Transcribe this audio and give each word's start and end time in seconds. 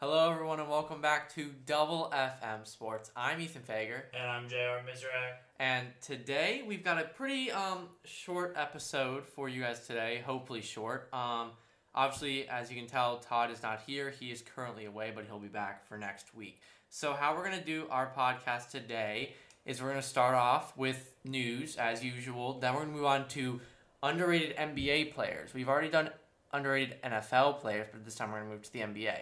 Hello, 0.00 0.30
everyone, 0.30 0.60
and 0.60 0.68
welcome 0.70 1.00
back 1.00 1.34
to 1.34 1.50
Double 1.66 2.08
FM 2.14 2.64
Sports. 2.66 3.10
I'm 3.16 3.40
Ethan 3.40 3.62
Fager, 3.62 4.02
And 4.14 4.30
I'm 4.30 4.48
JR 4.48 4.78
Mizrak. 4.88 5.34
and 5.58 5.88
today 6.00 6.62
we've 6.66 6.84
got 6.84 6.98
a 7.00 7.04
pretty 7.04 7.50
um, 7.50 7.88
short 8.04 8.54
episode 8.56 9.26
for 9.26 9.48
you 9.48 9.62
guys 9.62 9.86
today. 9.88 10.22
Hopefully, 10.24 10.62
short. 10.62 11.08
Um, 11.12 11.50
obviously, 11.96 12.48
as 12.48 12.70
you 12.70 12.76
can 12.76 12.86
tell, 12.86 13.18
Todd 13.18 13.50
is 13.50 13.60
not 13.62 13.80
here. 13.88 14.10
He 14.10 14.30
is 14.30 14.40
currently 14.40 14.84
away, 14.84 15.10
but 15.12 15.24
he'll 15.24 15.40
be 15.40 15.48
back 15.48 15.84
for 15.88 15.98
next 15.98 16.32
week. 16.32 16.60
So, 16.90 17.12
how 17.12 17.34
we're 17.34 17.44
going 17.44 17.58
to 17.58 17.64
do 17.66 17.86
our 17.90 18.12
podcast 18.16 18.70
today 18.70 19.34
is 19.66 19.82
we're 19.82 19.90
going 19.90 20.00
to 20.00 20.06
start 20.08 20.36
off 20.36 20.76
with 20.76 21.12
news 21.24 21.74
as 21.76 22.04
usual. 22.04 22.60
Then 22.60 22.72
we're 22.74 22.82
going 22.82 22.92
to 22.92 22.96
move 22.98 23.06
on 23.06 23.28
to 23.28 23.60
underrated 24.04 24.56
NBA 24.56 25.12
players. 25.12 25.52
We've 25.52 25.68
already 25.68 25.90
done 25.90 26.10
underrated 26.52 27.02
NFL 27.02 27.58
players, 27.58 27.88
but 27.90 28.04
this 28.04 28.14
time 28.14 28.30
we're 28.30 28.38
going 28.38 28.50
to 28.50 28.54
move 28.54 28.62
to 28.62 28.72
the 28.72 28.80
NBA. 28.80 29.18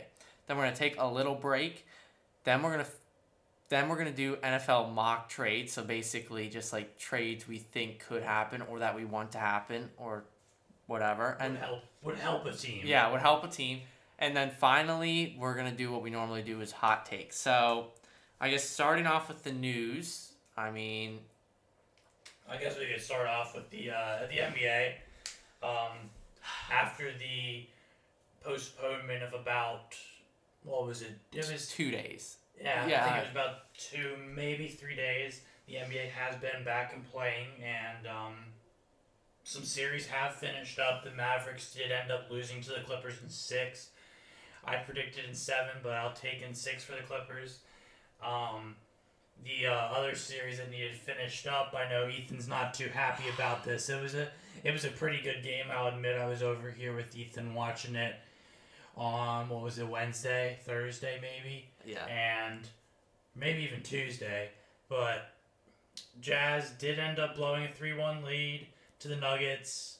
Then 0.46 0.56
we're 0.56 0.64
going 0.64 0.74
to 0.74 0.78
take 0.78 0.96
a 0.98 1.06
little 1.06 1.34
break. 1.34 1.86
Then 2.44 2.62
we're 2.62 2.72
going 2.72 2.84
to 2.84 2.90
then 3.68 3.88
we're 3.88 3.96
to 4.04 4.12
do 4.12 4.36
NFL 4.36 4.94
mock 4.94 5.28
trades, 5.28 5.72
so 5.72 5.82
basically 5.82 6.48
just 6.48 6.72
like 6.72 6.98
trades 6.98 7.48
we 7.48 7.58
think 7.58 7.98
could 8.06 8.22
happen 8.22 8.62
or 8.62 8.78
that 8.78 8.94
we 8.94 9.04
want 9.04 9.32
to 9.32 9.38
happen 9.38 9.90
or 9.96 10.22
whatever. 10.86 11.36
And 11.40 11.54
And 11.54 11.54
would 11.54 11.60
help 11.60 11.82
would 12.02 12.16
help 12.16 12.46
a 12.46 12.52
team. 12.52 12.82
yeah, 12.84 13.10
would 13.10 13.20
help 13.20 13.42
a 13.44 13.48
team. 13.48 13.80
And 14.18 14.36
then 14.36 14.50
finally, 14.50 15.36
we're 15.38 15.54
gonna 15.54 15.72
do 15.72 15.90
what 15.90 16.02
we 16.02 16.10
normally 16.10 16.42
do 16.42 16.60
is 16.60 16.70
hot 16.70 17.06
takes. 17.06 17.36
So, 17.36 17.88
I 18.40 18.50
guess 18.50 18.62
starting 18.64 19.06
off 19.06 19.28
with 19.28 19.42
the 19.42 19.52
news. 19.52 20.32
I 20.56 20.70
mean, 20.70 21.18
I 22.48 22.56
guess 22.56 22.78
we 22.78 22.86
could 22.86 23.02
start 23.02 23.26
off 23.26 23.54
with 23.54 23.68
the 23.70 23.90
uh, 23.90 24.26
the 24.28 24.36
NBA. 24.36 24.92
Um, 25.62 26.10
after 26.70 27.12
the 27.18 27.66
postponement 28.44 29.22
of 29.22 29.34
about 29.34 29.96
what 30.66 30.86
was 30.86 31.02
it? 31.02 31.16
It 31.32 31.50
was 31.50 31.68
two 31.68 31.90
days. 31.90 32.36
yeah, 32.60 32.86
Yeah. 32.86 33.04
I 33.04 33.08
think 33.08 33.16
it 33.16 33.20
was 33.22 33.30
about 33.30 33.74
two, 33.78 34.16
maybe 34.34 34.68
three 34.68 34.96
days. 34.96 35.40
The 35.68 35.74
NBA 35.74 36.10
has 36.10 36.36
been 36.36 36.64
back 36.64 36.92
and 36.94 37.04
playing, 37.10 37.48
and 37.62 38.06
um, 38.06 38.34
some 39.44 39.64
series 39.64 40.06
have 40.06 40.34
finished 40.34 40.78
up. 40.78 41.04
The 41.04 41.10
Mavericks 41.10 41.72
did 41.72 41.90
end 41.90 42.10
up 42.10 42.30
losing 42.30 42.60
to 42.62 42.70
the 42.70 42.80
Clippers 42.84 43.14
in 43.22 43.28
six. 43.28 43.90
I 44.64 44.76
predicted 44.76 45.24
in 45.28 45.34
seven, 45.34 45.76
but 45.82 45.92
I'll 45.92 46.12
take 46.12 46.42
in 46.42 46.54
six 46.54 46.84
for 46.84 46.92
the 46.92 47.02
Clippers. 47.02 47.60
Um, 48.24 48.74
the 49.44 49.68
uh, 49.68 49.74
other 49.74 50.14
series 50.14 50.58
that 50.58 50.70
needed 50.70 50.94
finished 50.94 51.46
up, 51.46 51.74
I 51.76 51.88
know 51.88 52.08
Ethan's 52.08 52.48
not 52.48 52.74
too 52.74 52.88
happy 52.88 53.24
about 53.34 53.64
this. 53.64 53.88
It 53.88 54.02
was 54.02 54.14
a 54.14 54.28
it 54.64 54.72
was 54.72 54.84
a 54.84 54.90
pretty 54.90 55.22
good 55.22 55.42
game. 55.44 55.66
I'll 55.70 55.88
admit 55.88 56.18
I 56.18 56.26
was 56.26 56.42
over 56.42 56.70
here 56.70 56.94
with 56.94 57.14
Ethan 57.16 57.54
watching 57.54 57.94
it 57.94 58.16
on 58.96 59.48
what 59.48 59.62
was 59.62 59.78
it 59.78 59.86
Wednesday, 59.86 60.58
Thursday 60.64 61.18
maybe 61.20 61.68
Yeah. 61.84 62.04
and 62.06 62.66
maybe 63.34 63.62
even 63.64 63.82
Tuesday. 63.82 64.50
But 64.88 65.32
Jazz 66.20 66.70
did 66.70 66.98
end 66.98 67.18
up 67.18 67.34
blowing 67.36 67.64
a 67.64 67.68
3 67.72 67.94
1 67.94 68.24
lead 68.24 68.66
to 69.00 69.08
the 69.08 69.16
Nuggets. 69.16 69.98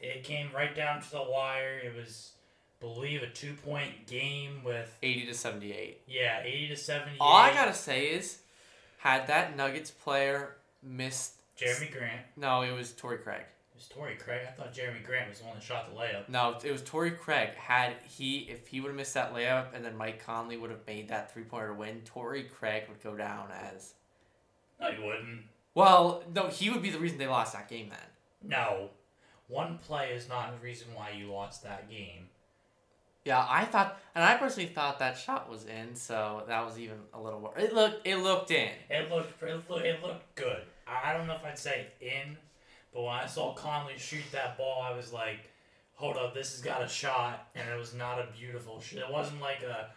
It 0.00 0.24
came 0.24 0.50
right 0.54 0.74
down 0.74 1.00
to 1.02 1.10
the 1.10 1.22
wire. 1.22 1.78
It 1.78 1.94
was, 1.94 2.32
believe, 2.80 3.22
a 3.22 3.28
two 3.28 3.54
point 3.54 4.06
game 4.06 4.62
with, 4.64 4.94
80 5.02 5.26
to 5.26 5.34
78. 5.34 6.02
yeah, 6.06 6.42
80 6.44 6.68
to 6.68 6.76
78. 6.76 7.16
All 7.20 7.36
I 7.36 7.52
gotta 7.54 7.72
say 7.74 8.06
is, 8.08 8.40
had 8.98 9.26
that 9.28 9.56
Nuggets 9.56 9.90
player 9.90 10.56
missed. 10.82 11.34
Jerami 11.58 11.90
Grant. 11.92 12.20
No, 12.36 12.62
it 12.62 12.72
was 12.72 12.92
Torrey 12.92 13.18
Craig. 13.18 13.44
It 13.74 13.78
was 13.78 13.88
Torrey 13.88 14.14
Craig. 14.14 14.42
I 14.48 14.52
thought 14.52 14.72
Jerami 14.72 15.04
Grant 15.04 15.28
was 15.28 15.40
the 15.40 15.46
one 15.46 15.54
that 15.56 15.62
shot 15.64 15.92
the 15.92 15.98
layup. 16.00 16.28
No, 16.28 16.56
it 16.62 16.70
was 16.70 16.82
Torrey 16.82 17.10
Craig. 17.10 17.50
Had 17.56 17.94
he, 18.08 18.40
if 18.50 18.68
he 18.68 18.80
would 18.80 18.88
have 18.88 18.96
missed 18.96 19.14
that 19.14 19.34
layup, 19.34 19.74
and 19.74 19.84
then 19.84 19.96
Mike 19.96 20.24
Conley 20.24 20.56
would 20.56 20.70
have 20.70 20.86
made 20.86 21.08
that 21.08 21.32
three 21.32 21.42
pointer 21.42 21.74
win, 21.74 22.00
Torrey 22.04 22.44
Craig 22.44 22.84
would 22.88 23.02
go 23.02 23.16
down 23.16 23.48
as 23.50 23.94
No, 24.80 24.88
you 24.90 25.04
wouldn't. 25.04 25.40
well. 25.74 26.22
No, 26.32 26.46
he 26.48 26.70
would 26.70 26.82
be 26.82 26.90
the 26.90 27.00
reason 27.00 27.18
they 27.18 27.26
lost 27.26 27.52
that 27.52 27.68
game. 27.68 27.88
Then. 27.90 28.48
No. 28.50 28.90
One 29.48 29.78
play 29.78 30.12
is 30.12 30.28
not 30.28 30.52
the 30.56 30.64
reason 30.64 30.88
why 30.94 31.10
you 31.10 31.32
lost 31.32 31.64
that 31.64 31.90
game. 31.90 32.28
Yeah, 33.24 33.44
I 33.48 33.64
thought, 33.64 33.98
and 34.14 34.22
I 34.22 34.36
personally 34.36 34.68
thought 34.68 34.98
that 35.00 35.16
shot 35.18 35.50
was 35.50 35.64
in, 35.64 35.96
so 35.96 36.44
that 36.46 36.64
was 36.64 36.78
even 36.78 36.98
a 37.12 37.20
little. 37.20 37.40
wor- 37.40 37.58
It 37.58 37.74
looked, 37.74 38.06
it 38.06 38.16
looked 38.18 38.50
in. 38.50 38.70
It 38.88 39.10
looked 39.10 39.42
it 39.42 39.68
looked, 39.68 39.84
it 39.86 40.02
looked 40.02 40.34
good. 40.36 40.62
I 40.86 41.12
don't 41.14 41.26
know 41.26 41.34
if 41.34 41.44
I'd 41.44 41.58
say 41.58 41.86
in, 42.02 42.36
but 42.94 43.02
when 43.02 43.12
I 43.12 43.26
saw 43.26 43.52
Conley 43.52 43.98
shoot 43.98 44.24
that 44.32 44.56
ball, 44.56 44.80
I 44.82 44.92
was 44.92 45.12
like, 45.12 45.50
"Hold 45.94 46.16
up, 46.16 46.32
this 46.32 46.52
has 46.52 46.62
got 46.62 46.82
a 46.82 46.88
shot," 46.88 47.48
and 47.54 47.68
it 47.68 47.76
was 47.76 47.92
not 47.92 48.18
a 48.18 48.28
beautiful 48.38 48.80
shot. 48.80 49.00
It 49.00 49.12
wasn't 49.12 49.40
like 49.40 49.62
a 49.62 49.90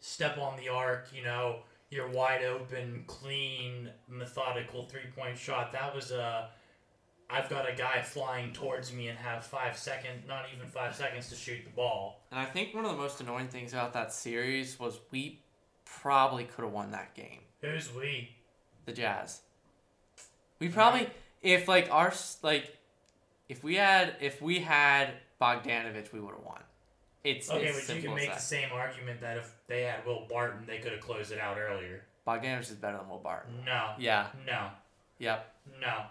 step 0.00 0.38
on 0.38 0.56
the 0.56 0.68
arc, 0.68 1.08
you 1.14 1.22
know, 1.22 1.60
your 1.90 2.08
wide 2.08 2.42
open, 2.42 3.04
clean, 3.06 3.90
methodical 4.08 4.86
three 4.86 5.10
point 5.14 5.38
shot. 5.38 5.72
That 5.72 5.94
was 5.94 6.10
a 6.10 6.50
I've 7.30 7.48
got 7.50 7.68
a 7.68 7.74
guy 7.74 8.00
flying 8.00 8.52
towards 8.52 8.92
me 8.92 9.08
and 9.08 9.18
have 9.18 9.44
five 9.44 9.76
seconds, 9.76 10.26
not 10.26 10.46
even 10.54 10.66
five 10.66 10.94
seconds 10.94 11.28
to 11.28 11.34
shoot 11.34 11.62
the 11.62 11.70
ball. 11.70 12.22
And 12.30 12.40
I 12.40 12.46
think 12.46 12.74
one 12.74 12.86
of 12.86 12.90
the 12.90 12.96
most 12.96 13.20
annoying 13.20 13.48
things 13.48 13.74
about 13.74 13.92
that 13.92 14.14
series 14.14 14.80
was 14.80 14.98
we 15.10 15.42
probably 15.84 16.44
could 16.44 16.64
have 16.64 16.72
won 16.72 16.90
that 16.92 17.14
game. 17.14 17.40
Who's 17.60 17.92
we? 17.94 18.30
The 18.86 18.92
Jazz. 18.92 19.42
We 20.58 20.68
probably, 20.68 21.10
if 21.42 21.68
like 21.68 21.88
our 21.90 22.12
like, 22.42 22.76
if 23.48 23.62
we 23.62 23.76
had 23.76 24.14
if 24.20 24.40
we 24.42 24.60
had 24.60 25.10
Bogdanovich, 25.40 26.12
we 26.12 26.20
would 26.20 26.34
have 26.34 26.44
won. 26.44 26.60
It's 27.24 27.50
Okay, 27.50 27.66
it's 27.66 27.86
but 27.86 27.96
you 27.96 28.02
can 28.02 28.14
make 28.14 28.32
the 28.32 28.38
same 28.40 28.70
argument 28.72 29.20
that 29.20 29.36
if 29.38 29.52
they 29.66 29.82
had 29.82 30.04
Will 30.06 30.26
Barton, 30.30 30.64
they 30.66 30.78
could 30.78 30.92
have 30.92 31.00
closed 31.00 31.32
it 31.32 31.40
out 31.40 31.58
earlier. 31.58 32.04
Bogdanovich 32.26 32.62
is 32.70 32.70
better 32.72 32.98
than 32.98 33.08
Will 33.08 33.18
Barton. 33.18 33.64
No, 33.64 33.90
Yeah. 33.98 34.28
no, 34.46 34.70
Yep. 35.18 35.54
no. 35.80 36.02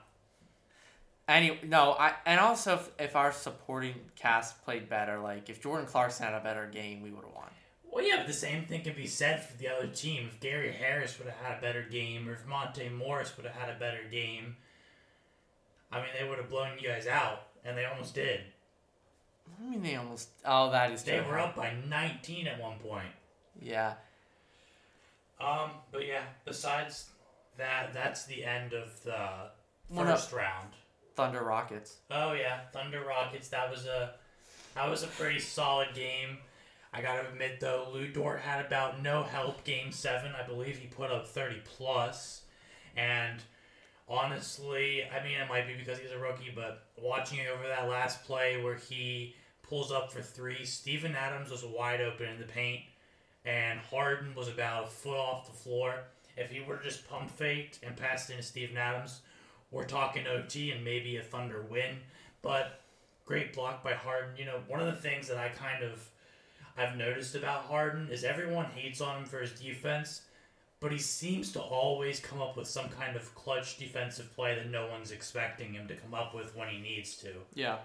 Any 1.27 1.59
no, 1.63 1.91
I 1.99 2.13
and 2.25 2.39
also 2.39 2.75
if, 2.75 2.89
if 2.99 3.15
our 3.17 3.33
supporting 3.33 3.95
cast 4.15 4.63
played 4.63 4.87
better, 4.87 5.19
like 5.19 5.49
if 5.49 5.61
Jordan 5.61 5.85
Clarkson 5.85 6.25
had 6.25 6.33
a 6.33 6.39
better 6.39 6.67
game, 6.67 7.01
we 7.01 7.11
would 7.11 7.25
have 7.25 7.33
won. 7.33 7.49
Well, 7.91 8.05
yeah, 8.05 8.17
but 8.17 8.27
the 8.27 8.33
same 8.33 8.65
thing 8.65 8.81
can 8.81 8.93
be 8.95 9.07
said 9.07 9.43
for 9.43 9.57
the 9.57 9.67
other 9.67 9.87
team. 9.87 10.29
If 10.31 10.39
Gary 10.39 10.71
Harris 10.71 11.17
would 11.19 11.27
have 11.27 11.37
had 11.45 11.57
a 11.57 11.61
better 11.61 11.81
game, 11.81 12.29
or 12.29 12.33
if 12.33 12.45
Monte 12.45 12.87
Morris 12.89 13.35
would 13.35 13.45
have 13.45 13.55
had 13.55 13.69
a 13.69 13.77
better 13.77 14.03
game, 14.09 14.55
I 15.91 15.97
mean, 15.99 16.09
they 16.19 16.27
would 16.27 16.37
have 16.37 16.49
blown 16.49 16.77
you 16.79 16.87
guys 16.87 17.07
out, 17.07 17.43
and 17.63 17.77
they 17.77 17.85
almost 17.85 18.13
did. 18.13 18.41
I 19.59 19.69
mean, 19.69 19.81
they 19.81 19.95
almost. 19.95 20.29
Oh, 20.45 20.69
that 20.71 20.91
is 20.91 21.03
They 21.03 21.19
true. 21.19 21.27
were 21.27 21.39
up 21.39 21.55
by 21.55 21.73
19 21.87 22.47
at 22.47 22.61
one 22.61 22.77
point. 22.79 23.07
Yeah. 23.61 23.93
Um, 25.39 25.71
but 25.91 26.05
yeah, 26.05 26.23
besides 26.45 27.09
that, 27.57 27.93
that's 27.93 28.25
the 28.25 28.43
end 28.43 28.73
of 28.73 29.01
the 29.03 29.17
Well, 29.89 30.05
no. 30.05 30.11
first 30.11 30.31
round. 30.33 30.69
Thunder 31.15 31.43
Rockets. 31.43 31.97
Oh 32.11 32.33
yeah, 32.33 32.61
Thunder 32.73 33.03
Rockets. 33.03 33.47
That 33.49 33.69
was 33.71 33.85
a 33.87 34.13
that 34.75 34.87
was 34.89 35.01
a 35.03 35.07
pretty 35.07 35.39
solid 35.39 35.93
game. 35.95 36.37
I 36.93 37.01
gotta 37.01 37.27
admit 37.27 37.59
though, 37.59 37.87
Lu 37.91 38.07
Dort 38.07 38.41
had 38.41 38.63
about 38.65 39.01
no 39.01 39.23
help 39.23 39.63
game 39.63 39.91
seven. 39.91 40.33
I 40.39 40.45
believe 40.45 40.77
he 40.77 40.87
put 40.87 41.09
up 41.11 41.27
thirty 41.27 41.61
plus, 41.65 42.43
and 42.95 43.41
honestly, 44.07 45.03
I 45.05 45.23
mean 45.23 45.39
it 45.39 45.49
might 45.49 45.67
be 45.67 45.73
because 45.73 45.99
he's 45.99 46.11
a 46.11 46.19
rookie, 46.19 46.51
but 46.53 46.83
watching 47.01 47.39
it 47.39 47.47
over 47.53 47.67
that 47.67 47.89
last 47.89 48.23
play 48.23 48.61
where 48.61 48.75
he 48.75 49.35
pulls 49.63 49.91
up 49.91 50.11
for 50.11 50.21
three, 50.21 50.65
Steven 50.65 51.15
Adams 51.15 51.51
was 51.51 51.63
wide 51.63 52.01
open 52.01 52.27
in 52.27 52.39
the 52.39 52.45
paint, 52.45 52.81
and 53.45 53.79
Harden 53.79 54.33
was 54.35 54.47
about 54.47 54.85
a 54.85 54.87
foot 54.87 55.17
off 55.17 55.47
the 55.47 55.57
floor. 55.57 55.95
If 56.35 56.51
he 56.51 56.61
were 56.61 56.77
just 56.77 57.09
pump 57.09 57.29
faked 57.31 57.79
and 57.83 57.95
passed 57.95 58.29
into 58.29 58.43
Steven 58.43 58.77
Adams, 58.77 59.21
we're 59.71 59.85
talking 59.85 60.25
OT 60.27 60.71
and 60.71 60.85
maybe 60.85 61.17
a 61.17 61.23
Thunder 61.23 61.65
win. 61.69 61.97
But 62.41 62.81
great 63.25 63.53
block 63.53 63.83
by 63.83 63.93
Harden. 63.93 64.37
You 64.37 64.45
know, 64.45 64.59
one 64.67 64.79
of 64.79 64.85
the 64.85 65.01
things 65.01 65.27
that 65.27 65.37
I 65.37 65.49
kind 65.49 65.83
of 65.83 66.07
I've 66.77 66.95
noticed 66.95 67.35
about 67.35 67.63
Harden 67.63 68.09
is 68.09 68.23
everyone 68.23 68.65
hates 68.65 69.01
on 69.01 69.17
him 69.17 69.25
for 69.25 69.39
his 69.39 69.51
defense, 69.51 70.21
but 70.79 70.91
he 70.91 70.97
seems 70.97 71.51
to 71.53 71.59
always 71.59 72.19
come 72.19 72.41
up 72.41 72.55
with 72.55 72.67
some 72.67 72.89
kind 72.89 73.15
of 73.15 73.33
clutch 73.35 73.77
defensive 73.77 74.33
play 74.35 74.55
that 74.55 74.69
no 74.69 74.87
one's 74.87 75.11
expecting 75.11 75.73
him 75.73 75.87
to 75.87 75.95
come 75.95 76.13
up 76.13 76.35
with 76.35 76.55
when 76.55 76.69
he 76.69 76.79
needs 76.79 77.15
to. 77.17 77.29
Yeah. 77.53 77.77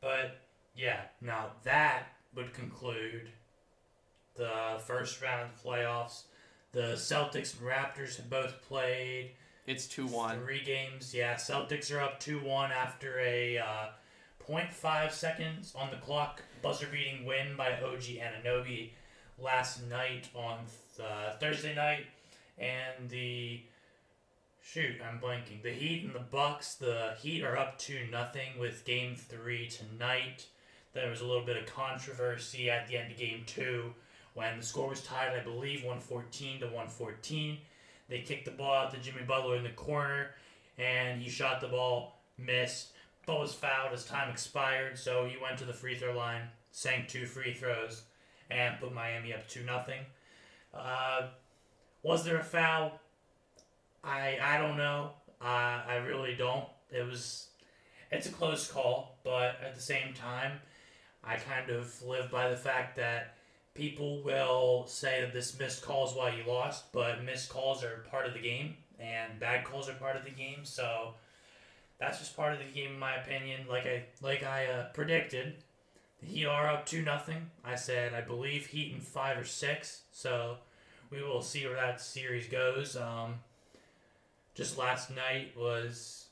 But 0.00 0.38
yeah, 0.74 1.02
now 1.20 1.50
that 1.64 2.04
would 2.34 2.54
conclude 2.54 3.28
the 4.34 4.80
first 4.86 5.20
round 5.22 5.50
of 5.50 5.62
the 5.62 5.68
playoffs. 5.68 6.22
The 6.72 6.94
Celtics 6.94 7.58
and 7.58 7.68
Raptors 7.68 8.16
have 8.16 8.30
both 8.30 8.62
played. 8.66 9.32
It's 9.66 9.86
2 9.86 10.06
1. 10.06 10.40
Three 10.40 10.64
games, 10.64 11.14
yeah. 11.14 11.34
Celtics 11.34 11.94
are 11.94 12.00
up 12.00 12.18
2 12.18 12.38
1 12.40 12.72
after 12.72 13.20
a 13.20 13.58
uh, 13.58 13.86
0.5 14.48 15.12
seconds 15.12 15.74
on 15.76 15.90
the 15.90 15.98
clock 15.98 16.42
buzzer 16.62 16.88
beating 16.90 17.26
win 17.26 17.56
by 17.56 17.72
OG 17.72 18.02
Anunoby 18.02 18.90
last 19.38 19.86
night 19.88 20.28
on 20.34 20.58
th- 20.96 21.06
uh, 21.08 21.36
Thursday 21.38 21.74
night. 21.74 22.06
And 22.62 23.10
the. 23.10 23.60
Shoot, 24.64 25.00
I'm 25.06 25.18
blanking. 25.18 25.62
The 25.62 25.72
Heat 25.72 26.04
and 26.04 26.14
the 26.14 26.20
Bucks. 26.20 26.76
The 26.76 27.16
Heat 27.20 27.42
are 27.42 27.58
up 27.58 27.78
2 27.78 28.06
nothing 28.12 28.58
with 28.60 28.84
game 28.84 29.16
3 29.16 29.68
tonight. 29.68 30.46
There 30.94 31.10
was 31.10 31.20
a 31.20 31.26
little 31.26 31.44
bit 31.44 31.56
of 31.56 31.66
controversy 31.66 32.70
at 32.70 32.86
the 32.86 32.96
end 32.96 33.10
of 33.10 33.18
game 33.18 33.42
2 33.46 33.92
when 34.34 34.58
the 34.58 34.64
score 34.64 34.88
was 34.88 35.02
tied, 35.02 35.34
I 35.34 35.42
believe 35.42 35.84
114 35.84 36.60
to 36.60 36.66
114. 36.66 37.58
They 38.08 38.20
kicked 38.20 38.44
the 38.44 38.50
ball 38.50 38.74
out 38.74 38.90
to 38.92 38.98
Jimmy 38.98 39.22
Butler 39.22 39.56
in 39.56 39.62
the 39.62 39.70
corner, 39.70 40.30
and 40.78 41.20
he 41.20 41.28
shot 41.28 41.60
the 41.60 41.68
ball, 41.68 42.20
missed, 42.38 42.92
but 43.26 43.38
was 43.38 43.54
fouled 43.54 43.92
as 43.92 44.04
time 44.04 44.30
expired. 44.30 44.98
So 44.98 45.26
he 45.26 45.36
went 45.42 45.58
to 45.58 45.64
the 45.64 45.72
free 45.72 45.96
throw 45.96 46.16
line, 46.16 46.42
sank 46.70 47.08
two 47.08 47.26
free 47.26 47.54
throws, 47.54 48.02
and 48.50 48.78
put 48.80 48.92
Miami 48.92 49.32
up 49.32 49.46
two 49.48 49.64
nothing. 49.64 50.00
Uh, 50.74 51.28
was 52.02 52.24
there 52.24 52.38
a 52.38 52.44
foul? 52.44 53.00
I 54.04 54.38
I 54.42 54.58
don't 54.58 54.76
know. 54.76 55.10
Uh, 55.40 55.82
I 55.88 55.96
really 56.06 56.34
don't. 56.34 56.64
It 56.90 57.06
was. 57.06 57.48
It's 58.10 58.26
a 58.26 58.32
close 58.32 58.70
call, 58.70 59.16
but 59.24 59.56
at 59.64 59.74
the 59.74 59.80
same 59.80 60.12
time, 60.12 60.52
I 61.24 61.36
kind 61.36 61.70
of 61.70 62.02
live 62.02 62.30
by 62.30 62.50
the 62.50 62.56
fact 62.56 62.96
that 62.96 63.36
people 63.74 64.22
will 64.22 64.84
say 64.86 65.22
that 65.22 65.32
this 65.32 65.58
missed 65.58 65.82
call 65.82 66.06
is 66.06 66.14
why 66.14 66.34
you 66.34 66.44
lost, 66.46 66.92
but 66.92 67.24
missed 67.24 67.48
calls 67.48 67.82
are 67.82 68.04
part 68.10 68.26
of 68.26 68.34
the 68.34 68.40
game, 68.40 68.76
and 69.00 69.40
bad 69.40 69.64
calls 69.64 69.88
are 69.88 69.94
part 69.94 70.16
of 70.16 70.24
the 70.24 70.30
game. 70.30 70.64
So 70.64 71.14
that's 71.98 72.18
just 72.18 72.36
part 72.36 72.52
of 72.52 72.58
the 72.58 72.64
game, 72.66 72.92
in 72.92 72.98
my 72.98 73.14
opinion. 73.14 73.60
Like 73.68 73.86
I 73.86 74.04
like 74.20 74.42
I 74.42 74.66
uh, 74.66 74.86
predicted, 74.92 75.54
the 76.20 76.26
Heat 76.26 76.46
are 76.46 76.68
up 76.68 76.84
two 76.86 77.02
nothing. 77.02 77.50
I 77.64 77.76
said 77.76 78.12
I 78.12 78.20
believe 78.20 78.66
Heat 78.66 78.92
in 78.92 79.00
five 79.00 79.38
or 79.38 79.44
six. 79.44 80.02
So 80.12 80.56
we 81.12 81.22
will 81.22 81.42
see 81.42 81.66
where 81.66 81.76
that 81.76 82.00
series 82.00 82.46
goes. 82.46 82.96
Um, 82.96 83.34
just 84.54 84.78
last 84.78 85.10
night 85.14 85.52
was 85.56 86.26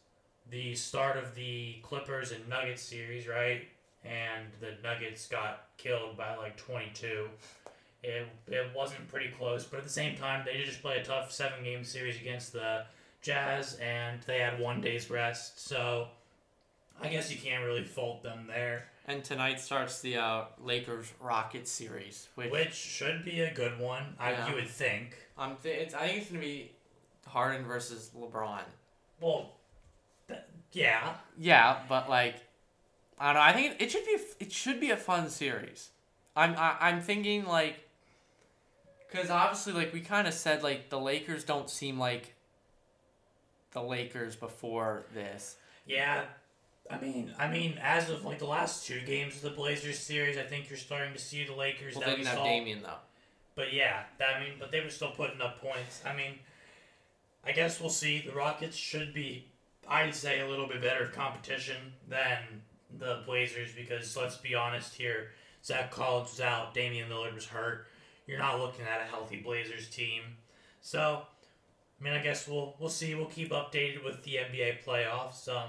the 0.50 0.74
start 0.74 1.16
of 1.16 1.34
the 1.34 1.76
Clippers 1.82 2.32
and 2.32 2.48
Nuggets 2.48 2.82
series, 2.82 3.28
right? 3.28 3.68
And 4.04 4.46
the 4.60 4.72
Nuggets 4.82 5.26
got 5.26 5.66
killed 5.76 6.16
by 6.16 6.34
like 6.36 6.56
22. 6.56 7.28
It, 8.02 8.26
it 8.48 8.66
wasn't 8.74 9.06
pretty 9.08 9.28
close, 9.28 9.64
but 9.64 9.78
at 9.78 9.84
the 9.84 9.90
same 9.90 10.16
time, 10.16 10.42
they 10.46 10.54
did 10.54 10.66
just 10.66 10.80
play 10.80 10.96
a 10.96 11.04
tough 11.04 11.30
seven 11.30 11.62
game 11.62 11.84
series 11.84 12.16
against 12.16 12.52
the 12.52 12.84
Jazz, 13.20 13.74
and 13.74 14.18
they 14.22 14.38
had 14.38 14.58
one 14.58 14.80
day's 14.80 15.10
rest. 15.10 15.68
So 15.68 16.08
I 17.02 17.08
guess 17.08 17.30
you 17.30 17.38
can't 17.38 17.64
really 17.64 17.84
fault 17.84 18.22
them 18.22 18.46
there. 18.46 18.86
And 19.10 19.24
tonight 19.24 19.58
starts 19.58 20.00
the 20.02 20.18
uh, 20.18 20.42
Lakers 20.62 21.12
Rockets 21.20 21.68
series, 21.68 22.28
which, 22.36 22.52
Which 22.52 22.74
should 22.74 23.24
be 23.24 23.40
a 23.40 23.52
good 23.52 23.76
one, 23.80 24.14
I, 24.20 24.30
Yeah. 24.30 24.48
you 24.48 24.54
would 24.54 24.68
think. 24.68 25.16
um, 25.36 25.56
th- 25.64 25.80
it's, 25.82 25.94
I 25.94 26.06
think 26.06 26.18
it's 26.22 26.28
gonna 26.30 26.38
be 26.40 26.70
Harden 27.26 27.64
versus 27.64 28.12
LeBron. 28.16 28.60
Well, 29.20 29.50
th- 30.28 30.38
yeah. 30.70 31.14
Yeah, 31.36 31.78
but 31.88 32.08
like, 32.08 32.36
I 33.18 33.26
don't 33.32 33.34
know. 33.34 33.40
I 33.40 33.52
think 33.52 33.72
it, 33.72 33.82
it 33.86 33.90
should 33.90 34.04
be 34.04 34.16
it 34.38 34.52
should 34.52 34.78
be 34.78 34.90
a 34.90 34.96
fun 34.96 35.28
series. 35.28 35.90
I'm 36.36 36.54
I, 36.56 36.76
I'm 36.80 37.00
thinking 37.00 37.46
like, 37.46 37.80
because 39.10 39.28
obviously 39.28 39.72
like 39.72 39.92
we 39.92 40.00
kind 40.02 40.28
of 40.28 40.34
said 40.34 40.62
like 40.62 40.88
the 40.88 41.00
Lakers 41.00 41.42
don't 41.42 41.68
seem 41.68 41.98
like 41.98 42.34
the 43.72 43.82
Lakers 43.82 44.36
before 44.36 45.04
this. 45.12 45.56
Yeah, 45.84 46.22
I 46.90 46.98
mean, 47.00 47.32
I 47.38 47.48
mean, 47.48 47.78
as 47.82 48.10
of 48.10 48.24
like 48.24 48.38
the 48.38 48.46
last 48.46 48.86
two 48.86 49.00
games 49.06 49.36
of 49.36 49.42
the 49.42 49.50
Blazers 49.50 49.98
series, 49.98 50.36
I 50.36 50.42
think 50.42 50.68
you're 50.68 50.78
starting 50.78 51.12
to 51.12 51.18
see 51.18 51.44
the 51.44 51.54
Lakers 51.54 51.94
Well, 51.94 52.00
that 52.00 52.06
they 52.06 52.12
we 52.12 52.16
didn't 52.18 52.28
have 52.28 52.38
saw. 52.38 52.44
Damian 52.44 52.82
though. 52.82 52.98
But 53.54 53.72
yeah, 53.72 54.02
that, 54.18 54.36
I 54.36 54.40
mean, 54.40 54.52
but 54.58 54.70
they 54.72 54.80
were 54.80 54.90
still 54.90 55.10
putting 55.10 55.40
up 55.40 55.60
points. 55.60 56.02
I 56.04 56.14
mean, 56.16 56.38
I 57.44 57.52
guess 57.52 57.80
we'll 57.80 57.90
see. 57.90 58.22
The 58.26 58.32
Rockets 58.32 58.76
should 58.76 59.14
be, 59.14 59.46
I'd 59.88 60.14
say, 60.14 60.40
a 60.40 60.48
little 60.48 60.66
bit 60.66 60.82
better 60.82 61.04
of 61.04 61.12
competition 61.12 61.76
than 62.08 62.38
the 62.98 63.22
Blazers 63.24 63.72
because 63.72 64.16
let's 64.16 64.36
be 64.36 64.54
honest 64.54 64.94
here, 64.94 65.28
Zach 65.64 65.90
Collins 65.90 66.30
was 66.30 66.40
out, 66.40 66.74
Damian 66.74 67.08
Lillard 67.08 67.34
was 67.34 67.46
hurt. 67.46 67.86
You're 68.26 68.38
not 68.38 68.58
looking 68.60 68.84
at 68.84 69.00
a 69.00 69.04
healthy 69.04 69.40
Blazers 69.40 69.88
team, 69.88 70.22
so. 70.80 71.22
I 72.00 72.02
mean, 72.02 72.14
I 72.14 72.22
guess 72.22 72.48
we'll 72.48 72.74
we'll 72.78 72.88
see. 72.88 73.14
We'll 73.14 73.26
keep 73.26 73.50
updated 73.50 74.02
with 74.02 74.22
the 74.22 74.36
NBA 74.36 74.82
playoffs. 74.86 75.46
Um, 75.48 75.68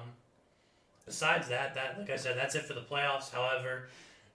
besides 1.05 1.47
that, 1.49 1.75
that 1.75 1.97
like 1.97 2.09
I 2.09 2.15
said, 2.15 2.37
that's 2.37 2.55
it 2.55 2.65
for 2.65 2.73
the 2.73 2.81
playoffs. 2.81 3.31
However, 3.31 3.89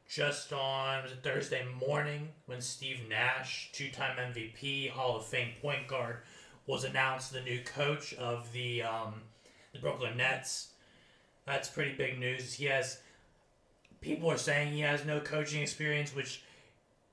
just 0.08 0.52
on 0.52 1.04
Thursday 1.22 1.64
morning 1.86 2.28
when 2.46 2.60
Steve 2.60 3.00
Nash, 3.08 3.70
two-time 3.72 4.16
MVP, 4.16 4.90
Hall 4.90 5.16
of 5.16 5.26
Fame 5.26 5.50
point 5.60 5.88
guard, 5.88 6.18
was 6.66 6.84
announced 6.84 7.32
the 7.32 7.40
new 7.40 7.60
coach 7.60 8.14
of 8.14 8.52
the 8.52 8.82
um, 8.82 9.14
the 9.72 9.78
Brooklyn 9.78 10.16
Nets. 10.16 10.68
That's 11.44 11.68
pretty 11.68 11.92
big 11.92 12.18
news. 12.18 12.54
He 12.54 12.64
has 12.66 12.98
people 14.00 14.30
are 14.30 14.38
saying 14.38 14.72
he 14.72 14.80
has 14.80 15.04
no 15.04 15.20
coaching 15.20 15.62
experience, 15.62 16.14
which 16.14 16.42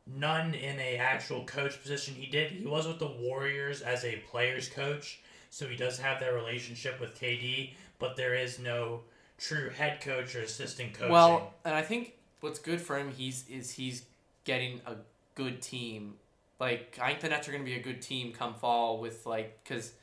none 0.07 0.53
in 0.53 0.79
a 0.79 0.97
actual 0.97 1.45
coach 1.45 1.81
position. 1.81 2.15
He 2.15 2.27
did. 2.27 2.51
He 2.51 2.65
was 2.65 2.87
with 2.87 2.99
the 2.99 3.07
Warriors 3.07 3.81
as 3.81 4.03
a 4.03 4.23
players 4.29 4.69
coach, 4.69 5.21
so 5.49 5.67
he 5.67 5.75
does 5.75 5.99
have 5.99 6.19
that 6.19 6.33
relationship 6.33 6.99
with 6.99 7.19
KD. 7.19 7.73
But 7.99 8.15
there 8.15 8.35
is 8.35 8.59
no 8.59 9.01
true 9.43 9.69
head 9.69 10.01
coach 10.01 10.35
or 10.35 10.41
assistant 10.41 10.93
coach. 10.93 11.09
Well, 11.09 11.53
and 11.65 11.75
I 11.75 11.81
think 11.81 12.13
what's 12.39 12.59
good 12.59 12.79
for 12.81 12.97
him 12.97 13.11
he's 13.11 13.45
is 13.49 13.71
he's 13.71 14.05
getting 14.45 14.81
a 14.85 14.95
good 15.35 15.61
team. 15.61 16.15
Like 16.59 16.97
I 17.01 17.09
think 17.09 17.21
the 17.21 17.29
Nets 17.29 17.47
are 17.47 17.51
going 17.51 17.63
to 17.63 17.69
be 17.69 17.77
a 17.77 17.83
good 17.83 18.01
team 18.01 18.31
come 18.31 18.53
fall 18.53 18.99
with 18.99 19.25
like 19.25 19.63
because 19.63 19.93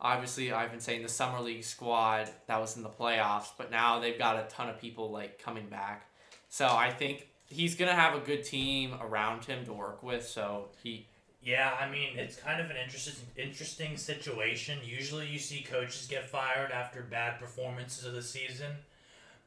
obviously 0.00 0.52
I've 0.52 0.70
been 0.70 0.80
saying 0.80 1.02
the 1.02 1.08
summer 1.08 1.40
league 1.40 1.64
squad 1.64 2.30
that 2.46 2.60
was 2.60 2.76
in 2.76 2.82
the 2.82 2.90
playoffs, 2.90 3.48
but 3.58 3.70
now 3.70 3.98
they've 3.98 4.18
got 4.18 4.36
a 4.36 4.48
ton 4.48 4.68
of 4.68 4.80
people 4.80 5.10
like 5.10 5.42
coming 5.42 5.66
back. 5.68 6.08
So 6.48 6.66
I 6.66 6.90
think 6.90 7.28
he's 7.46 7.74
gonna 7.74 7.94
have 7.94 8.14
a 8.14 8.20
good 8.20 8.44
team 8.44 8.94
around 9.00 9.44
him 9.44 9.64
to 9.64 9.72
work 9.72 10.02
with. 10.02 10.26
So 10.26 10.68
he 10.82 11.06
Yeah, 11.44 11.74
I 11.78 11.90
mean 11.90 12.16
it's 12.16 12.36
kind 12.36 12.60
of 12.60 12.70
an 12.70 12.76
interesting 12.82 13.26
interesting 13.36 13.96
situation. 13.96 14.78
Usually 14.82 15.26
you 15.26 15.38
see 15.38 15.62
coaches 15.62 16.06
get 16.08 16.28
fired 16.28 16.70
after 16.70 17.02
bad 17.02 17.38
performances 17.38 18.06
of 18.06 18.14
the 18.14 18.22
season, 18.22 18.72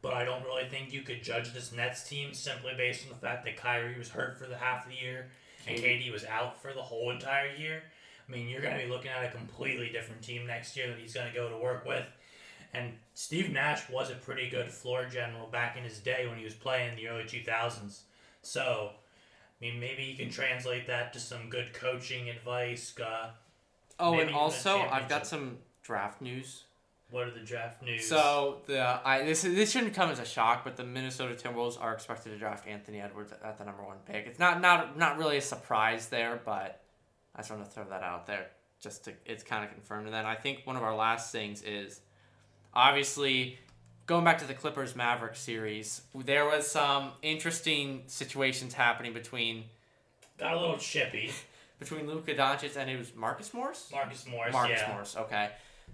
but 0.04 0.14
I 0.14 0.24
don't 0.24 0.44
really 0.44 0.70
think 0.70 0.94
you 0.94 1.02
could 1.02 1.24
judge 1.24 1.54
this 1.54 1.72
Nets 1.72 2.08
team 2.08 2.34
simply 2.34 2.74
based 2.78 3.06
on 3.06 3.10
the 3.10 3.20
fact 3.20 3.46
that 3.46 3.58
Kyrie 3.58 3.98
was 3.98 4.10
hurt 4.10 4.38
for 4.38 4.46
the 4.46 4.58
half 4.58 4.86
of 4.86 4.92
the 4.92 4.98
year 4.98 5.28
and 5.68 5.78
KD 5.78 6.12
was 6.12 6.24
out 6.26 6.62
for 6.62 6.72
the 6.72 6.82
whole 6.82 7.10
entire 7.10 7.54
year. 7.56 7.82
I 8.28 8.32
mean, 8.32 8.48
you're 8.48 8.62
going 8.62 8.78
to 8.78 8.86
be 8.86 8.90
looking 8.92 9.12
at 9.12 9.26
a 9.26 9.36
completely 9.36 9.90
different 9.90 10.22
team 10.22 10.46
next 10.46 10.76
year 10.76 10.88
that 10.88 11.00
he's 11.00 11.14
going 11.14 11.28
to 11.28 11.34
go 11.34 11.50
to 11.50 11.58
work 11.58 11.86
with. 11.86 12.06
And 12.74 12.94
Steve 13.14 13.52
Nash 13.52 13.90
was 13.90 14.12
a 14.12 14.16
pretty 14.16 14.50
good 14.50 14.70
floor 14.70 15.06
general 15.06 15.48
back 15.48 15.78
in 15.78 15.84
his 15.84 16.00
day 16.00 16.28
when 16.28 16.38
he 16.38 16.44
was 16.44 16.54
playing 16.54 16.90
in 16.90 16.96
the 16.96 17.08
early 17.08 17.24
2000s. 17.24 18.02
So, 18.42 18.92
I 19.60 19.66
mean, 19.66 19.80
maybe 19.80 20.04
you 20.04 20.16
can 20.16 20.30
translate 20.30 20.88
that 20.88 21.14
to 21.14 21.20
some 21.20 21.50
good 21.50 21.74
coaching 21.74 22.30
advice. 22.30 22.94
Uh, 23.00 23.30
oh, 24.00 24.20
and 24.20 24.30
also 24.34 24.80
I've 24.80 25.10
got 25.10 25.26
some 25.26 25.58
draft 25.82 26.22
news. 26.22 26.66
what 27.10 27.28
are 27.28 27.32
the 27.32 27.40
draft 27.40 27.82
news? 27.82 28.08
So 28.08 28.62
the 28.68 29.00
I 29.04 29.24
this 29.24 29.42
this 29.42 29.72
shouldn't 29.72 29.94
come 29.94 30.10
as 30.12 30.20
a 30.20 30.26
shock, 30.26 30.64
but 30.64 30.76
the 30.78 30.84
Minnesota 30.84 31.34
Timberwolves 31.34 31.82
are 31.82 31.94
expected 31.94 32.30
to 32.32 32.38
draft 32.38 32.68
Anthony 32.68 33.02
Edwards 33.02 33.34
at 33.44 33.58
the 33.58 33.66
number 33.66 33.84
one 33.84 33.98
pick. 34.06 34.28
It's 34.28 34.40
not 34.40 34.62
not 34.62 34.98
not 34.98 35.18
really 35.18 35.38
a 35.38 35.42
surprise 35.42 36.08
there, 36.10 36.40
but 36.46 36.82
I 37.36 37.40
just 37.40 37.50
want 37.50 37.64
to 37.64 37.70
throw 37.70 37.86
that 37.86 38.04
out 38.04 38.28
there 38.28 38.48
just 38.80 39.06
to 39.06 39.14
it's 39.26 39.44
kind 39.44 39.64
of 39.66 39.72
confirmed. 39.72 40.06
And 40.06 40.14
then 40.14 40.26
I 40.26 40.36
think 40.36 40.62
one 40.66 40.76
of 40.76 40.84
our 40.84 40.96
last 40.96 41.32
things 41.32 41.64
is 41.64 42.02
obviously 42.76 43.58
going 44.08 44.24
back 44.24 44.40
to 44.40 44.46
the 44.46 44.54
Clippers 44.54 44.96
Mavericks 44.96 45.40
series. 45.40 46.02
There 46.16 46.46
was 46.46 46.66
some 46.66 47.12
interesting 47.22 48.04
situations 48.08 48.74
happening 48.74 49.14
between 49.14 49.66
got 50.40 50.54
a 50.54 50.60
little 50.60 50.78
chippy. 50.78 51.32
between 51.80 52.08
Luka 52.08 52.34
Doncic 52.34 52.76
and 52.76 52.90
it 52.90 52.98
was 52.98 53.14
Marcus 53.16 53.54
Morris. 53.54 53.90
Marcus 53.92 54.26
Morris, 54.28 54.54
Marcus 54.54 54.80
yeah. 54.82 54.92
Morris. 54.92 55.16
Okay. 55.16 55.50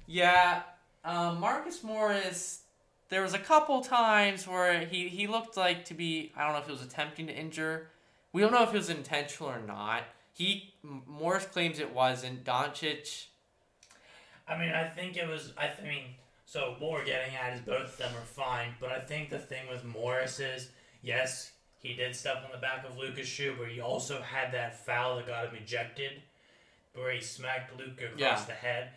Yeah, 0.08 0.62
um, 1.04 1.40
Marcus 1.40 1.84
Morris. 1.84 2.62
There 3.10 3.22
was 3.22 3.34
a 3.34 3.40
couple 3.40 3.82
times 3.82 4.48
where 4.48 4.86
he, 4.86 5.08
he 5.10 5.28
looked 5.28 5.58
like 5.58 5.86
to 5.86 5.94
be. 5.94 6.32
I 6.38 6.44
don't 6.44 6.54
know 6.54 6.60
if 6.60 6.66
he 6.66 6.72
was 6.72 6.82
attempting 6.82 7.28
to 7.28 7.34
injure. 7.34 7.88
We 8.32 8.42
don't 8.42 8.52
know 8.52 8.64
if 8.64 8.70
it 8.70 8.78
was 8.78 8.90
intentional 8.90 9.52
or 9.52 9.62
not. 9.62 10.04
He 10.32 10.74
Morris 10.82 11.46
claims 11.46 11.80
it 11.80 11.94
wasn't. 11.94 12.44
Doncic. 12.44 13.26
I 14.48 14.58
mean, 14.58 14.72
I 14.72 14.88
think 14.88 15.18
it 15.18 15.28
was. 15.28 15.54
I, 15.58 15.68
th- 15.68 15.80
I 15.84 15.88
mean, 15.88 16.04
so 16.54 16.76
what 16.78 16.92
we're 16.92 17.06
getting 17.06 17.34
at 17.36 17.54
is 17.54 17.62
both 17.62 17.94
of 17.94 17.98
them 17.98 18.12
are 18.16 18.26
fine, 18.26 18.76
but 18.80 18.92
I 18.92 19.00
think 19.00 19.32
the 19.32 19.40
thing 19.40 19.64
with 19.72 19.84
Morris 19.84 20.40
is, 20.40 20.70
yes, 21.02 21.52
he 21.80 21.96
did 21.96 22.16
step 22.16 22.44
on 22.46 22.52
the 22.52 22.60
back 22.60 22.86
of 22.88 22.96
Luka's 22.96 23.28
shoe, 23.28 23.56
but 23.58 23.70
he 23.70 23.82
also 23.82 24.22
had 24.22 24.54
that 24.54 24.86
foul 24.86 25.16
that 25.16 25.26
got 25.26 25.48
him 25.50 25.56
ejected, 25.56 26.22
where 26.94 27.12
he 27.12 27.22
smacked 27.22 27.76
Luca 27.76 28.06
across 28.06 28.20
Yeah. 28.20 28.46
the 28.46 28.52
head. 28.54 28.90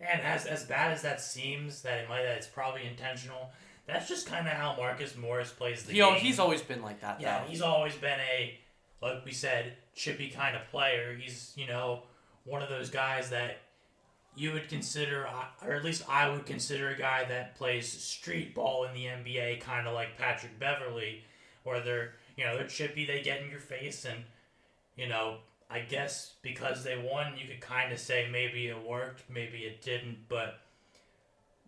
And 0.00 0.22
as 0.22 0.46
as 0.46 0.64
bad 0.64 0.90
as 0.92 1.02
that 1.02 1.20
seems, 1.20 1.82
that 1.82 1.98
it 1.98 2.08
might 2.08 2.22
that 2.22 2.38
it's 2.38 2.46
probably 2.46 2.86
intentional. 2.86 3.52
That's 3.86 4.08
just 4.08 4.26
kind 4.26 4.46
of 4.48 4.54
how 4.54 4.74
Marcus 4.76 5.14
Morris 5.14 5.50
plays 5.52 5.82
the 5.82 5.88
game. 5.92 5.96
You 5.96 6.02
know, 6.02 6.12
game. 6.12 6.20
he's 6.20 6.38
always 6.38 6.62
been 6.62 6.80
like 6.82 7.00
that 7.02 7.20
Yeah, 7.20 7.40
though. 7.40 7.48
he's 7.50 7.60
always 7.62 7.94
been 7.96 8.18
a, 8.20 8.58
like 9.02 9.22
we 9.24 9.32
said, 9.32 9.76
chippy 9.94 10.30
kind 10.30 10.56
of 10.56 10.66
player. 10.70 11.14
He's, 11.14 11.52
you 11.56 11.66
know, 11.66 12.04
one 12.44 12.62
of 12.62 12.68
those 12.70 12.88
guys 12.90 13.28
that 13.30 13.58
you 14.34 14.52
would 14.52 14.68
consider, 14.68 15.26
uh, 15.26 15.66
or 15.66 15.72
at 15.74 15.84
least 15.84 16.04
I 16.08 16.28
would 16.30 16.46
consider 16.46 16.88
a 16.88 16.98
guy 16.98 17.24
that 17.28 17.56
plays 17.56 17.88
street 17.88 18.54
ball 18.54 18.84
in 18.84 18.94
the 18.94 19.04
NBA, 19.04 19.60
kind 19.60 19.86
of 19.86 19.94
like 19.94 20.16
Patrick 20.16 20.58
Beverley, 20.58 21.24
where 21.64 21.80
they're, 21.80 22.14
you 22.36 22.44
know, 22.44 22.56
they're 22.56 22.66
chippy, 22.66 23.04
they 23.04 23.22
get 23.22 23.42
in 23.42 23.50
your 23.50 23.60
face, 23.60 24.04
and 24.04 24.24
you 24.96 25.08
know, 25.08 25.38
I 25.70 25.80
guess 25.80 26.34
because 26.42 26.84
they 26.84 26.96
won, 26.96 27.34
you 27.36 27.48
could 27.48 27.60
kind 27.60 27.92
of 27.92 27.98
say 27.98 28.28
maybe 28.30 28.68
it 28.68 28.86
worked, 28.86 29.22
maybe 29.30 29.58
it 29.58 29.82
didn't, 29.82 30.28
but 30.28 30.60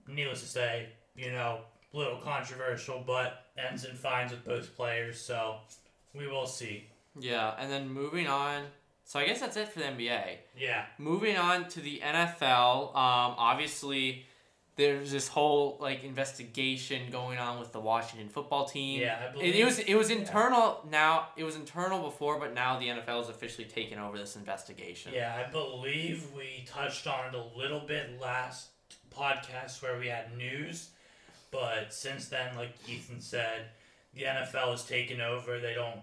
needless 0.07 0.41
to 0.41 0.49
say, 0.49 0.89
you 1.17 1.33
know, 1.33 1.61
a 1.93 1.97
little 1.97 2.19
controversial, 2.19 3.03
but 3.07 3.47
ends 3.57 3.85
in 3.85 3.97
fines 3.97 4.31
with 4.31 4.45
both 4.45 4.75
players, 4.77 5.21
so 5.21 5.57
we 6.15 6.27
will 6.27 6.47
see. 6.47 6.87
Yeah, 7.19 7.55
and 7.59 7.71
then 7.71 7.89
moving 7.89 8.27
on. 8.27 8.65
So 9.05 9.19
I 9.21 9.27
guess 9.27 9.41
that's 9.41 9.57
it 9.57 9.69
for 9.69 9.81
the 9.81 9.85
NBA. 9.87 10.37
Yeah. 10.59 10.87
Moving 10.99 11.37
on 11.37 11.69
to 11.71 11.81
the 11.81 12.01
NFL. 12.03 12.89
Um, 12.91 13.35
obviously, 13.39 14.25
there's 14.77 15.13
this 15.13 15.29
whole 15.29 15.77
like 15.81 16.03
investigation 16.05 17.11
going 17.13 17.39
on 17.39 17.61
with 17.61 17.71
the 17.73 17.81
Washington 17.81 18.29
football 18.29 18.65
team. 18.65 19.01
Yeah, 19.03 19.19
I 19.21 19.25
It, 19.27 19.33
believe. 19.35 19.55
it 19.57 19.65
was 19.65 19.79
it 19.81 19.95
was 19.95 20.11
internal 20.11 20.81
now. 20.91 21.29
It 21.37 21.45
was 21.45 21.55
internal 21.57 22.03
before, 22.03 22.39
but 22.41 22.55
now 22.55 22.79
the 22.79 22.89
NFL 22.89 23.19
has 23.19 23.29
officially 23.29 23.67
taken 23.69 23.99
over 23.99 24.19
this 24.19 24.37
investigation. 24.37 25.13
Yeah, 25.15 25.45
I 25.47 25.51
believe 25.51 26.27
we 26.37 26.65
touched 26.67 27.07
on 27.07 27.33
it 27.33 27.35
a 27.39 27.59
little 27.59 27.81
bit 27.81 28.21
last 28.21 28.69
podcast 29.15 29.81
where 29.83 29.99
we 29.99 30.09
had 30.09 30.37
news, 30.37 30.89
but 31.53 31.93
since 31.95 32.29
then, 32.29 32.57
like 32.57 32.71
Ethan 32.89 33.21
said, 33.21 33.67
the 34.15 34.23
NFL 34.23 34.71
has 34.73 34.85
taken 34.85 35.21
over. 35.21 35.61
They 35.61 35.75
don't 35.75 36.01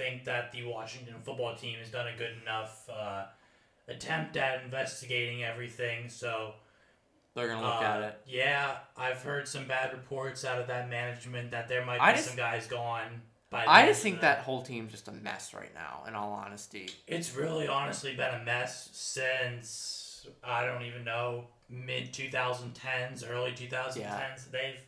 think 0.00 0.24
that 0.24 0.52
the 0.52 0.64
Washington 0.64 1.14
football 1.22 1.54
team 1.54 1.78
has 1.78 1.90
done 1.90 2.06
a 2.08 2.16
good 2.16 2.32
enough 2.42 2.88
uh, 2.88 3.24
attempt 3.88 4.36
at 4.36 4.62
investigating 4.64 5.44
everything. 5.44 6.08
So 6.08 6.54
They're 7.34 7.48
gonna 7.48 7.66
look 7.66 7.82
uh, 7.82 7.84
at 7.84 8.02
it. 8.02 8.20
Yeah, 8.26 8.76
I've 8.96 9.22
heard 9.22 9.46
some 9.46 9.66
bad 9.66 9.92
reports 9.92 10.44
out 10.44 10.58
of 10.60 10.66
that 10.68 10.88
management 10.88 11.50
that 11.50 11.68
there 11.68 11.84
might 11.84 12.00
be 12.00 12.16
just- 12.16 12.28
some 12.28 12.36
guys 12.36 12.66
gone. 12.66 13.22
By 13.50 13.64
I 13.66 13.86
just 13.86 14.00
think 14.00 14.20
that 14.20 14.38
whole 14.38 14.62
team's 14.62 14.92
just 14.92 15.08
a 15.08 15.12
mess 15.12 15.52
right 15.54 15.74
now. 15.74 16.04
In 16.06 16.14
all 16.14 16.30
honesty, 16.30 16.88
It's 17.08 17.34
really 17.34 17.66
honestly 17.66 18.14
been 18.14 18.32
a 18.32 18.44
mess 18.44 18.90
since 18.92 20.28
I 20.44 20.64
don't 20.64 20.82
even 20.82 21.02
know 21.02 21.48
mid 21.68 22.12
2010s, 22.12 23.28
early 23.28 23.50
2010s. 23.50 24.52
They've 24.52 24.80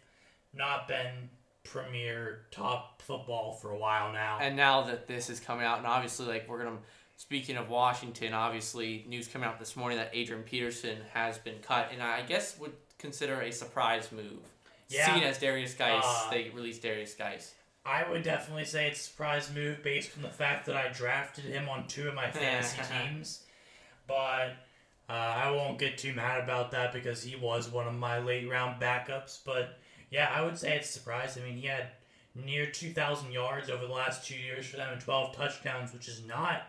not 0.54 0.86
been 0.86 1.28
premier 1.64 2.40
top 2.50 3.02
football 3.02 3.52
for 3.52 3.70
a 3.70 3.78
while 3.78 4.12
now. 4.12 4.38
and 4.40 4.56
now 4.56 4.82
that 4.82 5.06
this 5.06 5.30
is 5.30 5.40
coming 5.40 5.64
out, 5.64 5.78
and 5.78 5.86
obviously, 5.86 6.26
like 6.26 6.48
we're 6.48 6.62
gonna. 6.64 6.78
Speaking 7.18 7.56
of 7.56 7.68
Washington, 7.68 8.32
obviously, 8.32 9.04
news 9.06 9.28
coming 9.28 9.46
out 9.48 9.58
this 9.60 9.76
morning 9.76 9.98
that 9.98 10.10
Adrian 10.12 10.42
Peterson 10.42 10.96
has 11.12 11.38
been 11.38 11.58
cut, 11.62 11.90
and 11.92 12.02
I 12.02 12.22
guess 12.22 12.58
would 12.58 12.72
consider 12.98 13.40
a 13.42 13.52
surprise 13.52 14.10
move. 14.10 14.40
Yeah. 14.88 15.06
Seeing 15.06 15.24
as 15.24 15.38
Derrius 15.38 15.78
Guice, 15.78 16.02
Uh, 16.04 16.30
they 16.30 16.50
released 16.50 16.82
Derrius 16.82 17.16
Guice. 17.16 17.54
I 17.86 18.08
would 18.10 18.22
definitely 18.24 18.64
say 18.64 18.88
it's 18.88 19.00
a 19.00 19.04
surprise 19.04 19.50
move 19.54 19.84
based 19.84 20.16
on 20.16 20.22
the 20.22 20.30
fact 20.30 20.66
that 20.66 20.76
I 20.76 20.88
drafted 20.88 21.44
him 21.44 21.68
on 21.68 21.86
two 21.86 22.08
of 22.08 22.14
my 22.14 22.28
fantasy 22.32 22.80
teams. 22.90 23.44
But 24.08 24.56
uh, 25.08 25.12
I 25.12 25.50
won't 25.52 25.78
get 25.78 25.98
too 25.98 26.14
mad 26.14 26.42
about 26.42 26.72
that 26.72 26.92
because 26.92 27.22
he 27.22 27.36
was 27.36 27.70
one 27.70 27.86
of 27.86 27.94
my 27.94 28.18
late 28.18 28.48
round 28.48 28.80
backups. 28.82 29.38
But 29.44 29.78
yeah, 30.12 30.30
I 30.32 30.42
would 30.42 30.58
say 30.58 30.76
it's 30.76 30.90
a 30.90 30.92
surprise. 30.92 31.38
I 31.38 31.44
mean, 31.44 31.56
he 31.56 31.66
had 31.66 31.88
near 32.34 32.66
2,000 32.66 33.32
yards 33.32 33.70
over 33.70 33.86
the 33.86 33.92
last 33.92 34.26
two 34.26 34.36
years 34.36 34.66
for 34.66 34.76
them 34.76 34.92
and 34.92 35.00
12 35.00 35.34
touchdowns, 35.34 35.92
which 35.92 36.06
is 36.06 36.22
not 36.26 36.68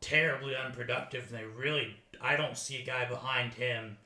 terribly 0.00 0.56
unproductive. 0.56 1.28
And 1.30 1.38
they 1.38 1.44
really, 1.44 1.96
I 2.20 2.36
don't 2.36 2.56
see 2.56 2.82
a 2.82 2.84
guy 2.84 3.06
behind 3.06 3.54
him 3.54 3.96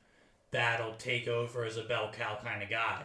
that'll 0.51 0.93
take 0.93 1.27
over 1.27 1.65
as 1.65 1.77
a 1.77 1.83
bell 1.83 2.11
cow 2.15 2.37
kind 2.43 2.61
of 2.61 2.69
guy. 2.69 3.03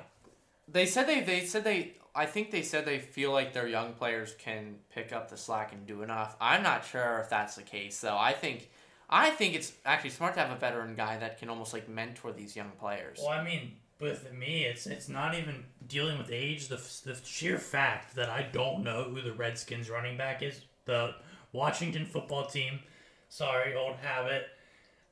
They 0.69 0.87
said 0.87 1.09
they 1.09 1.21
they 1.23 1.41
said 1.47 1.65
they 1.65 1.95
I 2.15 2.27
think 2.27 2.53
they 2.53 2.63
said 2.63 2.85
they 2.85 3.01
feel 3.01 3.33
like 3.33 3.53
their 3.53 3.67
young 3.67 3.95
players 3.95 4.37
can 4.39 4.77
pick 4.95 5.13
up 5.13 5.29
the 5.29 5.37
slack 5.37 5.73
and 5.73 5.85
do 5.85 6.03
enough. 6.03 6.37
I'm 6.41 6.63
not 6.63 6.85
sure 6.85 7.19
if 7.25 7.29
that's 7.29 7.57
the 7.57 7.63
case 7.63 8.01
though. 8.01 8.17
I 8.17 8.35
think 8.35 8.71
I 9.09 9.31
think 9.31 9.55
it's 9.55 9.73
actually 9.85 10.11
smart 10.11 10.35
to 10.35 10.41
have 10.41 10.51
a 10.53 10.61
veteran 10.61 10.95
guy 10.95 11.19
that 11.19 11.39
can 11.39 11.49
almost 11.49 11.73
like 11.73 11.89
mentor 11.89 12.31
these 12.31 12.55
young 12.55 12.71
players. 12.79 13.19
Well, 13.21 13.31
I 13.31 13.43
mean, 13.43 13.73
with 14.01 14.33
me, 14.33 14.65
it's 14.65 14.87
it's 14.87 15.09
not 15.09 15.35
even 15.35 15.65
dealing 15.87 16.19
with 16.19 16.31
age. 16.31 16.69
The, 16.69 16.77
the 17.05 17.19
sheer 17.25 17.59
fact 17.59 18.15
that 18.17 18.29
I 18.29 18.43
don't 18.43 18.83
know 18.85 19.05
who 19.05 19.21
the 19.21 19.33
Redskins 19.33 19.91
running 19.91 20.17
back 20.17 20.43
is, 20.43 20.61
the 20.85 21.15
Washington 21.53 22.07
football 22.07 22.47
team. 22.47 22.81
Sorry, 23.29 23.75
old 23.75 23.97
habit. 23.97 24.47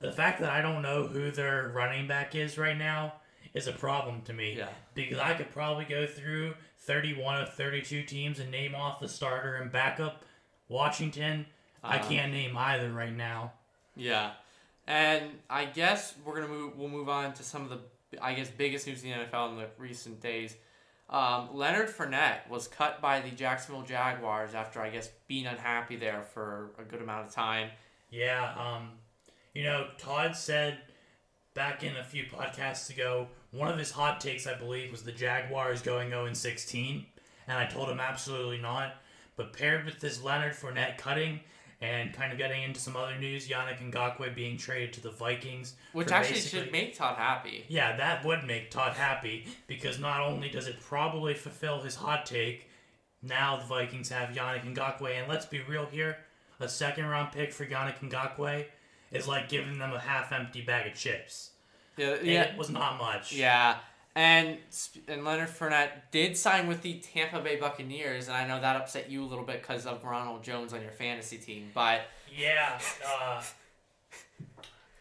The 0.00 0.12
fact 0.12 0.40
that 0.40 0.50
I 0.50 0.62
don't 0.62 0.82
know 0.82 1.06
who 1.06 1.30
their 1.30 1.68
running 1.74 2.06
back 2.06 2.34
is 2.34 2.56
right 2.58 2.76
now 2.78 3.14
is 3.54 3.66
a 3.66 3.72
problem 3.72 4.22
to 4.22 4.32
me. 4.32 4.54
Yeah. 4.56 4.68
Because 4.94 5.18
I 5.18 5.34
could 5.34 5.50
probably 5.52 5.84
go 5.84 6.06
through 6.06 6.54
31 6.80 7.42
of 7.42 7.54
32 7.54 8.02
teams 8.04 8.38
and 8.38 8.50
name 8.50 8.74
off 8.74 9.00
the 9.00 9.08
starter 9.08 9.56
and 9.56 9.70
backup. 9.72 10.24
Washington, 10.68 11.46
I 11.82 11.96
Uh-huh. 11.98 12.08
can't 12.08 12.32
name 12.32 12.56
either 12.56 12.90
right 12.92 13.12
now. 13.14 13.52
Yeah, 13.96 14.32
and 14.86 15.24
I 15.50 15.64
guess 15.64 16.14
we're 16.24 16.34
gonna 16.36 16.46
move. 16.52 16.76
We'll 16.76 16.88
move 16.88 17.08
on 17.08 17.32
to 17.34 17.42
some 17.42 17.62
of 17.64 17.70
the, 17.70 17.78
I 18.20 18.34
guess, 18.34 18.50
biggest 18.50 18.86
news 18.86 19.04
in 19.04 19.10
the 19.10 19.16
NFL 19.16 19.52
in 19.52 19.56
the 19.58 19.68
recent 19.78 20.20
days. 20.20 20.56
Um, 21.10 21.50
Leonard 21.54 21.88
Fournette 21.88 22.48
was 22.50 22.68
cut 22.68 23.00
by 23.00 23.20
the 23.20 23.30
Jacksonville 23.30 23.82
Jaguars 23.82 24.54
after 24.54 24.80
I 24.80 24.90
guess 24.90 25.08
being 25.26 25.46
unhappy 25.46 25.96
there 25.96 26.22
for 26.22 26.70
a 26.78 26.82
good 26.82 27.00
amount 27.00 27.26
of 27.26 27.34
time. 27.34 27.70
Yeah, 28.10 28.54
um, 28.58 28.90
you 29.54 29.62
know, 29.62 29.88
Todd 29.96 30.36
said 30.36 30.78
back 31.54 31.82
in 31.82 31.96
a 31.96 32.04
few 32.04 32.24
podcasts 32.24 32.90
ago, 32.90 33.28
one 33.50 33.68
of 33.68 33.78
his 33.78 33.90
hot 33.90 34.20
takes, 34.20 34.46
I 34.46 34.54
believe, 34.54 34.90
was 34.90 35.02
the 35.02 35.12
Jaguars 35.12 35.80
going 35.80 36.10
0 36.10 36.32
16, 36.32 37.06
and 37.46 37.58
I 37.58 37.66
told 37.66 37.88
him 37.88 38.00
absolutely 38.00 38.58
not. 38.58 38.94
But 39.36 39.52
paired 39.52 39.84
with 39.84 40.00
this 40.00 40.22
Leonard 40.22 40.54
Fournette 40.54 40.98
cutting 40.98 41.40
and 41.80 42.12
kind 42.12 42.32
of 42.32 42.38
getting 42.38 42.62
into 42.62 42.80
some 42.80 42.96
other 42.96 43.16
news, 43.18 43.48
Yannick 43.48 43.78
Ngakoue 43.92 44.34
being 44.34 44.56
traded 44.56 44.92
to 44.94 45.00
the 45.00 45.10
Vikings, 45.10 45.74
Which 45.92 46.10
actually 46.10 46.40
should 46.40 46.72
make 46.72 46.96
Todd 46.96 47.16
happy. 47.16 47.64
yeah, 47.68 47.96
that 47.96 48.24
would 48.24 48.44
make 48.44 48.70
Todd 48.70 48.94
happy 48.94 49.46
because 49.68 49.98
not 50.00 50.20
only 50.20 50.48
does 50.48 50.66
it 50.66 50.80
probably 50.80 51.34
fulfill 51.34 51.80
his 51.80 51.94
hot 51.94 52.26
take, 52.26 52.68
now 53.22 53.56
the 53.56 53.64
Vikings 53.64 54.08
have 54.08 54.30
Yannick 54.30 54.64
Ngakoue, 54.74 55.18
and 55.20 55.28
let's 55.28 55.46
be 55.46 55.60
real 55.68 55.86
here, 55.86 56.18
a 56.60 56.68
second 56.68 57.06
round 57.06 57.30
pick 57.32 57.52
for 57.52 57.64
Yannick 57.64 58.00
Ngakoue 58.00 58.64
is 59.12 59.28
like 59.28 59.48
giving 59.48 59.78
them 59.78 59.92
a 59.92 59.98
half 60.00 60.32
empty 60.32 60.60
bag 60.62 60.90
of 60.90 60.94
chips. 60.98 61.50
Yeah, 61.96 62.16
yeah, 62.22 62.42
It 62.42 62.58
was 62.58 62.70
not 62.70 62.98
much. 62.98 63.32
yeah. 63.32 63.76
And 64.18 64.58
and 65.06 65.24
Leonard 65.24 65.48
Fournette 65.48 65.90
did 66.10 66.36
sign 66.36 66.66
with 66.66 66.82
the 66.82 66.94
Tampa 66.94 67.38
Bay 67.38 67.54
Buccaneers, 67.54 68.26
and 68.26 68.36
I 68.36 68.48
know 68.48 68.60
that 68.60 68.74
upset 68.74 69.08
you 69.08 69.22
a 69.22 69.28
little 69.28 69.44
bit 69.44 69.62
because 69.62 69.86
of 69.86 70.02
Ronald 70.02 70.42
Jones 70.42 70.72
on 70.72 70.82
your 70.82 70.90
fantasy 70.90 71.38
team. 71.38 71.70
But 71.72 72.00
Yeah. 72.36 72.80
Uh, 73.06 73.40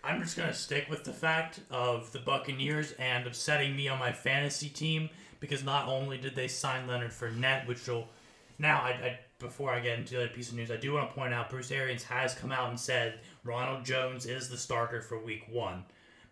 I'm 0.04 0.22
just 0.22 0.36
to 0.36 0.54
stick 0.54 0.88
with 0.88 1.04
the 1.04 1.14
fact 1.14 1.62
of 1.72 2.12
the 2.12 2.20
Buccaneers 2.20 2.92
and 3.00 3.26
upsetting 3.26 3.76
me 3.76 3.88
on 3.88 3.98
my 3.98 4.12
fantasy 4.12 4.70
team 4.70 5.10
because 5.40 5.64
not 5.64 5.88
only 5.88 6.20
did 6.20 6.36
they 6.36 6.48
sign 6.48 6.86
Leonard 6.86 7.10
Fournette, 7.10 7.66
which 7.66 7.88
will. 7.88 8.08
Now, 8.60 8.82
I, 8.82 8.90
I 8.90 9.20
before 9.40 9.72
I 9.72 9.80
get 9.80 9.98
into 9.98 10.14
the 10.14 10.26
other 10.26 10.30
piece 10.32 10.50
of 10.50 10.58
news, 10.58 10.70
I 10.70 10.78
do 10.78 10.94
want 10.94 11.10
to 11.10 11.16
point 11.16 11.34
out 11.34 11.50
Bruce 11.50 11.72
Arians 11.72 12.04
has 12.04 12.36
come 12.36 12.52
out 12.52 12.70
and 12.70 12.80
said 12.80 13.22
Ronald 13.44 13.84
Jones 13.84 14.28
is 14.28 14.48
the 14.48 14.58
starter 14.58 15.02
for 15.02 15.18
week 15.18 15.48
one. 15.50 15.86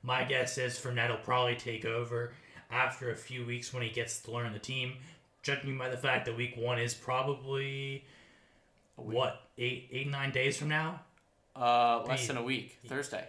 My 0.03 0.23
guess 0.23 0.59
is 0.59 0.77
Fournette 0.77 1.09
will 1.09 1.17
probably 1.17 1.55
take 1.55 1.83
over 1.83 2.31
after 2.75 3.09
a 3.11 3.15
few 3.15 3.45
weeks 3.45 3.73
when 3.73 3.81
he 3.83 3.89
gets 3.89 4.19
to 4.21 4.31
learn 4.31 4.51
the 4.53 4.59
team, 4.59 4.93
judging 5.41 5.77
by 5.77 5.89
the 5.89 5.97
fact 5.97 6.25
that 6.25 6.35
week 6.35 6.55
one 6.57 6.77
is 6.79 6.93
probably 6.93 8.03
what 8.95 9.41
eight 9.57 9.87
eight 9.91 10.07
nine 10.09 10.31
days 10.31 10.57
from 10.57 10.69
now. 10.69 11.01
uh, 11.55 12.03
less 12.05 12.21
The- 12.27 12.33
than 12.33 12.37
a 12.37 12.43
week, 12.43 12.77
Thursday. 12.85 13.25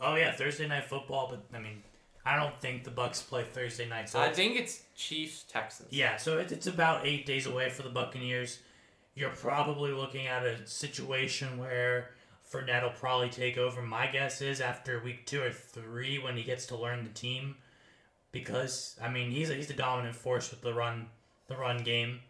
Oh 0.00 0.14
yeah, 0.14 0.32
Thursday 0.32 0.68
night 0.68 0.84
football, 0.84 1.28
but 1.30 1.56
I 1.56 1.60
mean, 1.62 1.82
I 2.26 2.36
don't 2.36 2.58
think 2.60 2.84
the 2.84 2.90
Bucs 2.90 3.26
play 3.26 3.42
Thursday 3.42 3.88
night. 3.88 4.10
So 4.10 4.18
I 4.20 4.24
it's- 4.24 4.36
think 4.36 4.56
it's 4.56 4.82
Chiefs 4.94 5.44
Texans. 5.44 5.90
yeah, 5.90 6.18
so 6.18 6.38
it, 6.38 6.52
it's 6.52 6.66
about 6.66 7.06
eight 7.06 7.24
days 7.24 7.46
away 7.46 7.70
for 7.70 7.82
the 7.82 7.88
Buccaneers. 7.88 8.58
You're 9.14 9.30
probably 9.30 9.92
looking 9.92 10.26
at 10.26 10.44
a 10.44 10.66
situation 10.66 11.56
where 11.56 12.10
Fournette 12.52 12.82
will 12.82 12.90
probably 12.90 13.30
take 13.30 13.56
over. 13.56 13.80
My 13.80 14.06
guess 14.08 14.42
is 14.42 14.60
after 14.60 15.00
week 15.02 15.24
two 15.24 15.42
or 15.42 15.50
three 15.50 16.18
when 16.18 16.36
he 16.36 16.42
gets 16.42 16.66
to 16.66 16.76
learn 16.76 17.04
the 17.04 17.10
team, 17.10 17.56
because 18.32 18.98
I 19.02 19.08
mean 19.08 19.30
he's 19.30 19.50
a, 19.50 19.54
he's 19.54 19.68
the 19.68 19.74
dominant 19.74 20.14
force 20.16 20.50
with 20.50 20.62
the 20.62 20.74
run 20.74 21.06
the 21.48 21.56
run 21.56 21.78
game. 21.78 22.20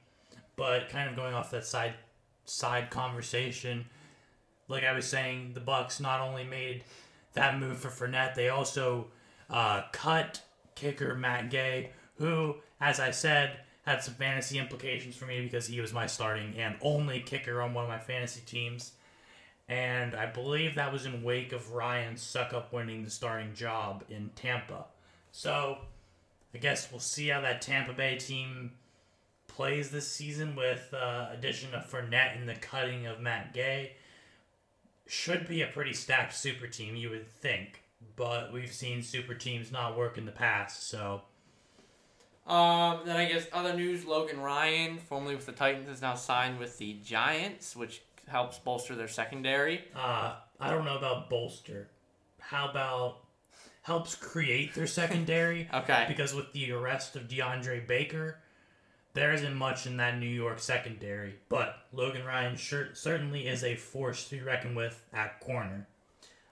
But 0.56 0.88
kind 0.88 1.08
of 1.08 1.16
going 1.16 1.34
off 1.34 1.50
that 1.52 1.64
side 1.64 1.94
side 2.44 2.90
conversation, 2.90 3.86
like 4.68 4.84
I 4.84 4.92
was 4.92 5.06
saying, 5.06 5.52
the 5.54 5.60
Bucs 5.60 6.00
not 6.00 6.20
only 6.20 6.44
made 6.44 6.84
that 7.34 7.58
move 7.58 7.78
for 7.78 7.88
Fournette, 7.88 8.34
they 8.34 8.48
also 8.48 9.06
uh, 9.48 9.82
cut 9.92 10.42
kicker 10.74 11.14
Matt 11.14 11.50
Gay, 11.50 11.90
who, 12.16 12.56
as 12.80 13.00
I 13.00 13.10
said, 13.10 13.60
had 13.84 14.02
some 14.02 14.14
fantasy 14.14 14.58
implications 14.58 15.16
for 15.16 15.26
me 15.26 15.40
because 15.40 15.66
he 15.66 15.80
was 15.80 15.92
my 15.92 16.06
starting 16.06 16.54
and 16.58 16.76
only 16.80 17.20
kicker 17.20 17.60
on 17.62 17.74
one 17.74 17.84
of 17.84 17.90
my 17.90 17.98
fantasy 17.98 18.42
teams. 18.44 18.92
And 19.68 20.14
I 20.14 20.26
believe 20.26 20.74
that 20.74 20.92
was 20.92 21.06
in 21.06 21.22
wake 21.22 21.52
of 21.52 21.72
Ryan 21.72 22.14
Succop 22.16 22.72
winning 22.72 23.04
the 23.04 23.10
starting 23.10 23.54
job 23.54 24.04
in 24.08 24.30
Tampa. 24.34 24.86
So 25.30 25.78
I 26.54 26.58
guess 26.58 26.90
we'll 26.90 27.00
see 27.00 27.28
how 27.28 27.40
that 27.42 27.62
Tampa 27.62 27.92
Bay 27.92 28.16
team 28.16 28.72
plays 29.48 29.90
this 29.90 30.10
season 30.10 30.56
with 30.56 30.92
uh, 30.94 31.28
addition 31.32 31.74
of 31.74 31.88
Fournette 31.90 32.36
and 32.38 32.48
the 32.48 32.54
cutting 32.54 33.06
of 33.06 33.20
Matt 33.20 33.52
Gay. 33.52 33.92
should 35.06 35.46
be 35.48 35.62
a 35.62 35.66
pretty 35.66 35.92
stacked 35.92 36.34
super 36.34 36.66
team, 36.66 36.96
you 36.96 37.10
would 37.10 37.28
think. 37.28 37.82
But 38.16 38.52
we've 38.52 38.72
seen 38.72 39.02
super 39.02 39.34
teams 39.34 39.70
not 39.70 39.96
work 39.96 40.16
in 40.18 40.24
the 40.24 40.32
past, 40.32 40.88
so 40.88 41.22
Um, 42.46 43.00
then 43.04 43.16
I 43.16 43.26
guess 43.26 43.46
other 43.52 43.74
news: 43.74 44.04
Logan 44.04 44.40
Ryan, 44.40 44.98
formerly 44.98 45.36
with 45.36 45.46
the 45.46 45.52
Titans, 45.52 45.88
is 45.88 46.00
now 46.00 46.14
signed 46.14 46.58
with 46.58 46.78
the 46.78 46.94
Giants, 47.04 47.76
which 47.76 48.02
helps 48.26 48.58
bolster 48.58 48.94
their 48.94 49.08
secondary. 49.08 49.84
uh, 49.94 50.36
I 50.58 50.70
don't 50.70 50.84
know 50.84 50.96
about 50.96 51.28
bolster. 51.30 51.88
How 52.38 52.68
about 52.70 53.18
helps 53.90 54.14
create 54.14 54.72
their 54.72 54.86
secondary? 54.86 55.68
Okay. 55.74 56.04
because 56.06 56.32
with 56.32 56.52
the 56.52 56.70
arrest 56.70 57.16
of 57.16 57.26
DeAndre 57.26 57.84
Baker, 57.88 58.38
there 59.14 59.32
isn't 59.32 59.54
much 59.54 59.84
in 59.84 59.96
that 59.96 60.18
New 60.18 60.28
York 60.28 60.60
secondary. 60.60 61.34
But 61.48 61.74
Logan 61.92 62.24
Ryan 62.24 62.56
sure, 62.56 62.90
certainly 62.92 63.48
is 63.48 63.64
a 63.64 63.74
force 63.74 64.28
to 64.28 64.36
be 64.36 64.42
reckoned 64.42 64.76
with 64.76 65.02
at 65.12 65.40
corner. 65.40 65.88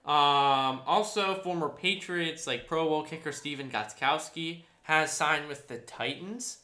Um, 0.05 0.81
also, 0.85 1.35
former 1.35 1.69
Patriots 1.69 2.45
like 2.45 2.67
Pro 2.67 2.89
Bowl 2.89 3.03
kicker 3.03 3.31
Stephen 3.31 3.69
Gostkowski 3.69 4.63
has 4.83 5.13
signed 5.13 5.47
with 5.47 5.69
the 5.69 5.77
Titans. 5.77 6.58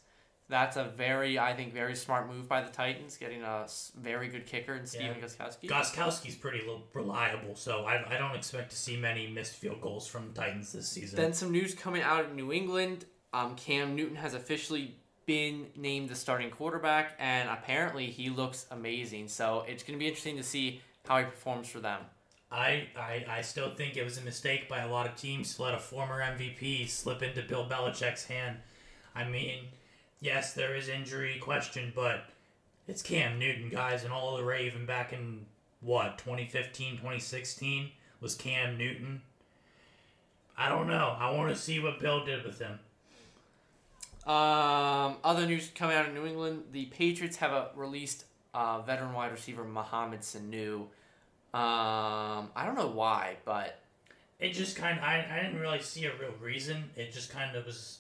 That's 0.47 0.77
a 0.77 0.83
very, 0.83 1.39
I 1.39 1.53
think, 1.55 1.73
very 1.73 1.95
smart 1.95 2.29
move 2.29 2.47
by 2.47 2.61
the 2.61 2.69
Titans, 2.69 3.17
getting 3.17 3.41
a 3.41 3.65
very 3.99 4.27
good 4.27 4.45
kicker 4.45 4.75
in 4.75 4.85
Stephen 4.85 5.15
Yeah. 5.19 5.25
Gostkowski. 5.27 5.67
Gostkowski's 5.67 6.35
pretty 6.35 6.61
reliable, 6.93 7.55
so 7.55 7.85
I, 7.85 8.13
I 8.13 8.17
don't 8.17 8.35
expect 8.35 8.69
to 8.69 8.75
see 8.75 8.95
many 8.95 9.27
missed 9.27 9.55
field 9.55 9.81
goals 9.81 10.07
from 10.07 10.27
the 10.27 10.33
Titans 10.39 10.71
this 10.71 10.87
season. 10.87 11.17
Then 11.17 11.33
some 11.33 11.51
news 11.51 11.73
coming 11.73 12.03
out 12.03 12.25
of 12.25 12.35
New 12.35 12.51
England. 12.53 13.05
Um, 13.33 13.55
Cam 13.55 13.95
Newton 13.95 14.15
has 14.17 14.35
officially 14.35 14.95
been 15.25 15.65
named 15.75 16.09
the 16.09 16.15
starting 16.15 16.51
quarterback, 16.51 17.13
and 17.17 17.49
apparently 17.49 18.05
he 18.11 18.29
looks 18.29 18.67
amazing. 18.69 19.27
So 19.27 19.65
it's 19.67 19.81
going 19.81 19.97
to 19.97 19.99
be 19.99 20.07
interesting 20.07 20.37
to 20.37 20.43
see 20.43 20.79
how 21.07 21.17
he 21.17 21.23
performs 21.25 21.67
for 21.67 21.79
them. 21.79 22.01
I, 22.51 22.87
I, 22.95 23.25
I 23.27 23.41
still 23.41 23.73
think 23.73 23.97
it 23.97 24.03
was 24.03 24.19
a 24.19 24.21
mistake 24.21 24.69
by 24.69 24.81
a 24.81 24.87
lot 24.87 25.07
of 25.07 25.15
teams 25.15 25.55
to 25.55 25.63
let 25.63 25.73
a 25.73 25.79
former 25.79 26.21
MVP 26.21 26.87
slip 26.87 27.23
into 27.23 27.41
Bill 27.41 27.67
Belichick's 27.67 28.25
hand. 28.25 28.57
I 29.15 29.25
mean, 29.25 29.65
yes, 30.25 30.53
there 30.53 30.75
is 30.75 30.89
injury 30.89 31.37
question, 31.39 31.93
but 31.95 32.25
it's 32.87 33.01
Cam 33.01 33.37
Newton, 33.37 33.69
guys, 33.69 34.03
and 34.03 34.11
all 34.11 34.35
the 34.35 34.43
Raven 34.43 34.85
back 34.85 35.13
in 35.13 35.45
what 35.81 36.17
2015, 36.17 36.93
2016 36.93 37.91
was 38.19 38.35
Cam 38.35 38.77
Newton. 38.77 39.21
I 40.57 40.67
don't 40.67 40.87
know. 40.87 41.15
I 41.19 41.31
want 41.31 41.49
to 41.49 41.55
see 41.55 41.79
what 41.79 41.99
Bill 41.99 42.25
did 42.25 42.43
with 42.43 42.59
him. 42.59 42.79
Um, 44.25 45.17
other 45.23 45.45
news 45.45 45.69
coming 45.75 45.95
out 45.95 46.07
of 46.07 46.13
New 46.13 46.25
England: 46.25 46.63
the 46.71 46.85
Patriots 46.85 47.37
have 47.37 47.51
uh, 47.51 47.67
released 47.75 48.25
uh, 48.55 48.81
veteran 48.81 49.13
wide 49.13 49.31
receiver 49.31 49.63
Mohamed 49.63 50.21
Sanu. 50.21 50.87
Um, 51.53 52.49
I 52.55 52.65
don't 52.65 52.75
know 52.75 52.87
why, 52.87 53.37
but 53.45 53.79
It 54.39 54.53
just 54.53 54.75
kind 54.75 54.97
of, 54.97 55.03
I, 55.03 55.25
I 55.31 55.43
didn't 55.43 55.59
really 55.59 55.81
see 55.81 56.05
a 56.05 56.11
real 56.19 56.33
reason. 56.41 56.89
It 56.95 57.13
just 57.13 57.31
kind 57.31 57.55
of 57.55 57.65
was 57.65 57.99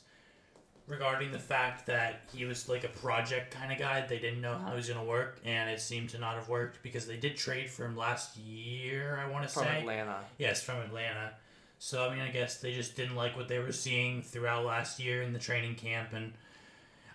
regarding 0.87 1.31
the 1.31 1.39
fact 1.39 1.87
that 1.87 2.21
he 2.33 2.45
was 2.45 2.69
like 2.69 2.83
a 2.83 2.89
project 2.89 3.51
kind 3.51 3.71
of 3.71 3.79
guy. 3.79 4.05
They 4.07 4.19
didn't 4.19 4.41
know 4.41 4.55
how 4.55 4.71
he 4.71 4.75
was 4.75 4.87
going 4.87 4.99
to 4.99 5.05
work, 5.05 5.39
and 5.43 5.69
it 5.69 5.81
seemed 5.81 6.09
to 6.09 6.19
not 6.19 6.35
have 6.35 6.47
worked 6.49 6.83
because 6.83 7.07
they 7.07 7.17
did 7.17 7.35
trade 7.35 7.69
for 7.69 7.85
him 7.85 7.97
last 7.97 8.37
year, 8.37 9.19
I 9.23 9.29
want 9.29 9.47
to 9.47 9.49
say. 9.49 9.61
from. 9.61 9.75
Atlanta. 9.75 10.19
Yes, 10.37 10.61
from 10.63 10.77
Atlanta. 10.77 11.31
So, 11.79 12.07
I 12.07 12.11
mean, 12.11 12.21
I 12.21 12.29
guess 12.29 12.57
they 12.59 12.73
just 12.73 12.95
didn't 12.95 13.15
like 13.15 13.35
what 13.35 13.47
they 13.47 13.59
were 13.59 13.71
seeing 13.71 14.21
throughout 14.21 14.65
last 14.65 14.99
year 14.99 15.21
in 15.23 15.33
the 15.33 15.39
training 15.39 15.75
camp, 15.75 16.13
and 16.13 16.33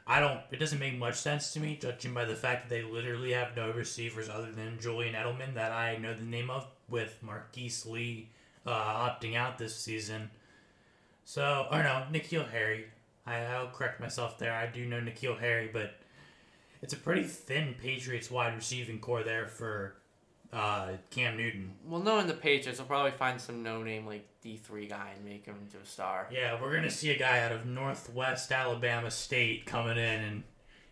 I 0.07 0.21
don't, 0.21 0.41
it 0.51 0.59
doesn't 0.59 0.79
make 0.79 0.99
much 0.99 1.15
sense 1.15 1.53
to 1.55 1.61
me, 1.61 1.79
judging 1.81 2.13
by 2.13 2.25
the 2.25 2.35
fact 2.35 2.69
that 2.69 2.75
they 2.75 2.83
literally 2.83 3.33
have 3.33 3.57
no 3.57 3.71
receivers 3.73 4.29
other 4.29 4.51
than 4.51 4.79
Julian 4.81 5.15
Edelman 5.15 5.55
that 5.55 5.73
I 5.73 5.97
know 5.97 6.15
the 6.15 6.25
name 6.25 6.51
of, 6.51 6.67
with 6.89 7.19
Marquise 7.23 7.87
Lee 7.87 8.29
uh, 8.67 9.09
opting 9.09 9.37
out 9.37 9.59
this 9.59 9.77
season. 9.77 10.31
So, 11.25 11.67
or 11.71 11.83
no, 11.83 12.05
N'Keal 12.13 12.51
Harry. 12.51 12.87
I, 13.31 13.45
I'll 13.45 13.69
correct 13.69 14.01
myself 14.01 14.39
there. 14.39 14.53
I 14.53 14.67
do 14.67 14.85
know 14.87 15.01
N'Keal 15.01 15.39
Harry, 15.39 15.71
but 15.73 15.95
it's 16.83 16.93
a 16.93 16.97
pretty 16.97 17.25
thin 17.25 17.75
Patriots 17.81 18.31
wide 18.31 18.55
receiving 18.55 18.99
core 18.99 19.23
there 19.23 19.47
for 19.47 19.95
uh, 20.53 20.89
Cam 21.11 21.37
Newton. 21.37 21.73
Well, 21.87 22.01
knowing 22.01 22.27
the 22.27 22.35
Patriots, 22.35 22.79
they'll 22.79 22.87
probably 22.87 23.13
find 23.13 23.41
some 23.41 23.63
no-name 23.63 24.07
like 24.07 24.27
D 24.43 24.57
three 24.57 24.87
guy 24.87 25.13
and 25.15 25.25
make 25.25 25.45
him 25.47 25.57
into 25.63 25.77
a 25.79 25.87
star. 25.87 26.27
Yeah, 26.33 26.61
we're 26.61 26.75
gonna 26.75 26.91
see 26.91 27.11
a 27.11 27.19
guy 27.19 27.41
out 27.41 27.53
of 27.53 27.67
Northwest 27.67 28.51
Alabama 28.51 29.11
State 29.11 29.67
coming 29.67 29.97
in 29.97 30.21
and 30.21 30.43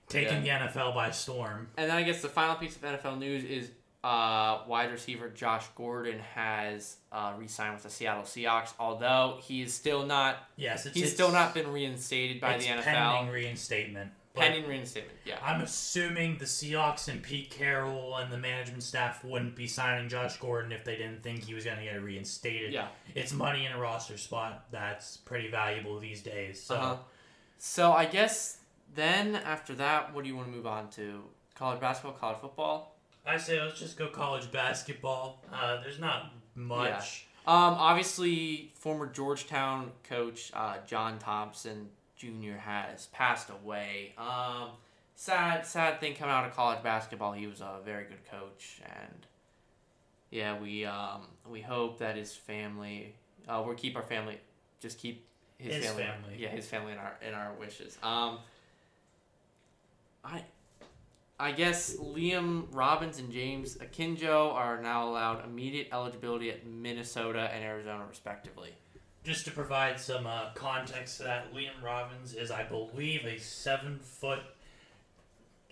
taking 0.09 0.43
the 0.43 0.49
NFL 0.49 0.95
by 0.95 1.11
storm. 1.11 1.69
And 1.77 1.91
then 1.91 1.97
I 1.97 2.03
guess 2.03 2.23
the 2.23 2.29
final 2.29 2.57
piece 2.57 2.77
of 2.77 2.83
NFL 2.83 3.19
news 3.19 3.45
is 3.45 3.71
uh, 4.05 4.61
wide 4.69 4.91
receiver 4.93 5.29
Josh 5.29 5.67
Gordon 5.75 6.19
has 6.35 6.97
uh, 7.11 7.33
re-signed 7.37 7.75
with 7.75 7.83
the 7.83 7.91
Seattle 7.91 8.23
Seahawks, 8.23 8.73
although 8.79 9.39
he 9.43 9.63
is 9.63 9.75
still 9.75 10.07
not 10.07 10.37
Yes, 10.57 10.87
it's 10.87 10.95
he's 10.95 11.03
it's- 11.05 11.15
still 11.15 11.33
not 11.33 11.53
been 11.55 11.73
reinstated 11.73 12.41
by 12.41 12.59
the 12.59 12.65
NFL. 12.65 12.83
pending 12.85 13.33
reinstatement. 13.33 14.13
Pending 14.35 14.69
reinstatement, 14.69 15.19
yeah. 15.25 15.37
I'm 15.43 15.63
assuming 15.63 16.39
the 16.39 16.45
Seahawks 16.45 17.09
and 17.09 17.21
Pete 17.21 17.51
Carroll 17.51 18.15
and 18.19 18.31
the 18.33 18.39
management 18.39 18.85
staff 18.85 19.25
wouldn't 19.25 19.57
be 19.57 19.67
signing 19.67 20.09
Josh 20.09 20.37
Gordon 20.37 20.71
if 20.71 20.85
they 20.85 20.95
didn't 20.95 21.25
think 21.25 21.43
he 21.43 21.55
was 21.55 21.65
gonna 21.65 21.83
get 21.83 22.01
reinstated. 22.01 22.73
Yeah. 22.73 22.87
It's 23.17 23.33
money 23.33 23.67
in 23.67 23.73
a 23.73 23.79
roster 23.81 24.17
spot 24.17 24.67
that's 24.71 25.17
pretty 25.17 25.51
valuable 25.51 25.99
these 25.99 26.23
days. 26.23 26.63
So 26.63 26.77
Uh-huh. 26.77 26.97
So 27.59 27.91
I 27.93 28.05
guess 28.05 28.59
then 28.95 29.35
after 29.35 29.75
that, 29.75 30.15
what 30.15 30.23
do 30.23 30.31
you 30.31 30.37
want 30.37 30.47
to 30.49 30.55
move 30.55 30.69
on 30.69 30.89
to? 30.91 31.25
College 31.57 31.81
basketball, 31.81 32.13
college 32.13 32.39
football. 32.41 32.98
I 33.27 33.37
say 33.37 33.61
let's 33.61 33.79
just 33.79 33.97
go 33.99 34.09
college 34.09 34.51
basketball. 34.51 35.43
Uh, 35.53 35.81
there's 35.83 35.99
not 36.01 36.33
much. 36.55 37.27
Um, 37.47 37.75
obviously, 37.75 38.73
former 38.75 39.07
Georgetown 39.07 39.93
coach 40.05 40.51
uh, 40.55 40.77
John 40.87 41.19
Thompson 41.19 41.89
Jr. 42.17 42.57
has 42.59 43.07
passed 43.07 43.49
away. 43.51 44.15
Um, 44.19 44.71
sad, 45.15 45.67
sad 45.67 46.01
thing 46.01 46.15
coming 46.15 46.35
out 46.35 46.47
of 46.47 46.55
college 46.55 46.83
basketball. 46.83 47.33
He 47.33 47.47
was 47.47 47.61
a 47.61 47.79
very 47.85 48.05
good 48.05 48.25
coach, 48.31 48.81
and 48.85 49.27
yeah, 50.31 50.59
we 50.59 50.85
um, 50.85 51.23
we 51.49 51.61
hope 51.61 51.99
that 51.99 52.17
his 52.17 52.35
family. 52.35 53.15
Uh, 53.49 53.63
we'll 53.65 53.75
keep 53.75 53.97
our 53.97 54.03
family. 54.03 54.39
Just 54.81 54.99
keep 54.99 55.25
his, 55.59 55.77
His 55.77 55.87
family. 55.87 56.03
family. 56.03 56.37
Yeah, 56.39 56.49
his 56.51 56.67
family 56.67 56.93
in 56.93 56.99
our 56.99 57.17
in 57.27 57.35
our 57.35 57.53
wishes. 57.55 57.97
Um, 58.03 58.39
I. 60.25 60.43
I 61.41 61.53
guess 61.53 61.95
Liam 61.97 62.67
Robbins 62.73 63.21
and 63.21 63.31
James 63.31 63.77
Akinjo 63.77 64.53
are 64.53 64.83
now 64.83 65.09
allowed 65.09 65.45
immediate 65.45 65.89
eligibility 65.93 66.51
at 66.51 66.67
Minnesota 66.67 67.49
and 67.55 67.63
Arizona, 67.63 68.05
respectively. 68.09 68.71
Just 69.23 69.45
to 69.45 69.53
provide 69.53 70.01
some 70.01 70.27
uh, 70.27 70.51
context 70.55 71.19
to 71.19 71.25
that, 71.25 71.55
Liam 71.55 71.81
Robbins 71.83 72.35
is, 72.35 72.51
I 72.51 72.65
believe, 72.65 73.25
a 73.25 73.39
seven 73.39 74.01
foot. 74.01 74.41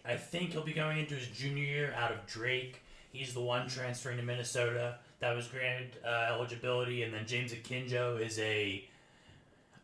I 0.05 0.14
think 0.14 0.52
he'll 0.52 0.62
be 0.62 0.72
going 0.72 0.98
into 0.98 1.16
his 1.16 1.26
junior 1.29 1.64
year 1.64 1.94
out 1.96 2.12
of 2.12 2.24
Drake. 2.26 2.83
He's 3.12 3.35
the 3.35 3.40
one 3.40 3.66
transferring 3.66 4.18
to 4.18 4.22
Minnesota 4.22 4.98
that 5.18 5.35
was 5.35 5.48
granted 5.48 5.96
uh, 6.05 6.29
eligibility, 6.33 7.02
and 7.02 7.12
then 7.12 7.26
James 7.26 7.52
Akinjo 7.52 8.20
is 8.20 8.38
a, 8.38 8.85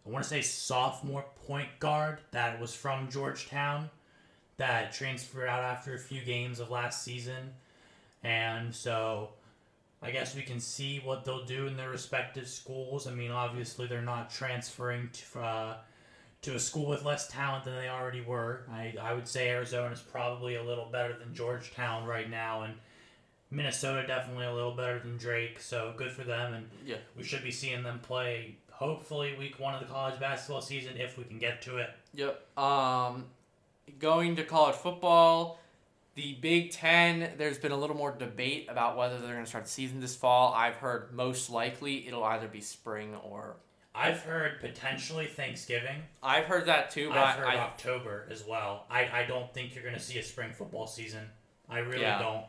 I 0.07 0.11
want 0.11 0.23
to 0.23 0.29
say 0.29 0.42
sophomore 0.42 1.25
point 1.47 1.71
guard 1.81 2.18
that 2.31 2.61
was 2.61 2.73
from 2.75 3.11
Georgetown, 3.11 3.90
that 4.59 4.93
transferred 4.93 5.49
out 5.49 5.62
after 5.62 5.95
a 5.95 5.99
few 5.99 6.21
games 6.23 6.61
of 6.61 6.71
last 6.71 7.03
season, 7.03 7.55
and 8.23 8.75
so 8.75 9.31
I 10.03 10.11
guess 10.11 10.35
we 10.35 10.43
can 10.43 10.61
see 10.61 11.01
what 11.05 11.25
they'll 11.25 11.45
do 11.45 11.67
in 11.67 11.77
their 11.77 11.91
respective 11.91 12.49
schools. 12.49 13.07
I 13.07 13.12
mean, 13.12 13.31
obviously 13.31 13.87
they're 13.87 14.03
not 14.03 14.31
transferring 14.31 15.11
to 15.33 15.41
uh, 15.41 15.77
to 16.43 16.55
a 16.57 16.59
school 16.59 16.87
with 16.88 17.05
less 17.05 17.29
talent 17.29 17.65
than 17.65 17.75
they 17.77 17.88
already 17.88 18.21
were. 18.21 18.65
I, 18.71 18.95
I 19.01 19.15
would 19.15 19.29
say 19.29 19.49
Arizona 19.51 19.93
is 19.93 20.01
probably 20.01 20.57
a 20.57 20.62
little 20.62 20.87
better 20.91 21.17
than 21.17 21.35
Georgetown 21.35 22.05
right 22.05 22.29
now, 22.29 22.62
and 22.62 22.75
Minnesota 23.51 24.05
definitely 24.07 24.47
a 24.47 24.53
little 24.53 24.73
better 24.75 24.99
than 24.99 25.17
Drake. 25.19 25.61
So 25.61 25.95
good 25.97 26.11
for 26.11 26.25
them, 26.25 26.55
and 26.55 26.69
Yeah. 26.85 26.97
we 27.17 27.23
should 27.23 27.45
be 27.45 27.53
seeing 27.53 27.83
them 27.83 28.01
play 28.01 28.57
hopefully 28.71 29.37
week 29.38 29.61
one 29.61 29.75
of 29.75 29.81
the 29.81 29.87
college 29.87 30.19
basketball 30.19 30.61
season 30.62 30.97
if 30.97 31.17
we 31.17 31.23
can 31.25 31.38
get 31.38 31.62
to 31.62 31.77
it. 31.77 31.91
Yep. 32.15 32.59
Um, 32.59 33.27
going 33.98 34.37
to 34.37 34.44
college 34.44 34.76
football, 34.76 35.59
the 36.14 36.35
Big 36.40 36.70
Ten. 36.72 37.33
There's 37.38 37.59
been 37.59 37.72
a 37.72 37.76
little 37.76 37.96
more 37.96 38.12
debate 38.12 38.66
about 38.68 38.96
whether 38.96 39.18
they're 39.18 39.33
going 39.33 39.44
to 39.44 39.48
start 39.48 39.64
the 39.64 39.70
season 39.70 40.00
this 40.00 40.14
fall. 40.16 40.52
I've 40.55 40.76
heard 40.76 41.12
most 41.12 41.50
likely 41.50 42.07
it'll 42.07 42.24
either 42.24 42.48
be 42.48 42.61
spring 42.61 43.14
or. 43.16 43.57
I've 43.94 44.20
heard 44.22 44.61
potentially 44.61 45.26
Thanksgiving. 45.26 46.02
I've 46.22 46.46
heard 46.46 46.66
that 46.66 46.90
too, 46.90 47.09
but 47.11 47.18
I've 47.18 47.37
heard 47.37 47.46
I, 47.46 47.57
October 47.59 48.26
as 48.31 48.42
well. 48.46 48.87
I, 48.90 49.07
I 49.12 49.24
don't 49.26 49.52
think 49.52 49.74
you're 49.74 49.85
going 49.85 49.94
to 49.96 50.00
see 50.00 50.18
a 50.18 50.22
spring 50.22 50.52
football 50.52 50.87
season. 50.87 51.26
I 51.68 51.81
really 51.81 52.00
Yeah. 52.02 52.18
don't. 52.18 52.44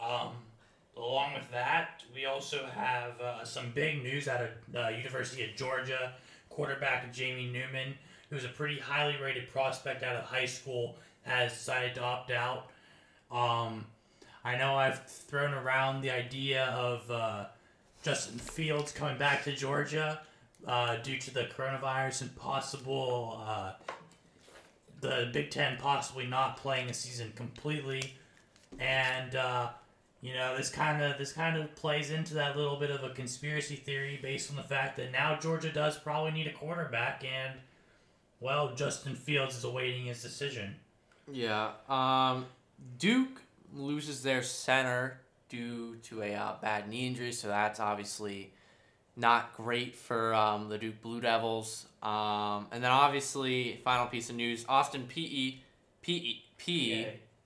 Um, 0.00 0.32
along 0.96 1.34
with 1.34 1.50
that, 1.50 2.02
we 2.14 2.26
also 2.26 2.64
have 2.66 3.20
uh, 3.20 3.44
some 3.44 3.72
big 3.74 4.02
news 4.02 4.28
out 4.28 4.40
of 4.42 4.50
uh, 4.76 4.88
University 4.90 5.42
of 5.44 5.56
Georgia. 5.56 6.14
Quarterback 6.48 7.12
Jamie 7.12 7.50
Newman, 7.52 7.94
who's 8.30 8.44
a 8.44 8.48
pretty 8.48 8.78
highly 8.78 9.16
rated 9.22 9.50
prospect 9.50 10.02
out 10.02 10.16
of 10.16 10.24
high 10.24 10.46
school, 10.46 10.96
has 11.22 11.52
decided 11.52 11.94
to 11.94 12.02
opt 12.02 12.30
out. 12.30 12.68
Um, 13.30 13.86
I 14.44 14.56
know 14.56 14.76
I've 14.76 15.04
thrown 15.06 15.54
around 15.54 16.02
the 16.02 16.10
idea 16.10 16.66
of 16.66 17.10
uh, 17.10 17.46
Justin 18.02 18.38
Fields 18.38 18.92
coming 18.92 19.18
back 19.18 19.42
to 19.44 19.52
Georgia 19.52 20.20
uh, 20.66 20.96
due 20.96 21.18
to 21.18 21.34
the 21.34 21.44
coronavirus 21.44 22.22
and 22.22 22.36
possible 22.36 23.40
uh, 23.44 23.72
the 25.00 25.28
Big 25.32 25.50
Ten 25.50 25.76
possibly 25.76 26.26
not 26.26 26.56
playing 26.56 26.88
a 26.88 26.94
season 26.94 27.32
completely, 27.36 28.14
and 28.78 29.34
uh, 29.34 29.68
you 30.20 30.34
know 30.34 30.56
this 30.56 30.70
kind 30.70 31.02
of 31.02 31.18
this 31.18 31.32
kind 31.32 31.56
of 31.56 31.74
plays 31.76 32.10
into 32.10 32.34
that 32.34 32.56
little 32.56 32.76
bit 32.76 32.90
of 32.90 33.04
a 33.04 33.10
conspiracy 33.10 33.76
theory 33.76 34.18
based 34.22 34.50
on 34.50 34.56
the 34.56 34.62
fact 34.62 34.96
that 34.96 35.12
now 35.12 35.38
Georgia 35.38 35.72
does 35.72 35.98
probably 35.98 36.30
need 36.32 36.46
a 36.46 36.52
quarterback, 36.52 37.24
and 37.24 37.58
well, 38.40 38.74
Justin 38.74 39.14
Fields 39.14 39.56
is 39.56 39.64
awaiting 39.64 40.06
his 40.06 40.22
decision. 40.22 40.76
Yeah. 41.30 41.70
Um, 41.88 42.46
Duke 42.98 43.42
loses 43.74 44.22
their 44.22 44.42
center 44.42 45.20
due 45.48 45.96
to 46.04 46.22
a 46.22 46.34
uh, 46.34 46.52
bad 46.60 46.88
knee 46.88 47.06
injury, 47.06 47.32
so 47.32 47.48
that's 47.48 47.80
obviously 47.80 48.52
not 49.16 49.56
great 49.56 49.96
for 49.96 50.34
um, 50.34 50.68
the 50.68 50.78
Duke 50.78 51.00
Blue 51.00 51.20
Devils. 51.20 51.86
Um, 52.02 52.66
and 52.70 52.84
then 52.84 52.90
obviously, 52.90 53.80
final 53.84 54.06
piece 54.06 54.30
of 54.30 54.36
news: 54.36 54.64
Austin 54.68 55.06
P 55.08 55.22
E 55.22 55.62
P 56.02 56.42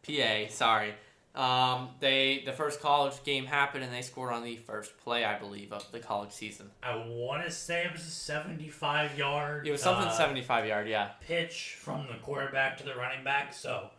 PA. 0.06 0.52
Sorry. 0.52 0.94
Um, 1.34 1.90
they 2.00 2.42
the 2.44 2.52
first 2.52 2.80
college 2.80 3.22
game 3.22 3.46
happened 3.46 3.84
and 3.84 3.92
they 3.92 4.02
scored 4.02 4.32
on 4.32 4.42
the 4.42 4.56
first 4.56 4.98
play, 4.98 5.24
I 5.24 5.38
believe, 5.38 5.72
of 5.72 5.90
the 5.92 6.00
college 6.00 6.32
season. 6.32 6.70
I 6.82 6.96
want 6.96 7.44
to 7.44 7.52
say 7.52 7.84
it 7.84 7.92
was 7.92 8.02
a 8.02 8.10
75 8.10 9.16
yard. 9.16 9.66
It 9.66 9.70
was 9.70 9.80
something 9.80 10.08
uh, 10.08 10.12
seventy 10.12 10.42
five 10.42 10.66
yard, 10.66 10.88
yeah. 10.88 11.10
pitch 11.20 11.76
from 11.78 12.08
the 12.08 12.18
quarterback 12.18 12.78
to 12.78 12.84
the 12.84 12.96
running 12.96 13.22
back. 13.22 13.54
So, 13.54 13.90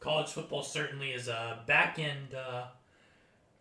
college 0.00 0.30
football 0.30 0.64
certainly 0.64 1.12
is 1.12 1.28
a 1.28 1.60
back 1.66 2.00
end 2.00 2.34
uh, 2.34 2.64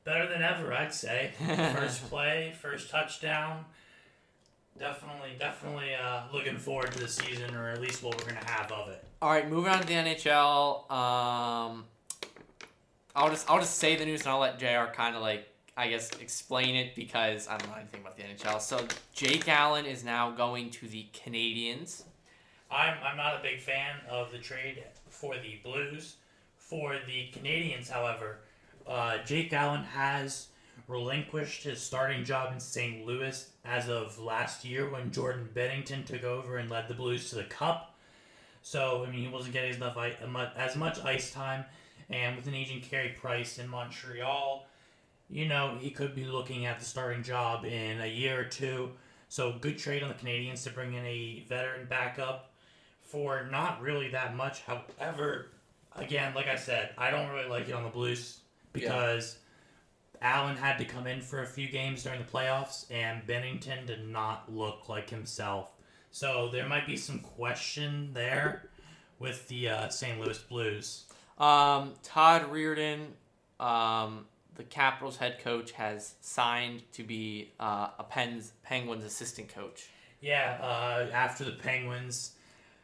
better 0.03 0.27
than 0.27 0.41
ever, 0.41 0.73
I'd 0.73 0.93
say. 0.93 1.33
First 1.39 2.09
play, 2.09 2.53
first 2.59 2.89
touchdown. 2.89 3.65
Definitely, 4.79 5.35
definitely 5.37 5.93
uh, 5.93 6.23
looking 6.33 6.57
forward 6.57 6.91
to 6.93 6.99
the 6.99 7.07
season, 7.07 7.53
or 7.53 7.69
at 7.69 7.79
least 7.79 8.01
what 8.01 8.17
we're 8.17 8.33
gonna 8.33 8.49
have 8.49 8.71
of 8.71 8.89
it. 8.89 9.03
All 9.21 9.29
right, 9.29 9.47
moving 9.47 9.71
on 9.71 9.79
to 9.79 9.85
the 9.85 9.93
NHL. 9.93 10.91
Um, 10.91 11.85
I'll 13.15 13.29
just 13.29 13.49
I'll 13.49 13.59
just 13.59 13.77
say 13.77 13.95
the 13.95 14.05
news 14.05 14.21
and 14.21 14.29
I'll 14.29 14.39
let 14.39 14.59
Jr. 14.59 14.91
kind 14.93 15.15
of 15.15 15.21
like 15.21 15.47
I 15.75 15.87
guess 15.87 16.11
explain 16.19 16.75
it 16.75 16.95
because 16.95 17.47
I 17.47 17.57
don't 17.57 17.69
know 17.69 17.77
anything 17.77 18.01
about 18.01 18.17
the 18.17 18.23
NHL. 18.23 18.61
So 18.61 18.85
Jake 19.13 19.47
Allen 19.47 19.85
is 19.85 20.03
now 20.03 20.31
going 20.31 20.69
to 20.71 20.87
the 20.87 21.07
Canadiens. 21.13 22.03
I'm, 22.69 22.95
I'm 23.03 23.17
not 23.17 23.39
a 23.39 23.43
big 23.43 23.59
fan 23.59 23.95
of 24.09 24.31
the 24.31 24.37
trade 24.37 24.83
for 25.09 25.35
the 25.35 25.59
Blues. 25.63 26.17
For 26.57 26.95
the 27.05 27.29
Canadiens, 27.31 27.89
however, 27.89 28.39
uh, 28.87 29.17
Jake 29.25 29.53
Allen 29.53 29.83
has 29.83 30.47
relinquished 30.87 31.63
his 31.63 31.79
starting 31.79 32.23
job 32.23 32.51
in 32.51 32.59
St. 32.59 33.05
Louis 33.05 33.49
as 33.63 33.89
of 33.89 34.17
last 34.19 34.65
year 34.65 34.89
when 34.89 35.11
Jordan 35.11 35.49
Binnington 35.53 36.05
took 36.05 36.23
over 36.23 36.57
and 36.57 36.69
led 36.69 36.87
the 36.87 36.93
Blues 36.93 37.29
to 37.29 37.35
the 37.35 37.43
Cup. 37.43 37.95
So, 38.63 39.05
I 39.05 39.11
mean, 39.11 39.21
he 39.21 39.27
wasn't 39.27 39.53
getting 39.53 39.75
enough 39.75 39.97
as 40.57 40.75
much 40.75 40.99
ice 41.03 41.31
time. 41.31 41.65
And 42.09 42.35
with 42.35 42.47
an 42.47 42.53
aging 42.53 42.81
Carey 42.81 43.15
Price 43.19 43.59
in 43.59 43.67
Montreal, 43.67 44.65
you 45.29 45.47
know, 45.47 45.77
he 45.79 45.89
could 45.89 46.15
be 46.15 46.25
looking 46.25 46.65
at 46.65 46.79
the 46.79 46.85
starting 46.85 47.23
job 47.23 47.65
in 47.65 48.01
a 48.01 48.07
year 48.07 48.39
or 48.39 48.45
two. 48.45 48.91
So, 49.29 49.53
good 49.59 49.79
trade 49.79 50.03
on 50.03 50.09
the 50.09 50.15
Canadiens 50.15 50.63
to 50.63 50.69
bring 50.69 50.93
in 50.93 51.05
a 51.05 51.43
veteran 51.47 51.87
backup 51.89 52.51
for 53.01 53.47
not 53.51 53.81
really 53.81 54.09
that 54.09 54.35
much. 54.35 54.61
However, 54.61 55.49
again, 55.95 56.33
like 56.35 56.47
I 56.47 56.55
said, 56.55 56.91
I 56.97 57.09
don't 57.09 57.29
really 57.29 57.49
like 57.49 57.67
it 57.67 57.73
on 57.73 57.83
the 57.83 57.89
Blues 57.89 58.39
because 58.73 59.37
Allen 60.21 60.55
had 60.55 60.77
to 60.77 60.85
come 60.85 61.05
in 61.05 61.21
for 61.21 61.41
a 61.41 61.47
few 61.47 61.67
games 61.67 62.03
during 62.03 62.19
the 62.19 62.25
playoffs, 62.25 62.85
and 62.91 63.25
Binnington 63.27 63.85
did 63.85 64.07
not 64.07 64.53
look 64.53 64.87
like 64.87 65.09
himself. 65.09 65.69
So 66.11 66.49
there 66.49 66.67
might 66.67 66.87
be 66.87 66.95
some 66.95 67.19
question 67.19 68.11
there 68.13 68.69
with 69.19 69.47
the 69.47 69.69
uh, 69.69 69.89
St. 69.89 70.19
Louis 70.19 70.37
Blues. 70.37 71.05
Um, 71.37 71.93
Todd 72.03 72.51
Reirden, 72.51 73.07
um, 73.59 74.25
the 74.55 74.63
Capitals 74.63 75.17
head 75.17 75.39
coach, 75.39 75.71
has 75.71 76.15
signed 76.21 76.83
to 76.93 77.03
be 77.03 77.51
uh, 77.59 77.89
a 77.97 78.03
Pens 78.03 78.53
Penguins 78.63 79.03
assistant 79.03 79.49
coach. 79.49 79.89
Yeah, 80.21 80.57
uh, 80.61 81.11
after 81.11 81.43
the 81.43 81.51
Penguins 81.53 82.33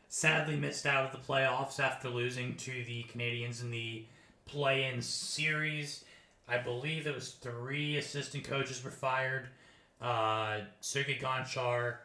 sadly 0.09 0.55
missed 0.55 0.85
out 0.85 1.05
of 1.05 1.11
the 1.11 1.25
playoffs 1.25 1.79
after 1.79 2.09
losing 2.09 2.55
to 2.55 2.71
the 2.83 3.05
Canadiens 3.13 3.61
in 3.61 3.71
the 3.71 4.03
play-in 4.45 5.01
series. 5.01 6.03
I 6.47 6.57
believe 6.57 7.05
it 7.05 7.13
was 7.13 7.33
three 7.33 7.97
assistant 7.97 8.43
coaches 8.43 8.83
were 8.83 8.89
fired. 8.89 9.49
Uh, 10.01 10.61
Sergei 10.81 11.19
Gonchar, 11.19 11.97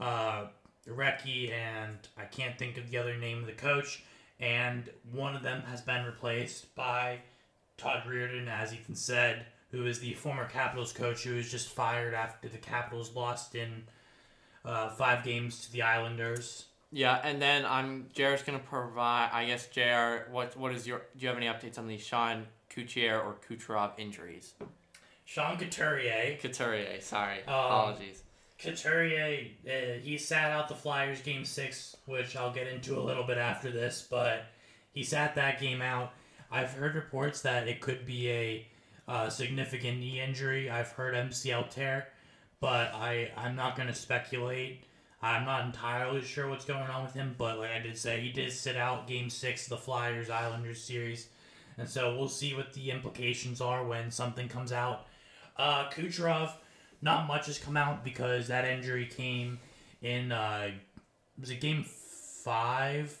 uh, 0.00 0.46
and 0.86 1.98
I 2.16 2.24
can't 2.30 2.58
think 2.58 2.78
of 2.78 2.90
the 2.90 2.96
other 2.96 3.16
name 3.16 3.38
of 3.38 3.46
the 3.46 3.52
coach. 3.52 4.02
And 4.42 4.90
one 5.12 5.36
of 5.36 5.42
them 5.42 5.62
has 5.70 5.80
been 5.80 6.04
replaced 6.04 6.74
by 6.74 7.20
Todd 7.78 8.02
Reirden, 8.08 8.48
as 8.48 8.74
Ethan 8.74 8.96
said, 8.96 9.46
who 9.70 9.86
is 9.86 10.00
the 10.00 10.14
former 10.14 10.46
Capitals 10.46 10.92
coach 10.92 11.22
who 11.22 11.36
was 11.36 11.48
just 11.48 11.68
fired 11.68 12.12
after 12.12 12.48
the 12.48 12.58
Capitals 12.58 13.14
lost 13.14 13.54
in 13.54 13.84
uh, 14.64 14.90
five 14.90 15.22
games 15.24 15.60
to 15.64 15.72
the 15.72 15.82
Islanders. 15.82 16.66
Yeah, 16.90 17.20
and 17.22 17.40
then 17.40 17.64
I'm 17.64 18.08
Jared's 18.12 18.42
gonna 18.42 18.58
provide. 18.58 19.30
I 19.32 19.46
guess 19.46 19.66
Jr. 19.68 20.30
What 20.30 20.56
what 20.58 20.72
is 20.72 20.86
your? 20.86 20.98
Do 21.16 21.22
you 21.22 21.28
have 21.28 21.36
any 21.38 21.46
updates 21.46 21.78
on 21.78 21.86
the 21.86 21.96
Sean 21.96 22.46
Coutier 22.68 23.18
or 23.18 23.36
Kucherov 23.48 23.92
injuries? 23.98 24.52
Sean 25.24 25.56
Couturier. 25.56 26.36
Couturier, 26.42 27.00
sorry, 27.00 27.38
Um, 27.44 27.54
apologies. 27.54 28.22
Couturier, 28.62 29.48
uh, 29.66 30.00
he 30.02 30.16
sat 30.16 30.52
out 30.52 30.68
the 30.68 30.74
Flyers 30.74 31.20
game 31.20 31.44
six, 31.44 31.96
which 32.06 32.36
I'll 32.36 32.52
get 32.52 32.68
into 32.68 32.98
a 32.98 33.00
little 33.02 33.24
bit 33.24 33.38
after 33.38 33.70
this, 33.70 34.06
but 34.08 34.44
he 34.92 35.02
sat 35.02 35.34
that 35.34 35.60
game 35.60 35.82
out. 35.82 36.12
I've 36.50 36.72
heard 36.72 36.94
reports 36.94 37.42
that 37.42 37.66
it 37.66 37.80
could 37.80 38.06
be 38.06 38.30
a 38.30 38.66
uh, 39.08 39.28
significant 39.28 39.98
knee 39.98 40.20
injury. 40.20 40.70
I've 40.70 40.92
heard 40.92 41.14
MCL 41.14 41.70
tear, 41.70 42.08
but 42.60 42.94
I, 42.94 43.32
I'm 43.36 43.56
not 43.56 43.74
going 43.74 43.88
to 43.88 43.94
speculate. 43.94 44.84
I'm 45.22 45.44
not 45.44 45.64
entirely 45.64 46.22
sure 46.22 46.48
what's 46.48 46.64
going 46.64 46.88
on 46.88 47.04
with 47.04 47.14
him, 47.14 47.34
but 47.38 47.58
like 47.58 47.70
I 47.70 47.78
did 47.78 47.96
say, 47.96 48.20
he 48.20 48.30
did 48.30 48.52
sit 48.52 48.76
out 48.76 49.06
game 49.06 49.30
six 49.30 49.64
of 49.64 49.70
the 49.70 49.76
Flyers 49.76 50.30
Islanders 50.30 50.82
series. 50.82 51.28
And 51.78 51.88
so 51.88 52.16
we'll 52.16 52.28
see 52.28 52.54
what 52.54 52.72
the 52.74 52.90
implications 52.90 53.60
are 53.60 53.84
when 53.84 54.10
something 54.10 54.48
comes 54.48 54.72
out. 54.72 55.06
Uh, 55.56 55.88
Kucherov, 55.90 56.52
not 57.02 57.26
much 57.26 57.46
has 57.46 57.58
come 57.58 57.76
out 57.76 58.04
because 58.04 58.48
that 58.48 58.64
injury 58.64 59.06
came 59.06 59.58
in, 60.00 60.32
uh, 60.32 60.70
was 61.38 61.50
it 61.50 61.60
game 61.60 61.84
five? 61.84 63.18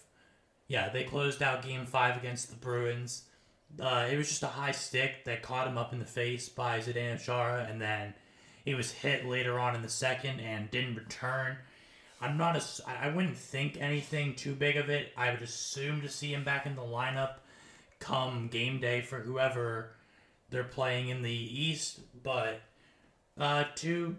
Yeah, 0.68 0.88
they 0.88 1.04
closed 1.04 1.42
out 1.42 1.62
game 1.62 1.84
five 1.84 2.16
against 2.16 2.50
the 2.50 2.56
Bruins. 2.56 3.24
Uh, 3.80 4.06
it 4.10 4.16
was 4.16 4.28
just 4.28 4.42
a 4.42 4.48
high 4.48 4.70
stick 4.70 5.24
that 5.24 5.42
caught 5.42 5.66
him 5.66 5.76
up 5.76 5.92
in 5.92 5.98
the 5.98 6.04
face 6.04 6.48
by 6.48 6.78
Zdeno 6.78 7.20
Chara, 7.20 7.66
and 7.68 7.80
then 7.80 8.14
he 8.64 8.74
was 8.74 8.92
hit 8.92 9.26
later 9.26 9.58
on 9.58 9.74
in 9.74 9.82
the 9.82 9.88
second 9.88 10.40
and 10.40 10.70
didn't 10.70 10.96
return. 10.96 11.56
I'm 12.20 12.36
not 12.36 12.56
a, 12.56 12.62
I 12.86 13.08
wouldn't 13.08 13.36
think 13.36 13.78
anything 13.80 14.34
too 14.34 14.54
big 14.54 14.76
of 14.76 14.88
it. 14.88 15.12
I 15.16 15.32
would 15.32 15.42
assume 15.42 16.02
to 16.02 16.08
see 16.08 16.32
him 16.32 16.44
back 16.44 16.66
in 16.66 16.76
the 16.76 16.82
lineup 16.82 17.36
come 17.98 18.48
game 18.48 18.80
day 18.80 19.00
for 19.00 19.18
whoever 19.18 19.90
they're 20.50 20.62
playing 20.62 21.08
in 21.08 21.22
the 21.22 21.30
East, 21.30 22.00
but 22.22 22.60
uh, 23.38 23.64
two 23.74 24.16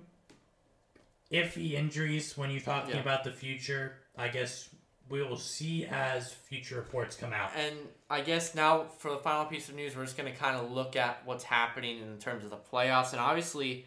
iffy 1.31 1.73
injuries 1.73 2.37
when 2.37 2.51
you're 2.51 2.61
talking 2.61 2.95
Yeah. 2.95 3.01
about 3.01 3.23
the 3.23 3.31
future. 3.31 3.97
I 4.15 4.27
guess 4.27 4.69
we 5.09 5.21
will 5.23 5.37
see 5.37 5.85
as 5.85 6.31
future 6.31 6.75
reports 6.75 7.15
come 7.15 7.33
out. 7.33 7.51
And 7.55 7.75
I 8.09 8.21
guess 8.21 8.55
now 8.55 8.83
for 8.85 9.11
the 9.11 9.17
final 9.17 9.45
piece 9.45 9.69
of 9.69 9.75
news, 9.75 9.95
we're 9.95 10.05
just 10.05 10.17
gonna 10.17 10.31
kind 10.35 10.55
of 10.55 10.71
look 10.71 10.95
at 10.95 11.25
what's 11.25 11.43
happening 11.43 11.99
in 12.01 12.17
terms 12.19 12.43
of 12.43 12.49
the 12.51 12.57
playoffs, 12.57 13.11
and 13.11 13.19
obviously, 13.19 13.85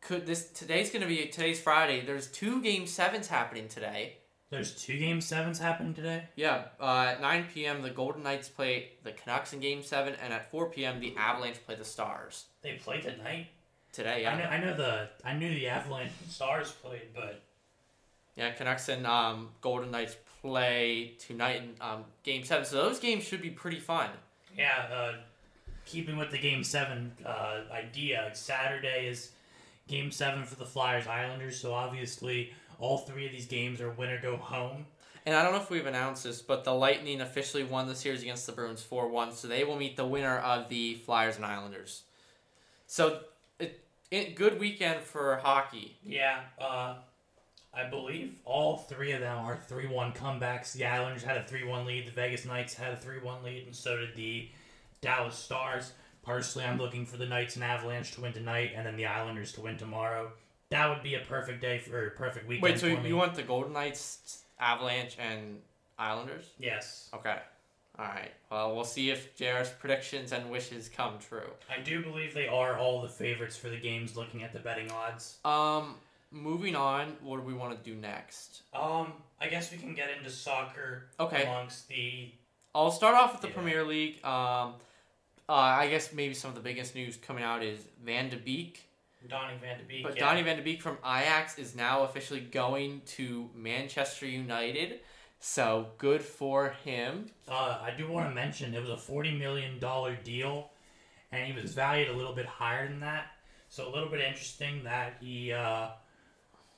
could 0.00 0.26
this 0.26 0.50
today's 0.50 0.90
gonna 0.90 1.06
be 1.06 1.26
today's 1.26 1.60
Friday. 1.60 2.00
There's 2.04 2.30
two 2.30 2.60
game 2.62 2.86
sevens 2.86 3.28
happening 3.28 3.68
today. 3.68 4.18
There's 4.50 4.74
two 4.80 4.96
game 4.98 5.20
sevens 5.20 5.58
happening 5.58 5.94
today. 5.94 6.28
Yeah, 6.36 6.66
uh, 6.80 7.06
at 7.14 7.20
9 7.20 7.46
p.m. 7.52 7.82
the 7.82 7.90
Golden 7.90 8.22
Knights 8.22 8.48
play 8.48 8.90
the 9.02 9.10
Canucks 9.10 9.52
in 9.52 9.58
Game 9.58 9.82
Seven, 9.82 10.14
and 10.22 10.32
at 10.32 10.50
4 10.52 10.70
p.m. 10.70 11.00
the 11.00 11.16
Avalanche 11.16 11.64
play 11.66 11.74
the 11.74 11.84
Stars. 11.84 12.44
They 12.62 12.74
play 12.74 13.00
tonight. 13.00 13.48
Today, 13.96 14.26
I 14.26 14.34
know. 14.34 14.42
yeah, 14.42 14.50
I 14.50 14.60
know 14.60 14.76
the. 14.76 15.08
I 15.24 15.32
knew 15.32 15.48
the 15.48 15.68
Avalanche 15.68 16.12
Stars 16.28 16.70
played, 16.70 17.08
but 17.14 17.40
yeah, 18.36 18.50
Canucks 18.50 18.90
and 18.90 19.06
um, 19.06 19.48
Golden 19.62 19.90
Knights 19.90 20.16
play 20.42 21.14
tonight 21.18 21.62
in 21.62 21.70
um, 21.80 22.04
Game 22.22 22.44
Seven. 22.44 22.66
So 22.66 22.76
those 22.76 22.98
games 22.98 23.24
should 23.24 23.40
be 23.40 23.48
pretty 23.48 23.80
fun. 23.80 24.10
yeah. 24.54 24.86
Uh, 24.92 25.12
keeping 25.86 26.18
with 26.18 26.30
the 26.30 26.36
game 26.38 26.62
seven 26.62 27.10
uh, 27.24 27.60
idea, 27.72 28.30
Saturday 28.34 29.06
is 29.08 29.30
game 29.88 30.10
seven 30.10 30.44
for 30.44 30.56
the 30.56 30.66
Flyers 30.66 31.06
Islanders. 31.06 31.58
So 31.58 31.72
obviously, 31.72 32.52
all 32.78 32.98
three 32.98 33.24
of 33.24 33.32
these 33.32 33.46
games 33.46 33.80
are 33.80 33.90
win 33.92 34.10
or 34.10 34.20
go 34.20 34.36
home. 34.36 34.84
And 35.24 35.34
I 35.34 35.42
don't 35.42 35.52
know 35.52 35.60
if 35.60 35.70
we've 35.70 35.86
announced 35.86 36.24
this, 36.24 36.42
but 36.42 36.64
the 36.64 36.74
Lightning 36.74 37.22
officially 37.22 37.64
won 37.64 37.88
the 37.88 37.94
series 37.94 38.20
against 38.20 38.46
the 38.46 38.52
Bruins 38.52 38.82
4 38.82 39.08
1, 39.08 39.32
so 39.32 39.48
they 39.48 39.64
will 39.64 39.76
meet 39.76 39.96
the 39.96 40.06
winner 40.06 40.36
of 40.38 40.68
the 40.68 40.94
Flyers 40.94 41.36
and 41.36 41.44
Islanders. 41.44 42.02
So, 42.86 43.20
it, 43.58 43.85
it 44.10 44.34
good 44.34 44.58
weekend 44.60 45.00
for 45.02 45.36
hockey. 45.36 45.96
Yeah, 46.04 46.40
uh, 46.58 46.94
I 47.74 47.84
believe 47.90 48.38
all 48.44 48.78
three 48.78 49.12
of 49.12 49.20
them 49.20 49.38
are 49.44 49.56
3 49.56 49.86
1 49.86 50.12
comebacks. 50.12 50.72
The 50.72 50.86
Islanders 50.86 51.22
had 51.22 51.36
a 51.36 51.44
3 51.44 51.64
1 51.64 51.84
lead, 51.84 52.06
the 52.06 52.12
Vegas 52.12 52.44
Knights 52.44 52.74
had 52.74 52.92
a 52.92 52.96
3 52.96 53.20
1 53.20 53.42
lead, 53.42 53.66
and 53.66 53.74
so 53.74 53.98
did 53.98 54.14
the 54.16 54.48
Dallas 55.00 55.36
Stars. 55.36 55.92
Personally, 56.22 56.66
I'm 56.66 56.78
looking 56.78 57.06
for 57.06 57.16
the 57.18 57.26
Knights 57.26 57.54
and 57.54 57.64
Avalanche 57.64 58.12
to 58.12 58.22
win 58.22 58.32
tonight, 58.32 58.72
and 58.74 58.86
then 58.86 58.96
the 58.96 59.06
Islanders 59.06 59.52
to 59.52 59.60
win 59.60 59.76
tomorrow. 59.76 60.32
That 60.70 60.88
would 60.88 61.02
be 61.02 61.14
a 61.14 61.20
perfect 61.20 61.60
day 61.60 61.78
for 61.78 62.08
a 62.08 62.10
perfect 62.10 62.48
weekend. 62.48 62.62
Wait, 62.64 62.80
so 62.80 62.94
for 62.94 63.02
me. 63.02 63.08
you 63.08 63.16
want 63.16 63.36
the 63.36 63.44
Golden 63.44 63.72
Knights, 63.72 64.42
Avalanche, 64.58 65.16
and 65.20 65.60
Islanders? 65.98 66.50
Yes. 66.58 67.08
Okay. 67.14 67.38
All 67.98 68.04
right. 68.04 68.32
Well, 68.50 68.74
we'll 68.74 68.84
see 68.84 69.10
if 69.10 69.36
JR's 69.36 69.70
predictions 69.70 70.32
and 70.32 70.50
wishes 70.50 70.88
come 70.88 71.14
true. 71.18 71.48
I 71.74 71.80
do 71.82 72.02
believe 72.02 72.34
they 72.34 72.46
are 72.46 72.78
all 72.78 73.00
the 73.00 73.08
favorites 73.08 73.56
for 73.56 73.70
the 73.70 73.78
games 73.78 74.16
looking 74.16 74.42
at 74.42 74.52
the 74.52 74.58
betting 74.58 74.90
odds. 74.90 75.38
Um, 75.44 75.94
moving 76.30 76.76
on, 76.76 77.16
what 77.22 77.38
do 77.38 77.42
we 77.42 77.54
want 77.54 77.76
to 77.82 77.90
do 77.90 77.96
next? 77.98 78.62
Um, 78.74 79.12
I 79.40 79.48
guess 79.48 79.72
we 79.72 79.78
can 79.78 79.94
get 79.94 80.10
into 80.16 80.30
soccer 80.30 81.06
Okay. 81.18 81.44
amongst 81.44 81.88
the 81.88 82.32
I'll 82.74 82.90
start 82.90 83.14
off 83.14 83.32
with 83.32 83.40
the 83.40 83.48
Yeah. 83.48 83.54
Premier 83.54 83.84
League. 83.84 84.22
Um, 84.22 84.74
uh, 85.48 85.52
I 85.54 85.88
guess 85.88 86.12
maybe 86.12 86.34
some 86.34 86.50
of 86.50 86.54
the 86.54 86.60
biggest 86.60 86.94
news 86.94 87.16
coming 87.16 87.42
out 87.42 87.62
is 87.62 87.80
Van 88.04 88.28
de 88.28 88.36
Beek. 88.36 88.82
Donny 89.26 89.54
Van 89.60 89.78
de 89.78 89.84
Beek. 89.84 90.02
But 90.02 90.16
yeah. 90.16 90.26
Donny 90.26 90.42
Van 90.42 90.56
de 90.56 90.62
Beek 90.62 90.82
from 90.82 90.98
Ajax 91.02 91.58
is 91.58 91.74
now 91.74 92.02
officially 92.02 92.40
going 92.40 93.00
to 93.06 93.48
Manchester 93.54 94.26
United. 94.26 95.00
So 95.48 95.86
good 95.98 96.22
for 96.22 96.70
him. 96.84 97.26
Uh, 97.48 97.78
I 97.80 97.92
do 97.96 98.10
want 98.10 98.28
to 98.28 98.34
mention 98.34 98.74
it 98.74 98.80
was 98.80 98.90
a 98.90 98.96
forty 98.96 99.30
million 99.30 99.78
dollar 99.78 100.16
deal, 100.16 100.70
and 101.30 101.46
he 101.46 101.58
was 101.58 101.72
valued 101.72 102.08
a 102.08 102.12
little 102.12 102.34
bit 102.34 102.46
higher 102.46 102.88
than 102.88 102.98
that. 103.00 103.26
So 103.68 103.88
a 103.88 103.90
little 103.90 104.08
bit 104.08 104.20
interesting 104.20 104.82
that 104.84 105.18
he 105.20 105.52
uh, 105.52 105.90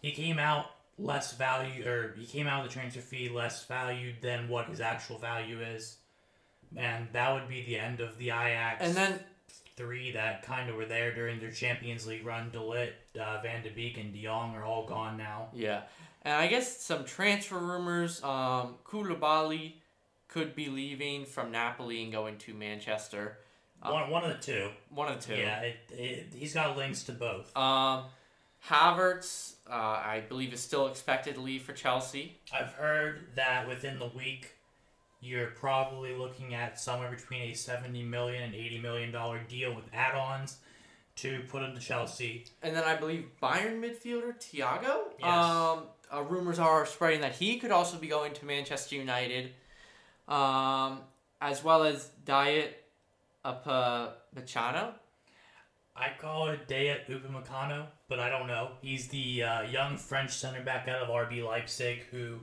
he 0.02 0.12
came 0.12 0.38
out 0.38 0.66
less 0.98 1.32
value, 1.32 1.88
or 1.88 2.14
he 2.18 2.26
came 2.26 2.46
out 2.46 2.62
of 2.62 2.68
the 2.68 2.72
transfer 2.72 3.00
fee 3.00 3.30
less 3.30 3.64
valued 3.64 4.16
than 4.20 4.50
what 4.50 4.66
his 4.66 4.82
actual 4.82 5.16
value 5.16 5.60
is, 5.62 5.96
and 6.76 7.08
that 7.14 7.32
would 7.32 7.48
be 7.48 7.64
the 7.64 7.78
end 7.78 8.00
of 8.00 8.18
the 8.18 8.26
Ajax. 8.26 8.84
And 8.84 8.94
then 8.94 9.18
three 9.76 10.12
that 10.12 10.42
kind 10.42 10.68
of 10.68 10.76
were 10.76 10.84
there 10.84 11.14
during 11.14 11.40
their 11.40 11.52
Champions 11.52 12.06
League 12.06 12.26
run. 12.26 12.50
De 12.50 12.58
Ligt, 12.58 13.18
uh, 13.18 13.40
Van 13.42 13.62
de 13.62 13.70
Beek, 13.70 13.96
and 13.96 14.12
De 14.12 14.22
Jong 14.24 14.54
are 14.54 14.62
all 14.64 14.86
gone 14.86 15.16
now. 15.16 15.48
yeah, 15.54 15.82
and 16.28 16.36
I 16.36 16.46
guess 16.46 16.76
some 16.82 17.06
transfer 17.06 17.58
rumors. 17.58 18.22
Um, 18.22 18.74
Koulibaly 18.84 19.76
could 20.28 20.54
be 20.54 20.68
leaving 20.68 21.24
from 21.24 21.50
Napoli 21.50 22.02
and 22.02 22.12
going 22.12 22.36
to 22.36 22.52
Manchester. 22.52 23.38
Uh, 23.82 23.92
One, 23.92 24.10
one 24.10 24.24
of 24.24 24.36
the 24.36 24.42
two. 24.42 24.68
One 24.90 25.10
of 25.10 25.18
the 25.24 25.34
two. 25.34 25.40
Yeah, 25.40 25.60
it, 25.60 25.76
it, 25.90 26.26
he's 26.34 26.52
got 26.52 26.76
links 26.76 27.04
to 27.04 27.12
both. 27.12 27.56
Um, 27.56 28.04
Havertz, 28.68 29.54
uh, 29.70 29.72
I 29.72 30.22
believe, 30.28 30.52
is 30.52 30.60
still 30.60 30.88
expected 30.88 31.36
to 31.36 31.40
leave 31.40 31.62
for 31.62 31.72
Chelsea. 31.72 32.36
I've 32.52 32.72
heard 32.72 33.28
that 33.36 33.66
within 33.66 33.98
the 33.98 34.08
week, 34.08 34.52
you're 35.22 35.46
probably 35.52 36.14
looking 36.14 36.52
at 36.52 36.78
somewhere 36.78 37.10
between 37.10 37.40
a 37.42 37.54
seventy 37.54 38.02
million 38.02 38.42
and 38.42 38.54
eighty 38.54 38.78
million 38.78 39.10
dollar 39.12 39.40
deal 39.48 39.74
with 39.74 39.84
add-ons 39.94 40.58
to 41.16 41.40
put 41.48 41.62
him 41.62 41.74
to 41.74 41.80
Chelsea. 41.80 42.44
And 42.62 42.76
then 42.76 42.84
I 42.84 42.96
believe 42.96 43.28
Bayern 43.42 43.80
midfielder 43.80 44.36
Thiago. 44.36 45.04
Yes. 45.18 45.24
Um, 45.24 45.84
uh, 46.12 46.22
rumors 46.22 46.58
are 46.58 46.86
spreading 46.86 47.20
that 47.20 47.36
he 47.36 47.58
could 47.58 47.70
also 47.70 47.98
be 47.98 48.08
going 48.08 48.32
to 48.34 48.44
Manchester 48.44 48.96
United, 48.96 49.52
um, 50.26 51.00
as 51.40 51.62
well 51.62 51.84
as 51.84 52.10
Diet 52.24 52.84
Upamecano. 53.44 54.92
I 55.96 56.10
call 56.18 56.48
it 56.48 56.68
Dayat 56.68 57.06
Upamecano, 57.08 57.86
but 58.08 58.20
I 58.20 58.28
don't 58.28 58.46
know. 58.46 58.70
He's 58.80 59.08
the 59.08 59.42
uh, 59.42 59.62
young 59.62 59.96
French 59.96 60.30
center 60.30 60.62
back 60.62 60.86
out 60.86 61.02
of 61.02 61.08
RB 61.08 61.44
Leipzig 61.44 62.04
who 62.10 62.38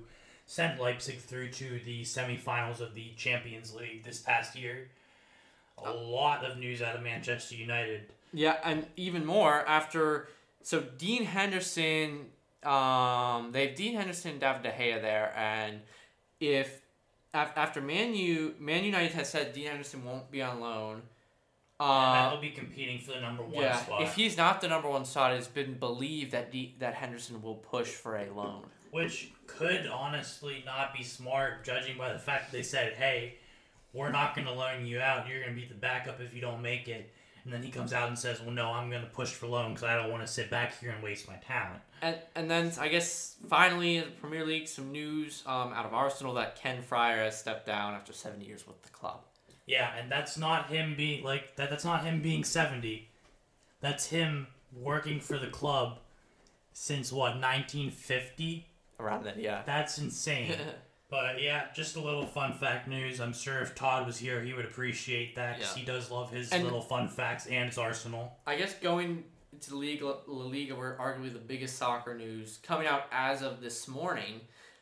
sent 0.46 0.80
Leipzig 0.80 1.20
through 1.20 1.50
to 1.50 1.80
the 1.86 2.04
semifinals 2.04 2.82
of 2.82 2.94
the 2.94 3.14
Champions 3.16 3.74
League 3.74 4.04
this 4.04 4.20
past 4.20 4.56
year. 4.58 4.90
A 5.84 5.92
lot 5.92 6.46
of 6.46 6.58
news 6.58 6.82
out 6.82 6.96
of 6.96 7.04
Manchester 7.04 7.56
United. 7.56 8.12
Yeah, 8.34 8.58
and 8.64 8.88
even 8.96 9.26
more 9.26 9.66
after. 9.68 10.28
So 10.62 10.82
Dean 10.82 11.26
Henderson, 11.26 12.28
um, 12.66 13.52
they 13.52 13.68
have 13.68 13.76
Dean 13.76 13.96
Henderson, 13.96 14.32
and 14.32 14.40
David 14.40 14.64
De 14.64 14.72
Gea 14.72 15.02
there, 15.02 15.34
and 15.38 15.82
if 16.40 16.82
after 17.34 17.82
Man 17.82 18.16
U, 18.16 18.56
Man 18.60 18.84
United 18.84 19.12
has 19.12 19.30
said 19.30 19.54
Dean 19.54 19.68
Henderson 19.68 20.04
won't 20.06 20.32
be 20.32 20.42
on 20.42 20.60
loan. 20.60 21.02
Uh, 21.78 22.14
that'll 22.14 22.40
be 22.40 22.52
competing 22.52 23.00
for 23.00 23.12
the 23.12 23.20
number 23.20 23.44
one 23.44 23.62
yeah, 23.62 23.76
spot. 23.76 24.02
if 24.02 24.16
he's 24.16 24.38
not 24.38 24.62
the 24.62 24.68
number 24.68 24.90
one 24.90 25.04
spot, 25.04 25.34
it's 25.34 25.48
been 25.48 25.74
believed 25.74 26.32
that 26.32 26.52
D- 26.52 26.76
that 26.80 26.94
Henderson 26.94 27.42
will 27.42 27.56
push 27.56 27.90
for 27.90 28.16
a 28.16 28.32
loan. 28.32 28.64
Which 28.92 29.32
could 29.46 29.86
honestly 29.88 30.64
not 30.66 30.94
be 30.94 31.04
smart, 31.04 31.66
judging 31.66 31.98
by 31.98 32.14
the 32.14 32.20
fact 32.20 32.46
that 32.46 32.58
they 32.58 32.64
said, 32.64 32.94
hey, 32.94 33.36
we're 33.92 34.12
not 34.12 34.36
going 34.36 34.48
to 34.48 34.54
loan 34.54 34.86
you 34.86 35.02
out. 35.02 35.28
You're 35.28 35.42
going 35.42 35.54
to 35.54 35.60
be 35.60 35.68
the 35.68 35.74
backup 35.74 36.22
if 36.22 36.34
you 36.34 36.40
don't 36.40 36.62
make 36.62 36.88
it. 36.88 37.12
And 37.46 37.54
then 37.54 37.62
he 37.62 37.70
comes 37.70 37.94
out 37.94 38.08
and 38.08 38.18
says, 38.18 38.42
well, 38.42 38.52
no, 38.52 38.72
I'm 38.72 38.90
going 38.90 39.04
to 39.04 39.10
push 39.10 39.30
for 39.30 39.46
loan 39.46 39.74
because 39.74 39.84
I 39.84 39.96
don't 39.96 40.10
want 40.12 40.26
to 40.26 40.32
sit 40.32 40.50
back 40.50 40.80
here 40.80 40.90
and 40.90 41.04
waste 41.04 41.28
my 41.28 41.36
talent. 41.36 41.80
And 42.02 42.18
and 42.36 42.50
then 42.50 42.72
I 42.80 42.88
guess 42.88 43.36
finally 43.48 43.98
in 43.98 44.06
the 44.06 44.12
Premier 44.12 44.46
League, 44.46 44.68
some 44.68 44.92
news 44.92 45.44
um, 45.46 45.72
out 45.72 45.86
of 45.86 45.94
Arsenal 45.94 46.34
that 46.34 46.56
Ken 46.56 46.82
Friar 46.82 47.20
has 47.20 47.40
stepped 47.40 47.68
down 47.68 47.94
after 47.94 48.14
seven 48.14 48.42
years 48.42 48.66
with 48.68 48.82
the 48.82 48.90
club. 48.90 49.22
Yeah, 49.68 49.92
and 49.96 50.12
that's 50.12 50.38
not 50.38 50.70
him 50.70 50.96
being 50.98 51.24
like 51.24 51.56
that. 51.56 51.70
That's 51.70 51.86
not 51.86 52.04
him 52.04 52.22
being 52.22 52.44
seventy. 52.44 53.10
That's 53.80 54.08
him 54.08 54.48
working 54.74 55.20
for 55.20 55.38
the 55.38 55.48
club 55.48 56.00
since 56.74 57.12
what 57.12 57.36
1950. 57.36 58.68
Around 59.00 59.26
that, 59.26 59.40
yeah. 59.40 59.62
That's 59.66 59.98
insane. 59.98 60.56
but 61.16 61.42
yeah, 61.42 61.66
just 61.74 61.96
a 61.96 62.00
little 62.02 62.26
fun 62.26 62.54
fact 62.54 62.88
news. 62.88 63.20
I'm 63.22 63.34
sure 63.34 63.60
if 63.62 63.74
Todd 63.74 64.06
was 64.06 64.18
here, 64.18 64.42
he 64.42 64.54
would 64.54 64.66
appreciate 64.66 65.36
that 65.36 65.58
because 65.58 65.74
Yeah. 65.76 65.80
he 65.80 65.86
does 65.86 66.12
love 66.12 66.30
his 66.32 66.52
And- 66.52 66.64
little 66.64 66.82
fun 66.82 67.08
facts 67.08 67.46
and 67.48 67.70
his 67.70 67.78
Arsenal. 67.78 68.38
I 68.46 68.56
guess 68.58 68.74
going 68.76 69.24
to 69.62 69.70
the 69.70 69.76
league, 69.78 70.02
La 70.02 70.18
Liga, 70.28 70.76
were 70.76 70.98
arguably 71.00 71.32
the 71.32 71.40
biggest 71.40 71.78
soccer 71.78 72.14
news 72.16 72.60
coming 72.64 72.86
out 72.88 73.06
as 73.12 73.42
of 73.42 73.62
this 73.62 73.88
morning. 73.88 74.42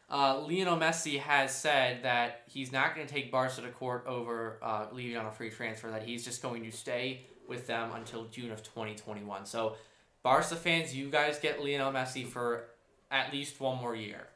Uh, 0.09 0.39
Lionel 0.39 0.77
Messi 0.77 1.19
has 1.19 1.55
said 1.55 2.03
that 2.03 2.41
he's 2.47 2.71
not 2.71 2.95
going 2.95 3.05
to 3.07 3.13
take 3.13 3.31
Barca 3.31 3.61
to 3.61 3.69
court 3.69 4.05
over 4.07 4.57
uh, 4.63 4.87
leaving 4.91 5.17
on 5.17 5.25
a 5.27 5.31
free 5.31 5.49
transfer. 5.51 5.89
That 5.91 6.03
he's 6.03 6.25
just 6.25 6.41
going 6.41 6.63
to 6.63 6.71
stay 6.71 7.27
with 7.47 7.67
them 7.67 7.91
until 7.93 8.25
June 8.25 8.51
of 8.51 8.63
2021. 8.63 9.45
So, 9.45 9.75
Barca 10.23 10.55
fans, 10.55 10.95
you 10.95 11.09
guys 11.09 11.39
get 11.39 11.63
Lionel 11.63 11.91
Messi 11.91 12.27
for 12.27 12.65
at 13.11 13.31
least 13.31 13.59
one 13.59 13.77
more 13.77 13.95
year. 13.95 14.27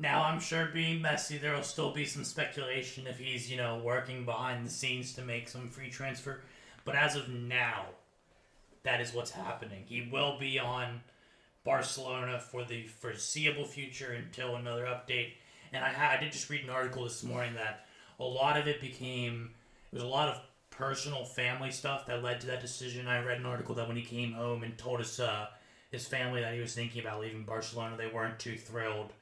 Now 0.00 0.22
I'm 0.22 0.40
sure 0.40 0.64
being 0.72 1.02
Messi, 1.02 1.38
there 1.38 1.54
will 1.54 1.62
still 1.62 1.92
be 1.92 2.06
some 2.06 2.24
speculation 2.24 3.06
if 3.06 3.18
he's 3.18 3.50
you 3.50 3.58
know 3.58 3.82
working 3.84 4.24
behind 4.24 4.66
the 4.66 4.70
scenes 4.70 5.12
to 5.14 5.22
make 5.22 5.46
some 5.46 5.68
free 5.68 5.90
transfer. 5.90 6.40
But 6.86 6.96
as 6.96 7.16
of 7.16 7.28
now, 7.28 7.84
that 8.82 9.02
is 9.02 9.12
what's 9.12 9.30
happening. 9.30 9.84
He 9.86 10.08
will 10.10 10.38
be 10.38 10.58
on 10.58 11.02
Barcelona 11.64 12.40
for 12.40 12.64
the 12.64 12.84
foreseeable 12.84 13.66
future 13.66 14.12
until 14.12 14.56
another 14.56 14.86
update. 14.86 15.32
And 15.70 15.84
I, 15.84 16.14
I 16.14 16.18
did 16.18 16.32
just 16.32 16.48
read 16.48 16.64
an 16.64 16.70
article 16.70 17.04
this 17.04 17.22
morning 17.22 17.52
that 17.54 17.84
a 18.18 18.24
lot 18.24 18.58
of 18.58 18.66
it 18.66 18.80
became 18.80 19.50
it 19.92 19.96
was 19.96 20.02
a 20.02 20.08
lot 20.08 20.30
of 20.30 20.40
personal 20.70 21.26
family 21.26 21.70
stuff 21.70 22.06
that 22.06 22.22
led 22.22 22.40
to 22.40 22.46
that 22.46 22.62
decision. 22.62 23.06
I 23.06 23.22
read 23.22 23.38
an 23.38 23.44
article 23.44 23.74
that 23.74 23.86
when 23.86 23.98
he 23.98 24.02
came 24.02 24.32
home 24.32 24.62
and 24.62 24.78
told 24.78 25.00
us 25.00 25.20
uh, 25.20 25.48
his 25.90 26.06
family 26.06 26.40
that 26.40 26.54
he 26.54 26.60
was 26.60 26.74
thinking 26.74 27.02
about 27.02 27.20
leaving 27.20 27.42
Barcelona, 27.42 27.98
they 27.98 28.08
weren't 28.08 28.38
too 28.38 28.56
thrilled 28.56 29.12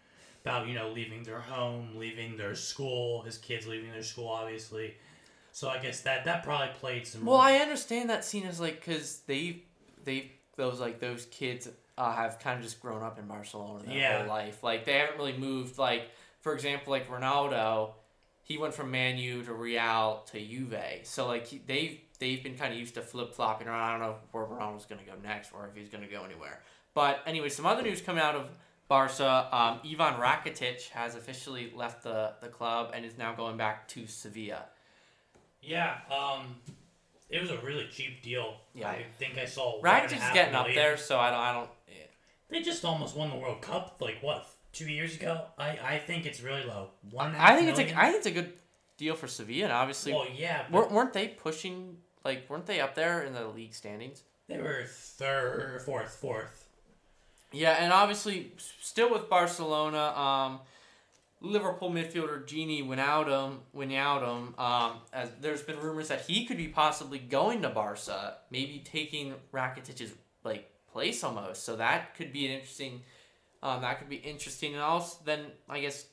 about 0.49 0.67
you 0.69 0.75
know 0.75 0.89
leaving 0.91 1.23
their 1.23 1.41
home, 1.41 1.91
leaving 1.97 2.37
their 2.37 2.55
school, 2.55 3.23
his 3.23 3.39
kids 3.39 3.67
leaving 3.67 3.91
their 3.93 4.03
school, 4.03 4.29
obviously. 4.29 4.95
So 5.53 5.69
I 5.69 5.79
guess 5.79 6.01
that 6.03 6.25
that 6.25 6.43
probably 6.45 6.75
played 6.75 7.07
some. 7.07 7.25
Well, 7.25 7.37
I 7.37 7.55
understand 7.57 8.11
that 8.11 8.25
scene 8.25 8.45
is 8.45 8.61
like 8.61 8.77
because 8.85 9.21
they, 9.27 9.63
they 10.05 10.33
those 10.57 10.81
like 10.81 11.01
those 11.01 11.27
kids 11.27 11.69
uh, 11.97 12.13
have 12.13 12.39
kind 12.39 12.59
of 12.59 12.65
just 12.65 12.81
grown 12.81 13.03
up 13.03 13.19
in 13.19 13.27
Barcelona 13.27 13.83
their 13.85 13.97
Yeah. 13.97 14.19
whole 14.21 14.29
life. 14.29 14.63
Like 14.63 14.85
they 14.85 14.95
haven't 14.95 15.19
really 15.19 15.37
moved. 15.37 15.79
Like 15.79 16.11
for 16.41 16.55
example, 16.55 16.91
like 16.93 17.11
Ronaldo, 17.11 17.91
he 18.43 18.57
went 18.59 18.73
from 18.75 18.91
Man 18.91 19.19
U 19.19 19.43
to 19.43 19.53
Real 19.53 20.23
to 20.33 20.39
Juve. 20.39 20.81
So 21.05 21.27
like 21.27 21.47
he, 21.47 21.61
they've 21.67 22.01
they've 22.21 22.43
been 22.43 22.57
kind 22.57 22.73
of 22.73 22.79
used 22.79 22.95
to 22.95 23.03
flip 23.03 23.35
flopping 23.35 23.67
around. 23.69 23.81
I 23.83 23.91
don't 23.99 24.01
know 24.01 24.17
where 24.33 24.45
Ronaldo's 24.45 24.87
to 25.05 25.07
go 25.07 25.13
next 25.23 25.51
or 25.53 25.67
if 25.69 25.75
he's 25.77 25.89
to 26.07 26.11
go 26.11 26.23
anywhere. 26.25 26.61
But 26.95 27.21
anyway, 27.27 27.49
some 27.49 27.67
other 27.67 27.83
news 27.83 28.01
coming 28.01 28.23
out 28.23 28.35
of 28.37 28.47
Barca. 28.89 29.49
Um, 29.53 29.81
Ivan 29.85 30.21
Rakitic 30.21 30.89
has 30.91 31.15
officially 31.15 31.73
left 31.75 32.03
the, 32.03 32.33
the 32.41 32.49
club 32.49 32.93
and 32.95 33.05
is 33.05 33.19
now 33.19 33.35
going 33.35 33.57
back 33.57 33.87
to 33.89 34.07
Sevilla. 34.07 34.65
yeah, 35.63 35.99
um, 36.11 36.57
it 37.29 37.41
was 37.41 37.51
a 37.51 37.59
really 37.59 37.87
cheap 37.91 38.23
deal. 38.23 38.55
Yeah. 38.75 38.89
I 38.89 39.05
think 39.19 39.37
I 39.37 39.45
saw. 39.45 39.81
one 39.81 39.87
and 39.87 40.11
a 40.11 40.15
Rakitic's 40.15 40.33
getting 40.33 40.55
up 40.55 40.67
there, 40.75 40.97
so 40.97 41.19
I 41.19 41.31
don't 41.31 41.41
I 41.41 41.53
don't. 41.53 41.71
They 42.51 42.63
just 42.63 42.83
almost 42.85 43.15
won 43.15 43.29
the 43.29 43.37
World 43.37 43.61
Cup 43.61 43.99
like 44.01 44.23
what 44.23 44.47
two 44.73 44.89
years 44.91 45.15
ago, 45.17 45.43
I, 45.59 45.79
I 45.83 45.99
think 45.99 46.25
it's 46.25 46.41
really 46.41 46.65
low. 46.65 46.91
One. 47.11 47.35
I 47.37 47.57
think 47.57 47.69
it's 47.69 47.79
a 47.79 47.83
million? 47.83 47.99
I 47.99 48.05
think 48.07 48.17
it's 48.19 48.27
a 48.27 48.31
good 48.31 48.53
deal 48.97 49.15
for 49.15 49.27
Sevilla, 49.27 49.65
and 49.65 49.73
obviously, 49.73 50.13
Well, 50.13 50.27
yeah, 50.35 50.63
but 50.71 50.73
weren't, 50.81 50.93
weren't 50.93 51.13
they 51.13 51.29
pushing 51.29 51.99
like 52.25 52.49
weren't 52.49 52.67
they 52.67 52.81
up 52.81 52.95
there 52.95 53.23
in 53.23 53.33
the 53.35 53.47
league 53.49 53.75
standings? 53.75 54.23
they 54.49 54.57
were 54.59 54.85
third, 54.89 55.83
fourth, 55.83 56.15
fourth. 56.15 56.58
Yeah, 57.53 57.77
and 57.81 57.93
obviously, 57.93 58.53
still 58.81 59.11
with 59.11 59.31
Barcelona, 59.31 59.99
um, 59.99 60.61
Liverpool 61.41 61.91
midfielder 61.91 62.45
Gini 62.47 62.87
Wijnaldum, 62.87 63.59
Wijnaldum, 63.75 64.59
um, 64.59 64.99
as 65.13 65.31
there's 65.41 65.63
been 65.63 65.79
rumors 65.79 66.09
that 66.09 66.23
he 66.23 66.45
could 66.45 66.57
be 66.57 66.69
possibly 66.69 67.19
going 67.19 67.63
to 67.63 67.71
Barca, 67.71 68.39
maybe 68.51 68.83
taking 68.85 69.35
Rakitic's 69.53 70.13
like 70.45 70.71
place 70.93 71.25
almost. 71.25 71.65
So 71.65 71.77
that 71.77 72.15
could 72.17 72.33
be 72.33 72.47
an 72.47 72.53
interesting. 72.53 73.03
Um, 73.63 73.81
that 73.81 73.99
could 73.99 74.09
be 74.09 74.17
interesting, 74.17 74.75
and 74.75 74.83
also 74.83 75.19
then 75.25 75.47
I 75.69 75.81
guess. 75.81 76.07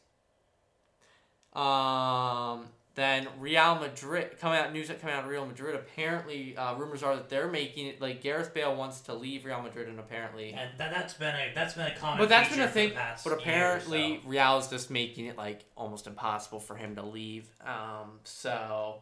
Um, 1.53 2.67
then 2.95 3.27
Real 3.39 3.75
Madrid 3.75 4.39
coming 4.39 4.58
out 4.58 4.71
news 4.71 4.88
that 4.88 5.01
coming 5.01 5.15
out 5.15 5.25
of 5.25 5.29
Real 5.29 5.45
Madrid. 5.45 5.75
Apparently, 5.75 6.55
uh, 6.55 6.75
rumors 6.75 7.03
are 7.03 7.15
that 7.17 7.29
they're 7.29 7.49
making 7.49 7.88
it 7.88 8.01
like 8.01 8.21
Gareth 8.21 8.53
Bale 8.53 8.73
wants 8.73 9.01
to 9.01 9.13
leave 9.13 9.43
Real 9.45 9.62
Madrid, 9.62 9.89
and 9.89 9.99
apparently. 9.99 10.53
And 10.53 10.69
that, 10.77 10.91
that's 10.91 11.13
been 11.13 11.36
a 11.36 11.51
that's 11.53 11.73
been 11.73 11.88
a 11.88 11.95
common. 11.95 12.19
But 12.19 12.29
that's 12.29 12.49
been 12.49 12.62
a 12.62 12.67
thing. 12.69 12.93
But 13.23 13.34
apparently, 13.34 14.21
so. 14.23 14.29
Real 14.29 14.58
is 14.58 14.67
just 14.67 14.89
making 14.89 15.25
it 15.25 15.38
like 15.38 15.65
almost 15.75 16.08
impossible 16.08 16.62
for 16.62 16.75
him 16.75 16.95
to 16.95 17.03
leave. 17.03 17.47
Um, 17.65 18.19
so 18.23 19.01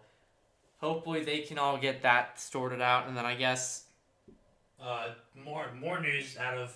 hopefully 0.79 1.23
they 1.23 1.39
can 1.41 1.60
all 1.60 1.77
get 1.77 2.01
that 2.01 2.39
sorted 2.39 2.82
out, 2.82 3.08
and 3.08 3.15
then 3.15 3.25
I 3.25 3.36
guess 3.36 3.86
uh, 4.82 5.10
more 5.45 5.67
more 5.79 6.01
news 6.01 6.36
out 6.38 6.58
of 6.58 6.75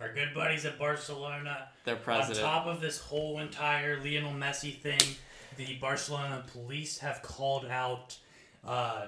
our 0.00 0.12
good 0.12 0.34
buddies 0.34 0.66
at 0.66 0.78
Barcelona. 0.78 1.68
their 1.84 1.96
president. 1.96 2.44
On 2.44 2.52
top 2.52 2.66
of 2.66 2.80
this 2.80 2.98
whole 2.98 3.38
entire 3.38 3.98
Lionel 4.02 4.32
Messi 4.32 4.76
thing, 4.76 5.00
the 5.56 5.74
Barcelona 5.76 6.44
police 6.52 6.98
have 6.98 7.22
called 7.22 7.66
out 7.66 8.16
uh, 8.66 9.06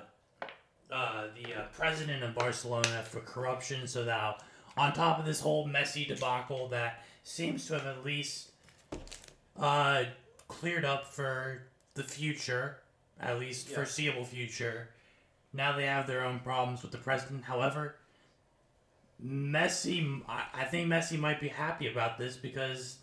uh, 0.90 1.24
the 1.42 1.54
uh, 1.54 1.64
president 1.76 2.22
of 2.22 2.35
Barcelona 2.35 3.02
for 3.04 3.20
corruption. 3.20 3.87
So 3.87 4.04
now, 4.04 4.37
on 4.76 4.92
top 4.92 5.18
of 5.18 5.24
this 5.24 5.40
whole 5.40 5.66
Messi 5.66 6.06
debacle 6.06 6.68
that 6.68 7.04
seems 7.24 7.66
to 7.68 7.74
have 7.74 7.87
at 7.87 8.04
least 8.04 8.50
uh, 9.59 10.04
cleared 10.48 10.85
up 10.85 11.06
for 11.06 11.62
the 11.94 12.02
future, 12.04 12.78
at 13.20 13.38
least 13.38 13.68
Yeah. 13.68 13.76
foreseeable 13.76 14.24
future, 14.24 14.90
now 15.52 15.74
they 15.76 15.87
have 15.87 16.06
their 16.06 16.24
own 16.24 16.40
problems 16.40 16.82
with 16.82 16.92
the 16.92 16.98
president. 16.98 17.44
However, 17.44 17.96
Messi, 19.24 20.22
I, 20.28 20.44
I 20.52 20.64
think 20.64 20.88
Messi 20.88 21.18
might 21.18 21.40
be 21.40 21.48
happy 21.48 21.88
about 21.90 22.18
this 22.18 22.37
because 22.37 22.98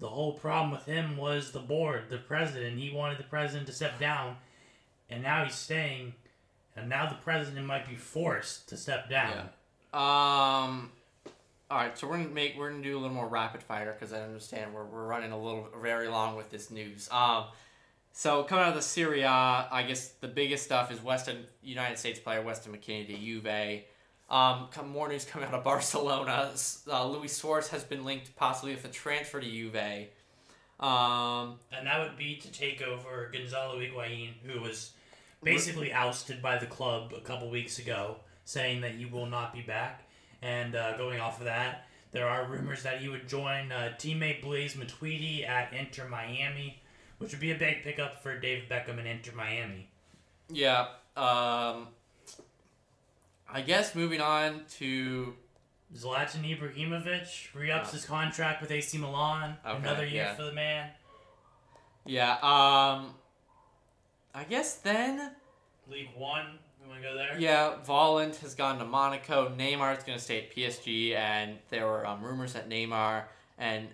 the 0.00 0.08
whole 0.08 0.32
problem 0.32 0.70
with 0.70 0.84
him 0.84 1.16
was 1.16 1.50
the 1.50 1.58
board, 1.60 2.04
the 2.08 2.18
president. 2.18 2.78
He 2.78 2.90
wanted 2.90 3.18
the 3.18 3.24
president 3.24 3.66
to 3.66 3.72
step 3.72 3.98
down, 3.98 4.36
and 5.10 5.22
now 5.22 5.44
he's 5.44 5.54
staying, 5.54 6.14
and 6.76 6.88
now 6.88 7.08
the 7.08 7.16
president 7.16 7.66
might 7.66 7.88
be 7.88 7.96
forced 7.96 8.68
to 8.68 8.76
step 8.76 9.10
down. 9.10 9.48
Yeah. 9.92 10.64
Um. 10.64 10.92
All 11.70 11.76
right, 11.76 11.98
so 11.98 12.06
we're 12.06 12.16
gonna 12.16 12.28
make 12.30 12.56
we're 12.56 12.70
gonna 12.70 12.82
do 12.82 12.96
a 12.96 13.00
little 13.00 13.14
more 13.14 13.28
rapid 13.28 13.62
fire 13.62 13.92
because 13.92 14.14
I 14.14 14.22
understand 14.22 14.72
we're, 14.72 14.86
we're 14.86 15.06
running 15.06 15.32
a 15.32 15.38
little 15.38 15.68
very 15.82 16.08
long 16.08 16.36
with 16.36 16.48
this 16.48 16.70
news. 16.70 17.10
Um, 17.10 17.44
so 18.12 18.42
coming 18.44 18.64
out 18.64 18.70
of 18.70 18.74
the 18.76 18.82
Serie 18.82 19.22
A, 19.22 19.68
I 19.70 19.84
guess 19.86 20.08
the 20.20 20.28
biggest 20.28 20.64
stuff 20.64 20.90
is 20.90 21.02
Weston 21.02 21.44
United 21.62 21.98
States 21.98 22.18
player 22.18 22.40
Weston 22.40 22.72
McKennie 22.72 23.06
to 23.08 23.18
Juve. 23.18 23.82
Um, 24.30 24.68
come 24.70 24.88
more 24.90 25.08
news 25.08 25.24
coming 25.24 25.48
out 25.48 25.54
of 25.54 25.64
Barcelona. 25.72 26.50
Uh, 26.86 27.06
Luis 27.08 27.36
Suarez 27.36 27.68
has 27.68 27.84
been 27.84 28.04
linked 28.04 28.36
possibly 28.36 28.74
with 28.74 28.84
a 28.84 28.88
transfer 28.88 29.40
to 29.40 29.46
Juve. 29.46 30.08
Um, 30.80 31.58
And 31.72 31.86
that 31.86 31.98
would 32.00 32.16
be 32.16 32.36
to 32.36 32.52
take 32.52 32.82
over 32.82 33.30
Gonzalo 33.32 33.80
Higuain, 33.80 34.34
who 34.44 34.60
was 34.60 34.92
basically 35.42 35.92
ousted 35.92 36.40
by 36.42 36.58
the 36.58 36.66
club 36.66 37.12
a 37.16 37.20
couple 37.20 37.48
weeks 37.50 37.78
ago, 37.78 38.16
saying 38.44 38.80
that 38.82 38.92
he 38.92 39.04
will 39.06 39.26
not 39.26 39.52
be 39.52 39.62
back. 39.62 40.04
And 40.42 40.76
uh, 40.76 40.96
going 40.96 41.18
off 41.20 41.38
of 41.38 41.46
that, 41.46 41.86
there 42.12 42.28
are 42.28 42.46
rumors 42.46 42.82
that 42.84 43.00
he 43.00 43.08
would 43.08 43.28
join 43.28 43.72
uh, 43.72 43.94
teammate 43.98 44.40
Blaise 44.42 44.74
Matuidi 44.74 45.46
at 45.48 45.72
Inter 45.72 46.08
Miami, 46.08 46.80
which 47.18 47.32
would 47.32 47.40
be 47.40 47.50
a 47.50 47.56
big 47.58 47.82
pickup 47.82 48.22
for 48.22 48.38
David 48.38 48.68
Beckham 48.68 48.98
and 48.98 49.08
Inter 49.08 49.32
Miami. 49.34 49.88
yeah. 50.48 50.86
Um, 51.16 51.88
I 53.50 53.62
guess 53.62 53.94
moving 53.94 54.20
on 54.20 54.62
to 54.78 55.34
Zlatan 55.94 56.44
Ibrahimovic 56.44 57.54
re-ups 57.54 57.92
his 57.92 58.04
contract 58.04 58.60
with 58.60 58.70
AC 58.70 58.98
Milan. 58.98 59.56
Okay, 59.66 59.78
Another 59.78 60.04
year 60.04 60.24
yeah. 60.24 60.34
for 60.34 60.42
the 60.42 60.52
man. 60.52 60.90
yeah. 62.04 62.32
Um, 62.34 63.14
I 64.34 64.44
guess 64.48 64.74
then. 64.76 65.32
League 65.90 66.10
One. 66.16 66.58
We 66.82 66.88
want 66.88 67.02
to 67.02 67.08
go 67.08 67.14
there? 67.16 67.38
Yeah, 67.38 67.74
Volland 67.86 68.36
has 68.36 68.54
gone 68.54 68.78
to 68.78 68.84
Monaco. 68.84 69.48
Neymar 69.58 69.96
is 69.98 70.04
going 70.04 70.16
to 70.18 70.24
stay 70.24 70.38
at 70.38 70.54
PSG, 70.54 71.14
and 71.16 71.58
there 71.70 71.86
were 71.86 72.06
um, 72.06 72.22
rumors 72.22 72.52
that 72.52 72.68
Neymar 72.68 73.24
and 73.58 73.88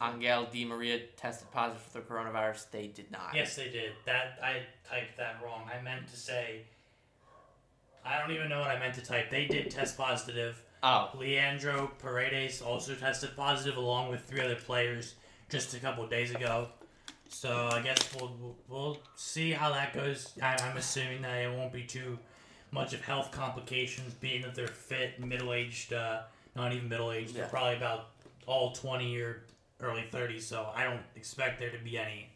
Angel 0.00 0.46
Di 0.50 0.64
Maria 0.64 1.00
tested 1.16 1.50
positive 1.50 1.82
for 1.82 1.98
the 1.98 2.04
coronavirus. 2.04 2.70
They 2.70 2.86
did 2.86 3.10
not. 3.10 3.32
Yes, 3.34 3.56
they 3.56 3.68
did. 3.68 3.92
That 4.06 4.38
I 4.42 4.62
typed 4.88 5.16
that 5.16 5.36
wrong. 5.44 5.68
I 5.76 5.82
meant 5.82 6.08
to 6.08 6.16
say. 6.16 6.62
I 8.04 8.18
don't 8.18 8.30
even 8.32 8.48
know 8.48 8.60
what 8.60 8.70
I 8.70 8.78
meant 8.78 8.94
to 8.94 9.02
type. 9.02 9.30
They 9.30 9.46
did 9.46 9.70
test 9.70 9.96
positive. 9.96 10.60
Oh, 10.82 11.10
Leandro 11.18 11.90
Paredes 11.98 12.62
also 12.62 12.94
tested 12.94 13.30
positive, 13.36 13.76
along 13.76 14.10
with 14.10 14.24
three 14.24 14.40
other 14.40 14.54
players, 14.56 15.14
just 15.50 15.74
a 15.74 15.78
couple 15.80 16.06
days 16.06 16.30
ago. 16.34 16.68
So 17.28 17.68
I 17.70 17.80
guess 17.82 17.98
we'll 18.18 18.56
we'll 18.68 18.98
see 19.14 19.50
how 19.52 19.70
that 19.72 19.92
goes. 19.92 20.32
I, 20.42 20.56
I'm 20.62 20.76
assuming 20.76 21.22
that 21.22 21.36
it 21.42 21.52
won't 21.52 21.72
be 21.72 21.84
too 21.84 22.18
much 22.72 22.92
of 22.94 23.02
health 23.02 23.30
complications, 23.30 24.14
being 24.14 24.42
that 24.42 24.54
they're 24.54 24.66
fit, 24.68 25.20
middle 25.24 25.52
aged, 25.52 25.92
uh, 25.92 26.22
not 26.56 26.72
even 26.72 26.88
middle 26.88 27.12
aged. 27.12 27.32
Yeah. 27.34 27.42
They're 27.42 27.50
probably 27.50 27.76
about 27.76 28.08
all 28.46 28.72
20 28.72 29.16
or 29.20 29.42
early 29.80 30.04
30s. 30.10 30.42
So 30.42 30.66
I 30.74 30.84
don't 30.84 31.00
expect 31.14 31.58
there 31.60 31.70
to 31.70 31.78
be 31.78 31.98
any, 31.98 32.30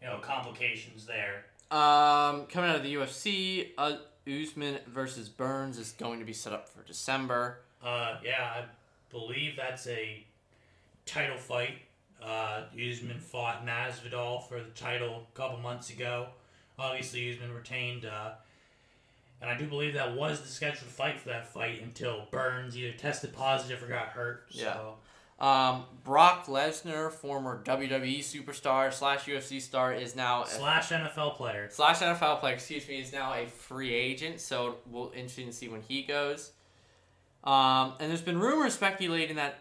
you 0.00 0.08
know, 0.08 0.18
complications 0.18 1.06
there. 1.06 1.44
um, 1.70 2.46
coming 2.46 2.70
out 2.70 2.76
of 2.76 2.82
the 2.84 2.94
UFC, 2.94 3.68
uh, 3.78 3.96
Usman 4.26 4.78
versus 4.86 5.28
Burns 5.28 5.78
is 5.78 5.92
going 5.92 6.18
to 6.18 6.24
be 6.24 6.32
set 6.32 6.52
up 6.52 6.68
for 6.68 6.82
December. 6.82 7.60
Uh, 7.82 8.16
yeah, 8.24 8.50
I 8.56 8.64
believe 9.10 9.56
that's 9.56 9.86
a 9.86 10.24
title 11.04 11.36
fight. 11.36 11.78
Uh, 12.22 12.62
Usman 12.74 13.20
fought 13.20 13.64
Masvidal 13.64 14.46
for 14.48 14.58
the 14.58 14.70
title 14.70 15.26
a 15.32 15.36
couple 15.36 15.58
months 15.58 15.90
ago. 15.90 16.28
Obviously, 16.78 17.32
Usman 17.32 17.54
retained, 17.54 18.04
uh, 18.04 18.32
and 19.40 19.48
I 19.50 19.56
do 19.56 19.66
believe 19.66 19.94
that 19.94 20.16
was 20.16 20.40
the 20.40 20.48
scheduled 20.48 20.90
fight 20.90 21.20
for 21.20 21.28
that 21.28 21.46
fight 21.46 21.82
until 21.82 22.26
Burns 22.30 22.76
either 22.76 22.96
tested 22.96 23.32
positive 23.32 23.82
or 23.82 23.86
got 23.86 24.08
hurt. 24.08 24.46
So. 24.50 24.60
Yeah. 24.62 24.76
Um, 25.38 25.84
Brock 26.02 26.46
Lesnar, 26.46 27.12
former 27.12 27.62
WWE 27.64 28.20
superstar 28.20 28.92
slash 28.92 29.24
UFC 29.24 29.60
star, 29.60 29.92
is 29.92 30.16
now 30.16 30.44
Slash 30.44 30.88
NFL 30.88 31.34
player. 31.34 31.68
slash 31.70 31.98
NFL 31.98 32.40
player, 32.40 32.54
excuse 32.54 32.88
me, 32.88 33.00
is 33.00 33.12
now 33.12 33.34
a 33.34 33.46
free 33.46 33.92
agent. 33.92 34.40
So 34.40 34.76
we'll 34.90 35.08
interesting 35.08 35.46
to 35.46 35.52
see 35.52 35.68
when 35.68 35.82
he 35.82 36.02
goes. 36.02 36.52
Um, 37.44 37.92
and 38.00 38.10
there's 38.10 38.22
been 38.22 38.40
rumors 38.40 38.74
speculating 38.74 39.36
that 39.36 39.58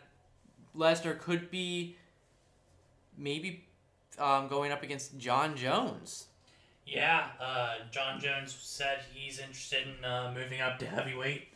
Lesnar 0.76 1.20
could 1.20 1.52
be 1.52 1.98
maybe 3.18 3.66
um, 4.18 4.48
going 4.48 4.72
up 4.72 4.82
against 4.82 5.18
Jon 5.18 5.58
Jones. 5.58 6.28
Yeah, 6.86 7.28
uh, 7.42 7.76
Jon 7.92 8.20
Jones 8.20 8.56
said 8.60 9.00
he's 9.14 9.40
interested 9.40 9.88
in 9.88 10.06
uh, 10.06 10.32
moving 10.36 10.62
up 10.62 10.78
to 10.80 10.86
heavyweight. 10.86 11.48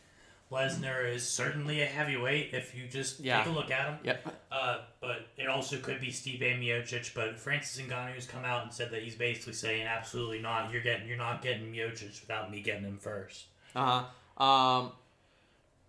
Lesnar 0.50 1.08
is 1.08 1.26
certainly 1.28 1.80
a 1.82 1.86
heavyweight 1.86 2.52
if 2.52 2.74
you 2.74 2.88
just 2.88 3.20
Yeah. 3.20 3.38
take 3.38 3.46
a 3.52 3.56
look 3.56 3.70
at 3.70 3.86
him. 3.86 3.98
Yep. 4.02 4.36
Uh, 4.50 4.78
but 5.00 5.28
it 5.36 5.46
also 5.46 5.78
could 5.78 6.00
be 6.00 6.08
Stipe 6.08 6.40
Miocic. 6.40 7.14
But 7.14 7.38
Francis 7.38 7.80
Ngannou 7.86 8.14
has 8.14 8.26
come 8.26 8.44
out 8.44 8.64
and 8.64 8.72
said 8.72 8.90
that 8.90 9.02
he's 9.02 9.14
basically 9.14 9.52
saying 9.52 9.86
absolutely 9.86 10.40
not. 10.40 10.72
You're 10.72 10.82
getting 10.82 11.06
you're 11.06 11.16
not 11.16 11.40
getting 11.42 11.72
Miocic 11.72 12.20
without 12.20 12.50
me 12.50 12.60
getting 12.60 12.82
him 12.84 12.98
first. 12.98 13.44
Uh 13.76 14.02
huh. 14.38 14.44
Um, 14.44 14.92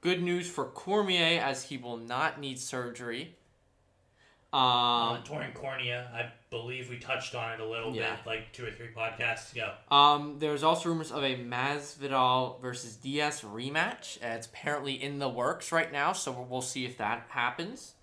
good 0.01 0.21
news 0.21 0.47
for 0.49 0.65
Cormier 0.65 1.39
as 1.41 1.63
he 1.63 1.77
will 1.77 1.97
not 1.97 2.39
need 2.39 2.59
surgery. 2.59 3.35
Um, 4.53 4.61
Uh, 4.61 5.21
torn 5.23 5.53
cornea, 5.53 6.11
I 6.13 6.31
believe 6.51 6.89
we 6.89 6.99
touched 6.99 7.33
on 7.33 7.53
it 7.53 7.59
a 7.61 7.65
little 7.65 7.95
Yeah. 7.95 8.17
bit, 8.17 8.25
like 8.27 8.51
two 8.51 8.65
or 8.65 8.71
three 8.71 8.89
podcasts 8.89 9.53
ago. 9.53 9.73
Um, 9.89 10.37
there's 10.39 10.63
also 10.63 10.89
rumors 10.89 11.09
of 11.11 11.23
a 11.23 11.37
Masvidal 11.37 12.61
versus 12.61 12.97
Diaz 12.97 13.41
rematch. 13.41 14.17
Uh, 14.21 14.35
It's 14.35 14.47
apparently 14.47 15.01
in 15.01 15.17
the 15.19 15.29
works 15.29 15.71
right 15.71 15.89
now, 15.91 16.11
so 16.11 16.31
we'll 16.33 16.61
see 16.61 16.83
if 16.85 16.97
that 16.97 17.25
happens. 17.29 17.93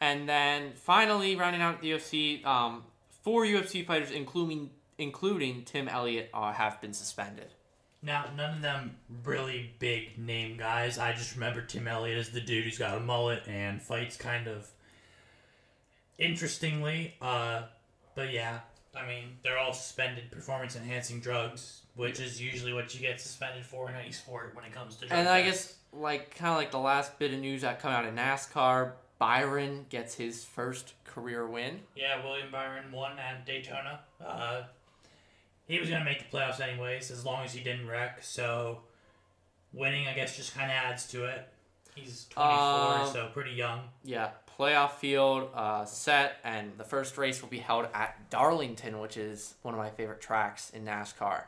And 0.00 0.26
then 0.26 0.72
finally, 0.72 1.36
rounding 1.36 1.60
out 1.60 1.82
the 1.82 1.90
UFC, 1.90 2.42
um, 2.46 2.84
four 3.22 3.44
UFC 3.44 3.84
fighters, 3.84 4.10
including 4.10 4.70
including 4.96 5.64
Tim 5.64 5.88
Elliott, 5.88 6.28
uh, 6.34 6.52
have 6.52 6.78
been 6.82 6.92
suspended. 6.92 7.52
Now, 8.02 8.26
none 8.36 8.56
of 8.56 8.62
them 8.62 8.98
really 9.24 9.74
big 9.78 10.18
name 10.18 10.58
guys. 10.58 10.98
I 10.98 11.12
just 11.12 11.34
remember 11.34 11.62
Tim 11.62 11.88
Elliott 11.88 12.18
as 12.18 12.30
the 12.30 12.40
dude 12.42 12.64
who's 12.64 12.76
got 12.78 12.96
a 12.98 13.00
mullet 13.00 13.42
and 13.48 13.80
fights 13.80 14.16
kind 14.18 14.46
of 14.46 14.68
interestingly, 16.20 17.14
uh, 17.20 17.62
but 18.14 18.32
yeah, 18.32 18.60
I 18.94 19.06
mean, 19.06 19.36
they're 19.42 19.58
all 19.58 19.72
suspended 19.72 20.30
performance 20.30 20.76
enhancing 20.76 21.20
drugs, 21.20 21.82
which 21.94 22.20
is 22.20 22.40
usually 22.40 22.72
what 22.72 22.94
you 22.94 23.00
get 23.00 23.20
suspended 23.20 23.64
for 23.64 23.88
in 23.88 23.96
any 23.96 24.12
sport 24.12 24.54
when 24.54 24.64
it 24.64 24.72
comes 24.72 24.96
to. 24.96 25.12
And 25.12 25.28
I 25.28 25.42
guess 25.42 25.74
like 25.92 26.34
kind 26.36 26.50
of 26.52 26.56
like 26.56 26.70
the 26.70 26.78
last 26.78 27.18
bit 27.18 27.32
of 27.32 27.40
news 27.40 27.62
that 27.62 27.80
come 27.80 27.92
out 27.92 28.04
of 28.04 28.14
NASCAR, 28.14 28.92
Byron 29.18 29.86
gets 29.90 30.14
his 30.14 30.44
first 30.44 30.94
career 31.04 31.46
win. 31.46 31.80
Yeah, 31.96 32.24
William 32.24 32.50
Byron 32.50 32.92
won 32.92 33.18
at 33.18 33.44
Daytona. 33.44 34.00
Uh, 34.24 34.62
he 35.66 35.78
was 35.78 35.88
gonna 35.88 36.04
make 36.04 36.30
the 36.30 36.36
playoffs 36.36 36.60
anyways, 36.60 37.10
as 37.10 37.24
long 37.24 37.44
as 37.44 37.52
he 37.52 37.62
didn't 37.62 37.86
wreck. 37.86 38.22
So, 38.22 38.80
winning, 39.72 40.08
I 40.08 40.14
guess, 40.14 40.36
just 40.36 40.54
kind 40.54 40.70
of 40.70 40.76
adds 40.76 41.06
to 41.08 41.24
it. 41.26 41.48
He's 41.94 42.26
24, 42.30 42.54
Um, 42.54 43.12
so 43.12 43.28
pretty 43.32 43.52
young. 43.52 43.82
Yeah, 44.04 44.30
playoff 44.60 44.90
field 44.92 45.48
uh, 45.54 45.84
set, 45.86 46.36
and 46.44 46.72
the 46.76 46.84
first 46.84 47.16
race 47.16 47.40
will 47.40 47.48
be 47.48 47.58
held 47.58 47.86
at 47.94 48.28
Darlington, 48.28 49.00
which 49.00 49.16
is 49.16 49.54
one 49.62 49.72
of 49.72 49.78
my 49.78 49.88
favorite 49.88 50.20
tracks 50.20 50.68
in 50.70 50.84
NASCAR. 50.84 51.44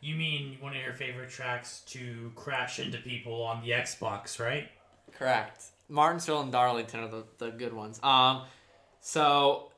You 0.00 0.14
mean 0.14 0.58
one 0.60 0.76
of 0.76 0.80
your 0.80 0.92
favorite 0.92 1.30
tracks 1.30 1.80
to 1.88 2.30
crash 2.36 2.78
into 2.78 2.98
people 2.98 3.42
on 3.42 3.62
the 3.64 3.70
Xbox, 3.70 4.38
right? 4.38 4.68
Correct. 5.18 5.64
Martinsville 5.88 6.40
and 6.42 6.52
Darlington 6.52 7.00
are 7.00 7.08
the, 7.08 7.24
the 7.38 7.50
good 7.50 7.72
ones. 7.72 7.98
Um, 8.04 8.42
so 9.00 9.72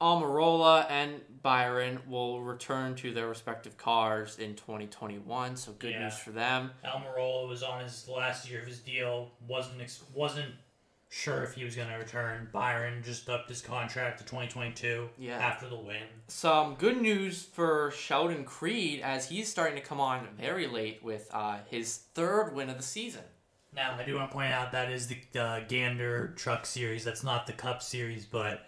Almirola 0.00 0.86
and 0.90 1.20
Byron 1.42 2.00
will 2.08 2.40
return 2.40 2.96
to 2.96 3.12
their 3.12 3.28
respective 3.28 3.76
cars 3.76 4.38
in 4.38 4.54
2021. 4.56 5.56
So 5.56 5.72
good 5.72 5.92
Yeah. 5.92 6.04
news 6.04 6.18
for 6.18 6.30
them. 6.30 6.72
Almirola 6.84 7.48
was 7.48 7.62
on 7.62 7.82
his 7.84 8.08
last 8.08 8.50
year 8.50 8.60
of 8.62 8.66
his 8.66 8.80
deal. 8.80 9.30
wasn't 9.46 9.80
ex- 9.80 10.02
wasn't 10.12 10.54
sure 11.14 11.44
if 11.44 11.54
he 11.54 11.62
was 11.64 11.76
going 11.76 11.88
to 11.88 11.94
return. 11.94 12.48
Byron 12.52 13.00
just 13.04 13.28
upped 13.30 13.48
his 13.48 13.62
contract 13.62 14.18
to 14.18 14.24
2022 14.24 15.08
Yeah. 15.16 15.38
after 15.38 15.68
the 15.68 15.76
win. 15.76 16.02
Some 16.26 16.74
good 16.74 17.00
news 17.00 17.42
for 17.44 17.92
Sheldon 17.92 18.44
Creed 18.44 19.00
as 19.00 19.28
he's 19.28 19.48
starting 19.48 19.76
to 19.76 19.82
come 19.82 20.00
on 20.00 20.26
very 20.38 20.66
late 20.66 21.04
with 21.04 21.28
uh, 21.32 21.58
his 21.70 21.98
third 22.14 22.52
win 22.54 22.68
of 22.68 22.76
the 22.76 22.82
season. 22.82 23.22
Now, 23.72 23.96
I 23.98 24.02
do 24.04 24.16
want 24.16 24.30
to 24.30 24.34
point 24.34 24.52
out 24.52 24.72
that 24.72 24.90
is 24.90 25.06
the 25.08 25.40
uh, 25.40 25.60
Gander 25.68 26.32
Truck 26.36 26.66
Series. 26.66 27.04
That's 27.04 27.22
not 27.24 27.46
the 27.46 27.52
Cup 27.52 27.82
Series, 27.82 28.24
but 28.26 28.66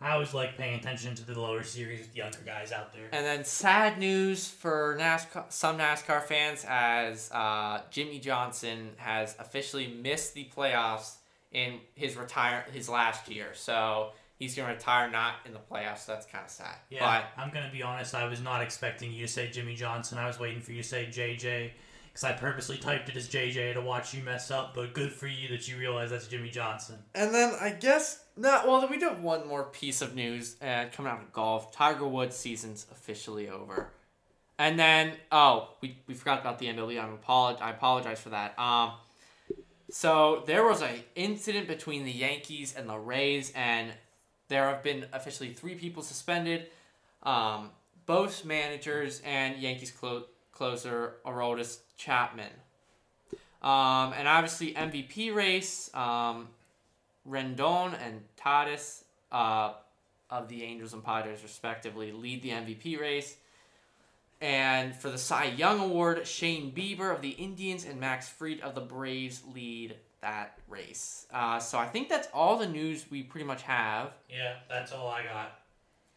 I 0.00 0.12
always 0.12 0.34
like 0.34 0.56
paying 0.56 0.74
attention 0.78 1.14
to 1.16 1.24
the 1.24 1.40
lower 1.40 1.62
series 1.62 2.00
with 2.00 2.12
the 2.12 2.18
younger 2.18 2.38
guys 2.44 2.72
out 2.72 2.92
there. 2.92 3.08
And 3.12 3.24
then 3.24 3.44
sad 3.44 3.98
news 3.98 4.48
for 4.48 4.96
NASCAR, 4.98 5.44
some 5.52 5.78
NASCAR 5.78 6.22
fans 6.22 6.64
as 6.68 7.30
uh, 7.32 7.82
Jimmie 7.90 8.18
Johnson 8.18 8.90
has 8.96 9.36
officially 9.38 9.86
missed 9.88 10.34
the 10.34 10.48
playoffs 10.56 11.16
in 11.52 11.80
his 11.94 12.16
retire 12.16 12.64
his 12.72 12.88
last 12.88 13.28
year. 13.28 13.48
So 13.54 14.10
he's 14.38 14.54
going 14.54 14.68
to 14.68 14.74
retire 14.74 15.10
not 15.10 15.34
in 15.46 15.52
the 15.52 15.58
playoffs. 15.58 16.06
So 16.06 16.12
that's 16.12 16.26
kind 16.26 16.44
of 16.44 16.50
sad. 16.50 16.76
Yeah, 16.90 17.24
I'm 17.36 17.50
going 17.50 17.66
to 17.66 17.72
be 17.72 17.82
honest. 17.82 18.14
I 18.14 18.26
was 18.26 18.40
not 18.40 18.62
expecting 18.62 19.12
you 19.12 19.26
to 19.26 19.32
say 19.32 19.50
Jimmie 19.50 19.74
Johnson. 19.74 20.18
I 20.18 20.26
was 20.26 20.40
waiting 20.40 20.60
for 20.60 20.72
you 20.72 20.82
to 20.82 20.88
say 20.88 21.06
JJ 21.06 21.70
because 22.08 22.24
I 22.24 22.32
purposely 22.32 22.76
typed 22.76 23.08
it 23.08 23.16
as 23.16 23.28
JJ 23.28 23.74
to 23.74 23.80
watch 23.80 24.14
you 24.14 24.22
mess 24.22 24.50
up, 24.50 24.74
but 24.74 24.94
good 24.94 25.12
for 25.12 25.28
you 25.28 25.48
that 25.48 25.68
you 25.68 25.76
realize 25.76 26.10
that's 26.10 26.26
Jimmie 26.26 26.50
Johnson. 26.50 26.96
And 27.14 27.32
then 27.32 27.54
I 27.60 27.70
guess 27.70 28.24
no. 28.36 28.62
Well, 28.66 28.88
we 28.88 28.98
do 28.98 29.08
have 29.08 29.20
one 29.20 29.46
more 29.46 29.64
piece 29.64 30.02
of 30.02 30.14
news 30.14 30.56
uh, 30.60 30.86
coming 30.92 31.12
out 31.12 31.20
of 31.20 31.32
golf. 31.32 31.72
Tiger 31.72 32.06
Woods 32.06 32.36
season's 32.36 32.86
officially 32.90 33.48
over. 33.48 33.90
And 34.58 34.78
then 34.78 35.12
oh, 35.30 35.70
we, 35.80 35.98
we 36.06 36.14
forgot 36.14 36.40
about 36.40 36.58
the 36.58 36.66
MLB. 36.66 37.02
I'm 37.02 37.16
apolog- 37.16 37.62
I 37.62 37.70
apologize 37.70 38.20
for 38.20 38.30
that. 38.30 38.58
Um, 38.58 38.92
so 39.90 40.42
there 40.46 40.64
was 40.64 40.82
an 40.82 41.02
incident 41.14 41.68
between 41.68 42.04
the 42.04 42.12
Yankees 42.12 42.74
and 42.76 42.88
the 42.88 42.98
Rays, 42.98 43.52
and 43.54 43.92
there 44.48 44.68
have 44.68 44.82
been 44.82 45.06
officially 45.12 45.52
three 45.52 45.74
people 45.74 46.02
suspended. 46.02 46.66
Um, 47.22 47.70
both 48.06 48.44
managers 48.44 49.20
and 49.24 49.56
Yankees 49.58 49.90
clo- 49.90 50.24
closer 50.52 51.14
Aroldis 51.24 51.78
Chapman. 51.96 52.50
Um, 53.62 54.14
and 54.16 54.26
obviously 54.26 54.74
MVP 54.74 55.34
race, 55.34 55.90
um, 55.94 56.48
Rendon 57.28 57.94
and 58.04 58.22
Tatis 58.36 59.04
uh, 59.30 59.74
of 60.30 60.48
the 60.48 60.62
Angels 60.62 60.92
and 60.94 61.04
Padres 61.04 61.42
respectively 61.42 62.10
lead 62.10 62.42
the 62.42 62.50
MVP 62.50 62.98
race. 62.98 63.36
And 64.40 64.94
for 64.94 65.10
the 65.10 65.18
Cy 65.18 65.44
Young 65.56 65.80
Award, 65.80 66.26
Shane 66.26 66.72
Bieber 66.72 67.14
of 67.14 67.20
the 67.20 67.30
Indians 67.30 67.84
and 67.84 68.00
Max 68.00 68.28
Fried 68.28 68.60
of 68.60 68.74
the 68.74 68.80
Braves 68.80 69.42
lead 69.54 69.96
that 70.22 70.58
race. 70.68 71.26
Uh, 71.32 71.58
so 71.58 71.78
I 71.78 71.86
think 71.86 72.08
that's 72.08 72.28
all 72.32 72.58
the 72.58 72.66
news 72.66 73.04
we 73.10 73.22
pretty 73.22 73.46
much 73.46 73.62
have. 73.62 74.12
Yeah, 74.28 74.54
that's 74.68 74.92
all 74.92 75.08
I 75.08 75.22
got. 75.22 75.58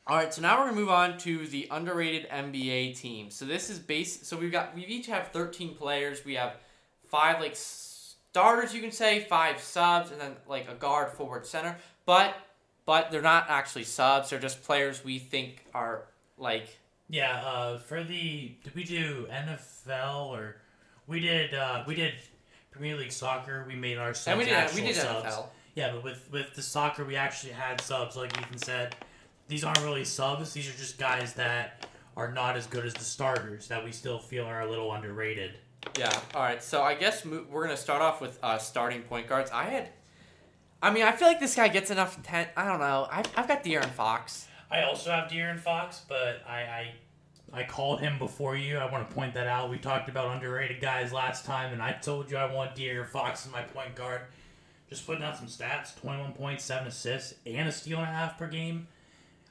All 0.05 0.17
right, 0.17 0.33
so 0.33 0.41
now 0.41 0.57
we're 0.57 0.65
gonna 0.65 0.75
move 0.75 0.89
on 0.89 1.17
to 1.19 1.47
the 1.47 1.67
underrated 1.71 2.27
NBA 2.29 2.99
team. 2.99 3.29
So 3.29 3.45
this 3.45 3.69
is 3.69 3.79
base. 3.79 4.27
So 4.27 4.37
we've 4.37 4.51
got 4.51 4.75
we 4.75 4.85
each 4.85 5.07
have 5.07 5.29
thirteen 5.29 5.75
players. 5.75 6.25
We 6.25 6.35
have 6.35 6.57
five 7.07 7.39
like 7.39 7.55
starters, 7.55 8.73
you 8.73 8.81
can 8.81 8.91
say, 8.91 9.21
five 9.21 9.61
subs, 9.61 10.11
and 10.11 10.19
then 10.19 10.35
like 10.45 10.67
a 10.69 10.73
guard, 10.73 11.13
forward, 11.13 11.45
center. 11.45 11.77
But 12.05 12.35
but 12.85 13.11
they're 13.11 13.21
not 13.21 13.45
actually 13.49 13.85
subs. 13.85 14.29
They're 14.29 14.39
just 14.39 14.63
players 14.63 15.05
we 15.05 15.19
think 15.19 15.65
are 15.73 16.03
like 16.37 16.67
Yeah, 17.13 17.43
uh, 17.45 17.77
for 17.77 18.03
the 18.03 18.53
did 18.63 18.73
we 18.73 18.83
do 18.83 19.27
NFL 19.31 20.29
or 20.29 20.55
we 21.05 21.19
did 21.19 21.53
uh, 21.53 21.83
we 21.85 21.93
did 21.93 22.15
Premier 22.71 22.95
League 22.95 23.11
soccer. 23.11 23.63
We 23.67 23.75
made 23.75 23.99
our 23.99 24.15
subs 24.15 24.27
and 24.29 24.39
we 24.39 24.45
did 24.45 24.55
actual 24.55 24.81
we 24.81 24.87
did 24.87 24.95
subs. 24.95 25.27
NFL. 25.27 25.45
Yeah, 25.75 25.91
but 25.91 26.03
with 26.03 26.27
with 26.31 26.55
the 26.55 26.63
soccer, 26.63 27.05
we 27.05 27.15
actually 27.15 27.53
had 27.53 27.79
subs, 27.81 28.15
like 28.15 28.35
Ethan 28.39 28.57
said. 28.57 28.95
These 29.47 29.63
aren't 29.63 29.83
really 29.83 30.05
subs. 30.05 30.53
These 30.53 30.67
are 30.67 30.75
just 30.75 30.97
guys 30.97 31.33
that 31.33 31.85
are 32.17 32.31
not 32.31 32.57
as 32.57 32.65
good 32.65 32.83
as 32.83 32.95
the 32.95 33.03
starters 33.03 33.67
that 33.67 33.83
we 33.83 33.91
still 33.91 34.17
feel 34.17 34.45
are 34.45 34.61
a 34.61 34.67
little 34.67 34.91
underrated. 34.91 35.59
Yeah. 35.99 36.19
All 36.33 36.41
right. 36.41 36.63
So 36.63 36.81
I 36.81 36.95
guess 36.95 37.25
mo- 37.25 37.45
we're 37.47 37.63
gonna 37.63 37.77
start 37.77 38.01
off 38.01 38.21
with 38.21 38.39
uh, 38.41 38.57
starting 38.57 39.03
point 39.03 39.27
guards. 39.27 39.51
I 39.51 39.65
had. 39.65 39.89
I 40.81 40.91
mean, 40.91 41.03
I 41.03 41.11
feel 41.11 41.27
like 41.27 41.39
this 41.39 41.53
guy 41.53 41.67
gets 41.67 41.91
enough 41.91 42.23
ten. 42.23 42.47
I 42.57 42.65
don't 42.65 42.79
know. 42.79 43.07
I've, 43.11 43.27
I've 43.37 43.47
got 43.47 43.63
De'Aaron 43.63 43.91
Fox. 43.91 44.47
I 44.71 44.81
also 44.81 45.11
have 45.11 45.29
De'Aaron 45.29 45.59
Fox, 45.59 46.01
but 46.09 46.41
I, 46.49 46.61
I 46.61 46.91
I 47.53 47.63
called 47.63 47.99
him 47.99 48.17
before 48.17 48.55
you. 48.55 48.77
I 48.77 48.91
want 48.91 49.07
to 49.07 49.15
point 49.15 49.35
that 49.35 49.45
out. 49.45 49.69
We 49.69 49.77
talked 49.77 50.09
about 50.09 50.33
underrated 50.33 50.81
guys 50.81 51.13
last 51.13 51.45
time, 51.45 51.71
and 51.71 51.81
I 51.81 51.91
told 51.93 52.31
you 52.31 52.37
I 52.37 52.51
want 52.51 52.75
De'Aaron 52.75 53.07
Fox 53.07 53.45
as 53.45 53.51
my 53.51 53.61
point 53.61 53.93
guard. 53.95 54.21
Just 54.89 55.05
putting 55.05 55.23
out 55.23 55.37
some 55.37 55.47
stats: 55.47 55.95
twenty-one 55.99 56.33
points, 56.33 56.63
seven 56.63 56.87
assists, 56.87 57.35
and 57.45 57.69
a 57.69 57.71
steal 57.71 57.99
and 57.99 58.07
a 58.09 58.11
half 58.11 58.37
per 58.37 58.47
game. 58.47 58.87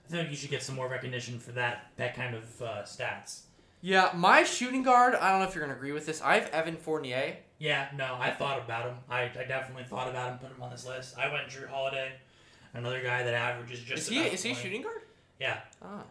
I 0.07 0.11
think 0.11 0.30
you 0.30 0.36
should 0.36 0.50
get 0.50 0.62
some 0.62 0.74
more 0.74 0.88
recognition 0.88 1.38
for 1.38 1.53
that 1.53 1.90
that 1.96 2.14
kind 2.16 2.34
of 2.34 2.62
uh, 2.62 2.82
stats. 2.82 3.42
Yeah, 3.80 4.11
my 4.14 4.44
shooting 4.44 4.82
guard. 4.82 5.14
I 5.14 5.30
don't 5.30 5.40
know 5.40 5.46
if 5.46 5.55
you're 5.55 5.64
gonna 5.64 5.76
agree 5.76 5.92
with 5.92 6.07
this. 6.07 6.20
I 6.20 6.34
have 6.38 6.48
Evan 6.50 6.76
Fournier. 6.76 7.36
Yeah, 7.59 7.88
no, 7.96 8.16
I 8.18 8.30
thought 8.30 8.59
about 8.59 8.86
him. 8.86 8.96
I, 9.09 9.22
I 9.22 9.44
definitely 9.46 9.84
thought 9.84 10.09
about 10.09 10.32
him, 10.32 10.38
put 10.38 10.50
him 10.57 10.61
on 10.62 10.70
this 10.70 10.84
list. 10.86 11.16
I 11.16 11.32
went 11.32 11.46
Jrue 11.48 11.68
Holiday, 11.68 12.12
another 12.74 13.00
guy 13.03 13.22
that 13.22 13.34
averages 13.34 13.80
just 13.80 14.03
Is 14.03 14.09
he 14.09 14.18
is 14.20 14.42
he 14.42 14.50
a 14.50 14.55
shooting 14.55 14.82
guard? 14.82 15.03
Yeah, 15.40 15.61
Ah, 15.80 16.03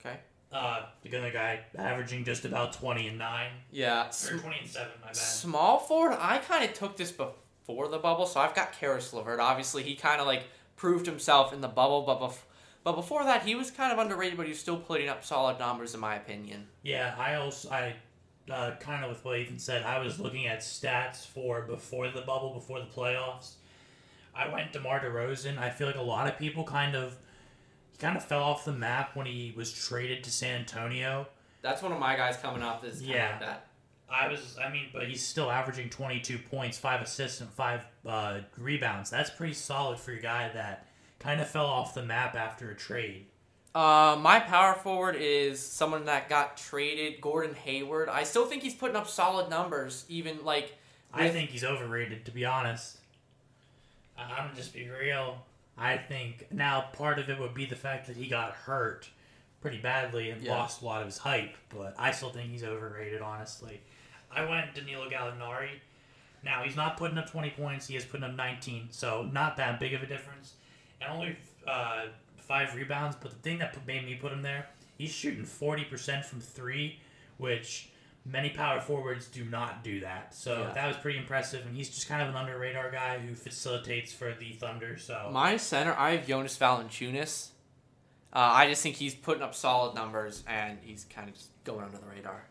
okay. 0.00 0.16
Uh, 0.50 0.82
the 1.02 1.16
other 1.18 1.30
guy 1.30 1.60
averaging 1.76 2.24
just 2.24 2.44
about 2.46 2.72
twenty 2.72 3.06
and 3.08 3.18
nine 3.18 3.50
Yeah, 3.70 4.08
or 4.30 4.38
twenty 4.38 4.58
and 4.60 4.68
seven. 4.68 4.92
My 5.00 5.08
bad. 5.08 5.16
small 5.16 5.78
forward. 5.78 6.16
I 6.20 6.38
kind 6.38 6.64
of 6.64 6.72
took 6.74 6.96
this 6.96 7.12
before 7.12 7.88
the 7.88 7.98
bubble, 7.98 8.24
so 8.26 8.40
I've 8.40 8.54
got 8.54 8.72
Caris 8.72 9.12
LeVert. 9.12 9.40
Obviously, 9.40 9.82
he 9.82 9.94
kind 9.94 10.20
of 10.20 10.26
like 10.26 10.44
proved 10.76 11.04
himself 11.06 11.52
in 11.52 11.60
the 11.60 11.68
bubble, 11.68 12.02
but 12.02 12.18
bef- 12.20 12.38
but 12.82 12.92
before 12.92 13.24
that, 13.24 13.42
he 13.44 13.54
was 13.54 13.70
kind 13.70 13.92
of 13.92 13.98
underrated, 13.98 14.38
but 14.38 14.44
he 14.46 14.50
was 14.52 14.58
still 14.58 14.78
putting 14.78 15.08
up 15.10 15.22
solid 15.22 15.58
numbers, 15.58 15.92
in 15.92 16.00
my 16.00 16.14
opinion. 16.16 16.66
Yeah, 16.82 17.14
I 17.18 17.34
also 17.34 17.68
I 17.70 17.94
uh, 18.50 18.76
kind 18.80 19.04
of 19.04 19.10
with 19.10 19.22
what 19.26 19.38
Ethan 19.38 19.58
said. 19.58 19.82
I 19.82 19.98
was 19.98 20.18
looking 20.18 20.46
at 20.46 20.60
stats 20.60 21.26
for 21.26 21.60
before 21.62 22.08
the 22.08 22.22
bubble, 22.22 22.54
before 22.54 22.80
the 22.80 22.86
playoffs. 22.86 23.56
I 24.34 24.48
went 24.48 24.72
DeMar 24.72 25.00
DeRozan. 25.00 25.58
I 25.58 25.68
feel 25.68 25.86
like 25.88 25.96
a 25.96 26.02
lot 26.02 26.26
of 26.26 26.38
people 26.38 26.64
kind 26.64 26.94
of 26.96 27.16
kind 27.98 28.16
of 28.16 28.24
fell 28.24 28.42
off 28.42 28.64
the 28.64 28.72
map 28.72 29.16
when 29.16 29.26
he 29.26 29.52
was 29.56 29.72
traded 29.72 30.24
to 30.24 30.30
San 30.30 30.60
Antonio. 30.60 31.26
That's 31.62 31.82
one 31.82 31.92
of 31.92 31.98
my 31.98 32.16
guys 32.16 32.36
coming 32.36 32.62
off 32.62 32.82
this. 32.82 33.00
Yeah. 33.00 33.34
of 33.34 33.40
that. 33.40 33.64
I 34.10 34.28
was, 34.28 34.56
I 34.64 34.70
mean, 34.72 34.86
but 34.92 35.06
he's 35.06 35.22
still 35.24 35.50
averaging 35.50 35.90
22 35.90 36.38
points, 36.38 36.78
five 36.78 37.02
assists, 37.02 37.40
and 37.42 37.50
five 37.50 37.82
uh, 38.06 38.38
rebounds. 38.56 39.10
That's 39.10 39.28
pretty 39.28 39.52
solid 39.52 39.98
for 39.98 40.12
a 40.12 40.20
guy 40.20 40.48
that 40.54 40.86
kind 41.18 41.40
of 41.40 41.48
fell 41.48 41.66
off 41.66 41.92
the 41.92 42.02
map 42.02 42.34
after 42.34 42.70
a 42.70 42.74
trade. 42.74 43.26
Uh, 43.74 44.16
my 44.18 44.40
power 44.40 44.74
forward 44.74 45.14
is 45.18 45.60
someone 45.60 46.06
that 46.06 46.28
got 46.28 46.56
traded, 46.56 47.20
Gordon 47.20 47.54
Hayward. 47.54 48.08
I 48.08 48.22
still 48.24 48.46
think 48.46 48.62
he's 48.62 48.74
putting 48.74 48.96
up 48.96 49.08
solid 49.08 49.50
numbers, 49.50 50.06
even 50.08 50.42
like 50.44 50.74
I 51.12 51.28
think 51.28 51.50
he's 51.50 51.64
overrated, 51.64 52.24
to 52.26 52.30
be 52.30 52.44
honest. 52.44 52.98
I- 54.16 54.22
I'm 54.22 54.54
just 54.56 54.72
be 54.72 54.88
real. 54.88 55.44
I 55.78 55.96
think 55.96 56.50
now 56.52 56.80
part 56.92 57.18
of 57.18 57.30
it 57.30 57.38
would 57.38 57.54
be 57.54 57.64
the 57.66 57.76
fact 57.76 58.06
that 58.08 58.16
he 58.16 58.26
got 58.28 58.52
hurt 58.52 59.08
pretty 59.60 59.78
badly 59.78 60.30
and 60.30 60.42
Yeah. 60.42 60.52
lost 60.52 60.82
a 60.82 60.84
lot 60.84 61.00
of 61.00 61.06
his 61.06 61.18
hype, 61.18 61.56
but 61.68 61.94
I 61.98 62.10
still 62.10 62.30
think 62.30 62.50
he's 62.50 62.64
overrated, 62.64 63.22
honestly. 63.22 63.80
I 64.30 64.44
went 64.44 64.74
Danilo 64.74 65.08
Gallinari. 65.08 65.80
Now 66.42 66.62
he's 66.62 66.76
not 66.76 66.96
putting 66.96 67.18
up 67.18 67.28
20 67.30 67.50
points; 67.50 67.86
he 67.88 67.96
is 67.96 68.04
putting 68.04 68.24
up 68.24 68.34
19, 68.34 68.88
so 68.90 69.22
not 69.32 69.56
that 69.56 69.80
big 69.80 69.94
of 69.94 70.02
a 70.02 70.06
difference. 70.06 70.54
and 71.00 71.12
only 71.12 71.36
uh, 71.66 72.06
five 72.38 72.74
rebounds. 72.74 73.16
But 73.20 73.30
the 73.30 73.36
thing 73.38 73.58
that 73.58 73.76
made 73.86 74.04
me 74.04 74.16
put 74.16 74.32
him 74.32 74.42
there, 74.42 74.66
he's 74.96 75.12
shooting 75.12 75.44
forty 75.44 75.84
percent 75.84 76.24
from 76.24 76.40
three, 76.40 76.98
which 77.36 77.88
many 78.30 78.50
power 78.50 78.80
forwards 78.80 79.26
do 79.26 79.44
not 79.44 79.82
do 79.82 80.00
that. 80.00 80.34
So 80.34 80.60
Yeah. 80.62 80.72
that 80.74 80.86
was 80.86 80.96
pretty 80.98 81.18
impressive, 81.18 81.64
and 81.66 81.74
he's 81.74 81.88
just 81.88 82.08
kind 82.08 82.20
of 82.22 82.28
an 82.28 82.36
under 82.36 82.58
radar 82.58 82.90
guy 82.90 83.18
who 83.18 83.34
facilitates 83.34 84.12
for 84.12 84.32
the 84.34 84.52
Thunder. 84.52 84.98
So 84.98 85.30
My 85.32 85.56
center, 85.56 85.94
I 85.98 86.10
have 86.12 86.26
Jonas 86.26 86.56
Valanciunas. 86.58 87.48
Uh, 88.32 88.38
I 88.40 88.68
just 88.68 88.82
think 88.82 88.96
he's 88.96 89.14
putting 89.14 89.42
up 89.42 89.54
solid 89.54 89.94
numbers, 89.94 90.44
and 90.46 90.78
he's 90.82 91.04
kind 91.04 91.28
of 91.28 91.34
just 91.34 91.48
going 91.64 91.84
under 91.84 91.96
the 91.98 92.06
radar. 92.06 92.44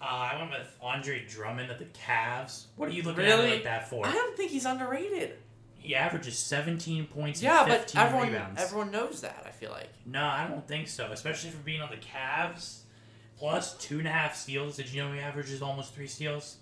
uh, 0.00 0.04
I 0.04 0.36
went 0.38 0.52
with 0.52 0.74
Andre 0.80 1.26
Drummond 1.26 1.70
at 1.70 1.78
the 1.78 1.84
Cavs. 1.86 2.66
What 2.76 2.88
are 2.88 2.92
you 2.92 3.02
looking 3.02 3.24
at 3.24 3.26
Really? 3.30 3.46
him 3.48 3.54
like 3.54 3.64
that 3.64 3.88
for? 3.90 4.06
I 4.06 4.12
don't 4.12 4.36
think 4.36 4.50
he's 4.52 4.64
underrated. 4.64 5.36
He 5.80 5.94
averages 5.96 6.38
seventeen 6.38 7.06
points 7.06 7.42
Yeah, 7.42 7.60
and 7.62 7.68
but 7.68 7.94
everyone 7.96 8.28
rebounds. 8.28 8.60
everyone 8.62 8.90
knows 8.90 9.20
that. 9.22 9.42
I 9.46 9.50
feel 9.50 9.70
like. 9.70 9.90
No, 10.06 10.24
I 10.24 10.46
don't 10.46 10.66
think 10.66 10.86
so. 10.88 11.10
Especially 11.12 11.50
for 11.50 11.58
being 11.58 11.80
on 11.82 11.90
the 11.90 11.96
Cavs. 11.98 12.80
Plus 13.38 13.76
two 13.78 13.98
and 13.98 14.08
a 14.08 14.10
half 14.10 14.34
steals. 14.36 14.76
Did 14.76 14.92
you 14.92 15.02
know 15.02 15.12
he 15.12 15.20
averages 15.20 15.62
almost 15.62 15.94
three 15.94 16.06
steals? 16.08 16.56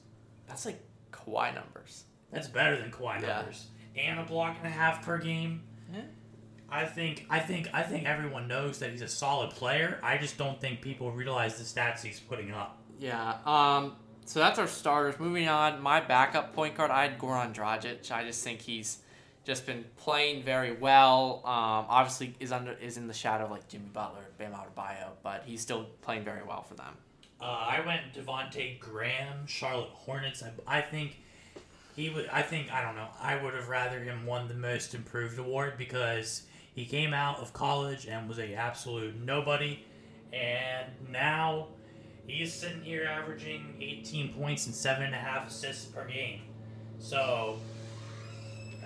That's 0.46 0.66
like 0.66 0.78
Kawhi 1.12 1.54
numbers. 1.54 2.04
That's 2.32 2.48
better 2.48 2.76
than 2.80 2.90
Kawhi 2.90 3.20
Yeah. 3.22 3.36
numbers. 3.38 3.66
And 3.96 4.20
a 4.20 4.24
block 4.24 4.56
and 4.58 4.66
a 4.66 4.70
half 4.70 5.02
per 5.04 5.18
game. 5.18 5.62
Yeah. 5.92 6.00
I 6.68 6.84
think 6.84 7.24
I 7.30 7.38
think 7.38 7.68
I 7.72 7.82
think 7.82 8.04
everyone 8.06 8.46
knows 8.48 8.78
that 8.80 8.90
he's 8.90 9.00
a 9.02 9.08
solid 9.08 9.50
player. 9.52 9.98
I 10.02 10.18
just 10.18 10.36
don't 10.36 10.60
think 10.60 10.82
people 10.82 11.10
realize 11.12 11.56
the 11.58 11.64
stats 11.64 12.02
he's 12.02 12.20
putting 12.20 12.50
up. 12.52 12.82
Yeah. 12.98 13.38
Um. 13.46 13.96
So 14.26 14.40
that's 14.40 14.58
our 14.58 14.66
starters. 14.66 15.18
Moving 15.20 15.48
on, 15.48 15.80
my 15.80 16.00
backup 16.00 16.52
point 16.52 16.74
guard, 16.74 16.90
I 16.90 17.02
had 17.06 17.18
Goran 17.18 17.54
Dragic. 17.54 18.10
I 18.10 18.24
just 18.24 18.42
think 18.42 18.60
he's 18.60 18.98
just 19.46 19.64
been 19.64 19.84
playing 19.96 20.42
very 20.42 20.72
well. 20.72 21.40
Um. 21.44 21.86
Obviously, 21.88 22.34
is 22.40 22.52
under 22.52 22.72
is 22.72 22.96
in 22.96 23.06
the 23.06 23.14
shadow 23.14 23.44
of 23.44 23.52
like 23.52 23.68
Jimmy 23.68 23.88
Butler, 23.92 24.24
Bam 24.36 24.52
Adebayo, 24.52 25.10
but 25.22 25.44
he's 25.46 25.62
still 25.62 25.86
playing 26.02 26.24
very 26.24 26.42
well 26.46 26.62
for 26.62 26.74
them. 26.74 26.92
Uh, 27.40 27.44
I 27.44 27.82
went 27.86 28.12
Devonte 28.14 28.80
Graham, 28.80 29.46
Charlotte 29.46 29.90
Hornets. 29.92 30.42
I, 30.42 30.78
I 30.78 30.80
think 30.80 31.18
he 31.94 32.10
would. 32.10 32.28
I 32.32 32.42
think 32.42 32.72
I 32.72 32.82
don't 32.82 32.96
know. 32.96 33.08
I 33.20 33.40
would 33.42 33.54
have 33.54 33.68
rather 33.68 34.00
him 34.00 34.26
won 34.26 34.48
the 34.48 34.54
Most 34.54 34.94
Improved 34.94 35.38
award 35.38 35.74
because 35.78 36.42
he 36.74 36.84
came 36.84 37.14
out 37.14 37.38
of 37.38 37.52
college 37.52 38.06
and 38.06 38.28
was 38.28 38.38
a 38.38 38.54
absolute 38.54 39.14
nobody, 39.22 39.84
and 40.32 40.86
now 41.10 41.68
he's 42.26 42.52
sitting 42.52 42.82
here 42.82 43.04
averaging 43.04 43.76
18 43.80 44.34
points 44.34 44.66
and 44.66 44.74
seven 44.74 45.04
and 45.04 45.14
a 45.14 45.18
half 45.18 45.48
assists 45.48 45.84
per 45.84 46.06
game. 46.06 46.40
So 46.98 47.58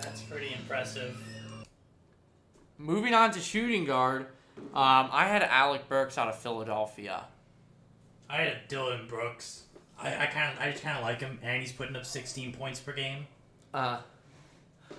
that's 0.01 0.21
pretty 0.21 0.53
impressive. 0.53 1.17
Moving 2.77 3.13
on 3.13 3.31
to 3.31 3.39
shooting 3.39 3.85
guard, 3.85 4.27
um, 4.57 5.09
I 5.11 5.27
had 5.27 5.43
Alec 5.43 5.87
Burks 5.87 6.17
out 6.17 6.27
of 6.27 6.37
Philadelphia. 6.37 7.25
I 8.29 8.37
had 8.37 8.67
Dillon 8.67 9.07
Brooks. 9.07 9.63
I, 9.99 10.23
I 10.23 10.25
kind 10.27 10.53
of 10.53 10.61
I 10.61 10.71
just 10.71 10.83
kind 10.83 10.97
of 10.97 11.03
like 11.03 11.19
him, 11.19 11.39
and 11.43 11.61
he's 11.61 11.71
putting 11.71 11.95
up 11.95 12.05
16 12.05 12.53
points 12.53 12.79
per 12.79 12.93
game. 12.93 13.27
Uh, 13.73 13.99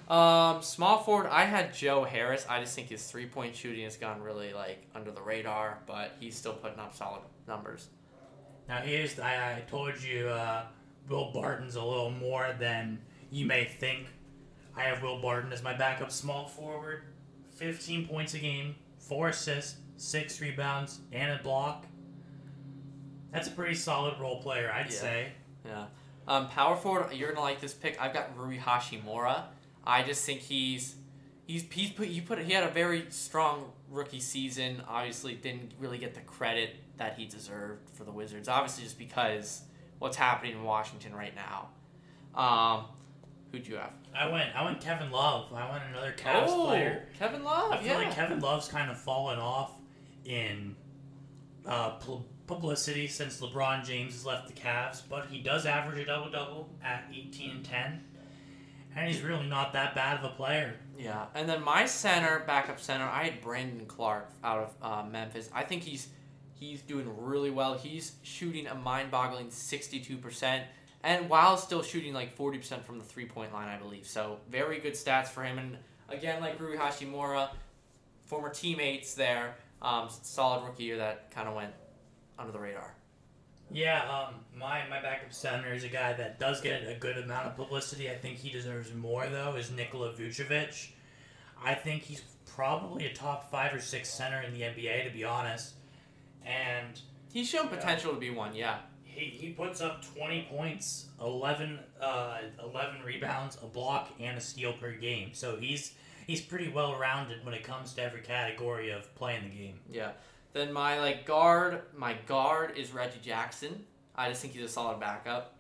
um, 0.09 0.63
small 0.63 0.99
forward, 0.99 1.29
I 1.31 1.45
had 1.45 1.75
Joe 1.75 2.05
Harris. 2.05 2.47
I 2.49 2.61
just 2.61 2.75
think 2.75 2.89
his 2.89 3.05
three 3.07 3.27
point 3.27 3.57
shooting 3.57 3.85
has 3.85 3.97
gone 3.97 4.21
really 4.21 4.53
like 4.53 4.87
under 4.95 5.11
the 5.11 5.23
radar, 5.23 5.79
but 5.87 6.13
he's 6.21 6.37
still 6.37 6.53
putting 6.53 6.79
up 6.79 6.95
solid 6.95 7.23
numbers. 7.49 7.89
Now 8.69 8.79
here's 8.79 9.19
I, 9.19 9.57
I 9.57 9.61
told 9.69 10.01
you 10.03 10.29
uh, 10.29 10.65
Will 11.09 11.33
Barton's 11.33 11.77
a 11.77 11.83
little 11.83 12.11
more 12.11 12.55
than 12.59 12.99
you 13.31 13.47
may 13.47 13.65
think. 13.65 14.07
I 14.77 14.83
have 14.85 15.03
Will 15.03 15.21
Barton 15.21 15.53
as 15.53 15.63
my 15.63 15.75
backup 15.75 16.11
small 16.11 16.47
forward. 16.47 17.03
15 17.57 18.09
points 18.09 18.35
a 18.35 18.39
game, 18.39 18.75
four 18.99 19.29
assists, 19.29 19.79
six 19.97 20.41
rebounds, 20.41 21.01
and 21.13 21.39
a 21.39 21.43
block. 21.43 21.87
That's 23.33 23.49
a 23.49 23.51
pretty 23.51 23.75
solid 23.75 24.19
role 24.21 24.41
player, 24.43 24.71
I'd 24.73 24.87
Yeah. 24.91 24.97
say. 24.99 25.33
Yeah. 25.65 25.87
Um, 26.27 26.49
power 26.49 26.77
forward, 26.77 27.13
you're 27.13 27.31
gonna 27.31 27.41
like 27.41 27.61
this 27.61 27.75
pick. 27.75 28.01
I've 28.01 28.13
got 28.13 28.37
Rui 28.39 28.59
Hachimura. 28.59 29.45
I 29.85 30.03
just 30.03 30.25
think 30.25 30.41
he's 30.41 30.97
he's 31.47 31.65
he's 31.71 31.91
put 31.91 32.09
you 32.09 32.23
put 32.23 32.39
he 32.39 32.53
had 32.53 32.65
a 32.65 32.71
very 32.71 33.07
strong 33.11 33.73
rookie 33.91 34.21
season. 34.21 34.83
Obviously, 34.89 35.35
didn't 35.35 35.73
really 35.79 35.99
get 35.99 36.15
the 36.15 36.21
credit 36.21 36.77
that 36.99 37.19
he 37.19 37.27
deserved 37.27 37.91
for 37.91 38.05
the 38.05 38.13
Wizards. 38.13 38.49
Obviously, 38.49 38.85
just 38.85 38.99
because 38.99 39.63
what's 39.99 40.17
happening 40.17 40.53
in 40.53 40.63
Washington 40.63 41.15
right 41.15 41.35
now. 41.35 41.69
Um, 42.35 42.85
who'd 43.53 43.67
you 43.67 43.77
have? 43.77 43.93
I 44.17 44.29
went 44.29 44.55
I 44.57 44.65
went 44.65 44.81
Kevin 44.81 45.11
Love. 45.13 45.53
I 45.55 45.71
went 45.71 45.85
another 45.91 46.13
Cavs 46.17 46.47
player. 46.67 47.05
Kevin 47.19 47.45
Love. 47.45 47.71
I 47.73 47.77
feel 47.79 47.95
Oh, 47.95 48.01
yeah. 48.01 48.07
like 48.09 48.15
Kevin 48.17 48.41
Love's 48.41 48.67
kind 48.69 48.91
of 48.91 48.99
fallen 48.99 49.39
off 49.39 49.73
in 50.25 50.75
uh, 51.67 51.91
pu- 51.91 52.25
publicity 52.47 53.07
since 53.07 53.41
LeBron 53.41 53.85
James 53.85 54.15
has 54.15 54.27
left 54.27 54.49
the 54.49 54.53
Cavs, 54.55 55.03
but 55.09 55.27
he 55.27 55.41
does 55.43 55.65
average 55.67 55.99
a 55.99 56.05
double 56.05 56.31
double 56.31 56.69
at 56.85 57.05
18 57.13 57.51
and 57.51 57.65
10, 57.65 58.05
and 58.97 59.09
he's 59.09 59.23
really 59.23 59.47
not 59.47 59.73
that 59.75 59.95
bad 59.95 60.19
of 60.19 60.25
a 60.25 60.35
player. 60.35 60.75
Yeah, 60.99 61.27
and 61.35 61.49
then 61.49 61.63
my 61.63 61.87
center, 61.87 62.43
backup 62.47 62.79
center, 62.81 63.05
I 63.05 63.25
had 63.25 63.41
Brandon 63.41 63.87
Clarke 63.87 64.31
out 64.45 64.59
of 64.59 64.75
uh, 64.83 65.09
Memphis. 65.09 65.49
I 65.55 65.63
think 65.65 65.83
he's 65.83 66.09
he's 66.55 66.83
doing 66.83 67.09
really 67.19 67.51
well. 67.51 67.75
He's 67.75 68.13
shooting 68.23 68.67
a 68.67 68.75
mind-boggling 68.75 69.51
sixty-two 69.51 70.19
percent, 70.19 70.65
and 71.03 71.29
while 71.29 71.57
still 71.57 71.83
shooting 71.83 72.15
like 72.15 72.35
forty 72.37 72.59
percent 72.59 72.85
from 72.85 72.99
the 72.99 73.05
three-point 73.05 73.53
line, 73.53 73.69
I 73.69 73.79
believe. 73.79 74.07
So 74.07 74.39
very 74.51 74.79
good 74.79 74.95
stats 74.95 75.29
for 75.29 75.43
him. 75.43 75.59
And 75.59 75.77
again, 76.09 76.41
like 76.41 76.61
Rui 76.61 76.77
Hachimura, 76.77 77.51
former 78.25 78.51
teammates 78.51 79.15
there, 79.15 79.57
um, 79.81 80.09
solid 80.23 80.65
rookie 80.65 80.85
year 80.85 80.99
that 80.99 81.31
kind 81.31 81.49
of 81.49 81.55
went 81.55 81.73
under 82.39 82.53
the 82.53 82.59
radar. 82.59 82.95
Yeah, 83.71 84.03
um, 84.11 84.35
my 84.57 84.83
my 84.89 85.01
backup 85.01 85.33
center 85.33 85.73
is 85.73 85.85
a 85.85 85.89
guy 85.89 86.13
that 86.13 86.39
does 86.39 86.61
get 86.61 86.87
a 86.87 86.95
good 86.95 87.19
amount 87.19 87.47
of 87.47 87.57
publicity. 87.57 88.11
I 88.11 88.15
think 88.15 88.39
he 88.39 88.51
deserves 88.51 88.93
more 88.95 89.27
though. 89.27 89.57
Is 89.57 89.71
Nikola 89.71 90.13
Vucevic? 90.13 90.91
I 91.65 91.75
think 91.75 92.03
he's 92.03 92.23
probably 92.55 93.07
a 93.07 93.15
top 93.15 93.51
five 93.51 93.73
or 93.73 93.81
six 93.81 94.11
center 94.11 94.43
in 94.43 94.53
the 94.53 94.61
NBA 94.61 95.05
to 95.05 95.11
be 95.11 95.25
honest, 95.25 95.75
and 96.45 97.01
He's 97.33 97.49
shown 97.49 97.69
potential 97.69 98.13
to 98.13 98.21
be 98.21 98.31
one. 98.31 98.55
Yeah. 98.55 98.79
He, 99.15 99.27
he 99.27 99.51
puts 99.53 99.81
up 99.81 100.05
20 100.17 100.49
points 100.51 101.07
11, 101.21 101.79
uh, 102.01 102.39
11 102.63 103.03
rebounds 103.05 103.59
a 103.63 103.67
block 103.67 104.11
and 104.21 104.37
a 104.39 104.41
steal 104.41 104.73
per 104.73 104.93
game 104.93 105.31
so 105.33 105.57
he's 105.57 105.95
he's 106.27 106.41
pretty 106.41 106.69
well 106.69 106.99
rounded 106.99 107.45
when 107.45 107.55
it 107.55 107.63
comes 107.65 107.93
to 107.95 108.03
every 108.03 108.21
category 108.21 108.91
of 108.91 109.15
playing 109.15 109.43
the 109.51 109.57
game 109.57 109.79
Yeah. 109.91 110.13
Then 110.55 110.73
my 110.73 111.01
like 111.01 111.25
guard, 111.25 111.83
my 111.97 112.15
guard 112.27 112.77
is 112.77 112.93
Reggie 112.93 113.21
Jackson. 113.23 113.85
I 114.15 114.29
just 114.29 114.43
think 114.43 114.53
he's 114.55 114.65
a 114.65 114.69
solid 114.69 115.01
backup. 115.01 115.55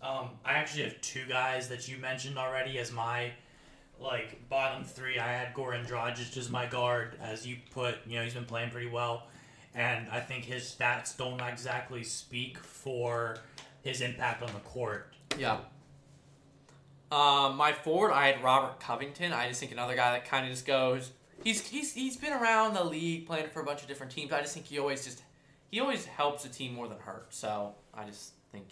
um, 0.00 0.30
i 0.44 0.52
actually 0.54 0.84
have 0.84 0.98
two 1.02 1.24
guys 1.28 1.68
that 1.68 1.88
you 1.88 1.98
mentioned 1.98 2.38
already 2.38 2.78
as 2.78 2.90
my 2.92 3.30
like 4.00 4.48
bottom 4.48 4.82
three 4.84 5.18
i 5.18 5.26
had 5.28 5.54
goran 5.54 5.86
dragic 5.86 6.36
as 6.36 6.50
my 6.50 6.66
guard 6.66 7.16
as 7.22 7.46
you 7.46 7.56
put 7.70 7.96
you 8.06 8.16
know 8.18 8.24
he's 8.24 8.34
been 8.34 8.44
playing 8.44 8.70
pretty 8.70 8.88
well 8.88 9.26
and 9.74 10.08
i 10.10 10.20
think 10.20 10.44
his 10.44 10.62
stats 10.64 11.16
don't 11.16 11.40
exactly 11.40 12.02
speak 12.04 12.58
for 12.58 13.36
his 13.82 14.00
impact 14.00 14.42
on 14.42 14.48
the 14.54 14.60
court 14.60 15.12
Yeah. 15.38 15.58
Um, 17.12 17.56
my 17.56 17.72
forward, 17.72 18.12
I 18.12 18.26
had 18.32 18.42
Robert 18.42 18.80
Covington. 18.80 19.32
I 19.32 19.46
just 19.48 19.60
think 19.60 19.70
another 19.72 19.94
guy 19.94 20.12
that 20.12 20.24
kind 20.24 20.46
of 20.46 20.50
just 20.50 20.66
goes. 20.66 21.12
He's 21.44 21.64
he's 21.64 21.92
he's 21.92 22.16
been 22.16 22.32
around 22.32 22.74
the 22.74 22.82
league 22.82 23.26
playing 23.26 23.50
for 23.50 23.60
a 23.60 23.64
bunch 23.64 23.82
of 23.82 23.88
different 23.88 24.10
teams. 24.10 24.32
I 24.32 24.40
just 24.40 24.54
think 24.54 24.66
he 24.66 24.78
always 24.80 25.04
just 25.04 25.22
he 25.70 25.78
always 25.80 26.06
helps 26.06 26.44
a 26.44 26.48
team 26.48 26.74
more 26.74 26.88
than 26.88 26.98
hurt. 26.98 27.26
So 27.32 27.74
I 27.92 28.04
just 28.06 28.32
think 28.50 28.64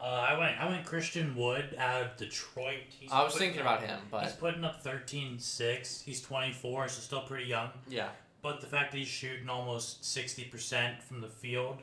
uh, 0.00 0.02
I 0.04 0.36
went 0.38 0.60
I 0.60 0.66
went 0.68 0.84
Christian 0.86 1.36
Wood 1.36 1.76
out 1.78 2.02
of 2.02 2.16
Detroit. 2.16 2.80
He's 2.88 3.12
I 3.12 3.22
was 3.22 3.36
thinking 3.36 3.60
up- 3.60 3.66
about 3.78 3.82
him, 3.88 4.00
but 4.10 4.24
He's 4.24 4.32
putting 4.32 4.64
up 4.64 4.82
13-6. 4.82 6.02
He's 6.02 6.20
24, 6.22 6.88
so 6.88 7.00
still 7.00 7.20
pretty 7.20 7.46
young. 7.46 7.68
yeah, 7.88 8.08
But 8.42 8.60
the 8.60 8.66
fact 8.66 8.92
that 8.92 8.98
he's 8.98 9.06
shooting 9.08 9.48
almost 9.48 10.02
60% 10.02 11.00
from 11.00 11.20
the 11.20 11.28
field, 11.28 11.78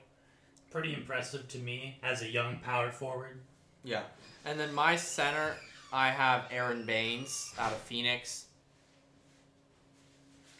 pretty 0.69 0.93
impressive 0.93 1.47
to 1.49 1.57
me 1.57 1.97
as 2.03 2.21
a 2.21 2.29
young 2.29 2.57
power 2.59 2.91
forward. 2.91 3.39
yeah. 3.83 4.03
And 4.45 4.59
then 4.59 4.73
my 4.73 4.95
center, 4.95 5.55
I 5.91 6.09
have 6.09 6.45
Aron 6.51 6.85
Baynes 6.85 7.53
out 7.59 7.71
of 7.71 7.77
Phoenix. 7.79 8.45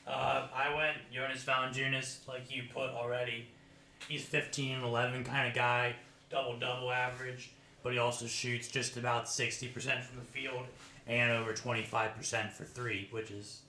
Uh, 0.08 0.48
I 0.54 0.76
went 0.76 0.98
Jonas 1.14 1.44
Valanciunas, 1.44 2.28
like 2.28 2.54
you 2.54 2.64
put 2.74 2.90
already. 2.90 3.48
He's 4.08 4.24
15 4.24 4.76
and 4.76 4.84
11 4.84 5.24
kind 5.24 5.48
of 5.48 5.54
guy, 5.54 5.96
double 6.30 6.58
double 6.58 6.92
average, 6.92 7.52
but 7.84 7.94
he 7.94 8.00
also 8.00 8.26
shoots 8.26 8.68
just 8.68 8.98
about 8.98 9.26
60% 9.26 9.72
from 10.04 10.20
the 10.20 10.26
field 10.26 10.66
and 11.08 11.32
over 11.32 11.54
25% 11.54 12.52
for 12.52 12.64
three, 12.64 13.08
which 13.12 13.32
is 13.32 13.62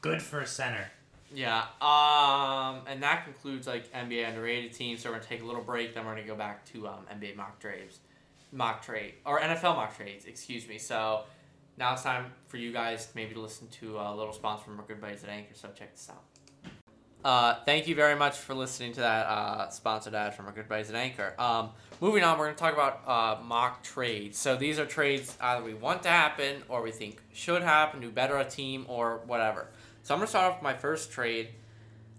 good 0.00 0.22
for 0.22 0.40
a 0.40 0.46
center. 0.46 0.90
Yeah. 1.34 1.64
Um, 1.80 2.82
and 2.86 3.02
that 3.02 3.24
concludes 3.24 3.66
like 3.66 3.92
NBA 3.92 4.28
underrated 4.28 4.72
teams. 4.72 5.02
So 5.02 5.10
we're 5.10 5.16
gonna 5.16 5.26
take 5.26 5.42
a 5.42 5.46
little 5.46 5.62
break. 5.62 5.94
Then 5.94 6.04
we're 6.04 6.14
gonna 6.14 6.26
go 6.26 6.34
back 6.34 6.64
to 6.72 6.88
um, 6.88 7.06
NBA 7.10 7.36
mock 7.36 7.58
trades, 7.58 8.00
mock 8.52 8.82
trade 8.82 9.14
or 9.24 9.40
NFL 9.40 9.76
mock 9.76 9.96
trades. 9.96 10.26
Excuse 10.26 10.68
me. 10.68 10.78
So 10.78 11.24
now 11.78 11.94
it's 11.94 12.02
time 12.02 12.26
for 12.48 12.58
you 12.58 12.72
guys 12.72 13.08
maybe 13.14 13.34
to 13.34 13.40
listen 13.40 13.68
to 13.68 13.98
a 13.98 14.14
little 14.14 14.32
sponsor 14.32 14.64
from 14.64 14.78
our 14.78 14.86
good 14.86 15.00
buddies 15.00 15.24
at 15.24 15.30
Anchor. 15.30 15.54
So 15.54 15.68
check 15.74 15.92
this 15.92 16.10
out. 16.10 16.22
Uh, 17.24 17.54
thank 17.64 17.86
you 17.86 17.94
very 17.94 18.16
much 18.16 18.36
for 18.36 18.52
listening 18.52 18.92
to 18.92 19.00
that 19.00 19.26
uh, 19.26 19.68
sponsored 19.68 20.14
ad 20.14 20.34
from 20.34 20.46
our 20.46 20.52
good 20.52 20.68
buddies 20.68 20.90
at 20.90 20.96
Anchor. 20.96 21.34
Um, 21.38 21.70
moving 22.00 22.24
on, 22.24 22.36
we're 22.36 22.46
going 22.46 22.56
to 22.56 22.60
talk 22.60 22.72
about 22.72 23.02
uh, 23.06 23.40
mock 23.42 23.84
trades. 23.84 24.36
So 24.38 24.56
these 24.56 24.80
are 24.80 24.86
trades 24.86 25.36
either 25.40 25.62
we 25.62 25.74
want 25.74 26.02
to 26.02 26.08
happen 26.08 26.64
or 26.68 26.82
we 26.82 26.90
think 26.90 27.22
should 27.32 27.62
happen 27.62 28.00
to 28.00 28.08
better 28.08 28.38
a 28.38 28.44
team 28.44 28.86
or 28.88 29.20
whatever. 29.26 29.68
So 30.02 30.14
I'm 30.14 30.20
to 30.20 30.26
start 30.26 30.50
off 30.52 30.58
with 30.58 30.62
my 30.62 30.74
first 30.74 31.12
trade. 31.12 31.50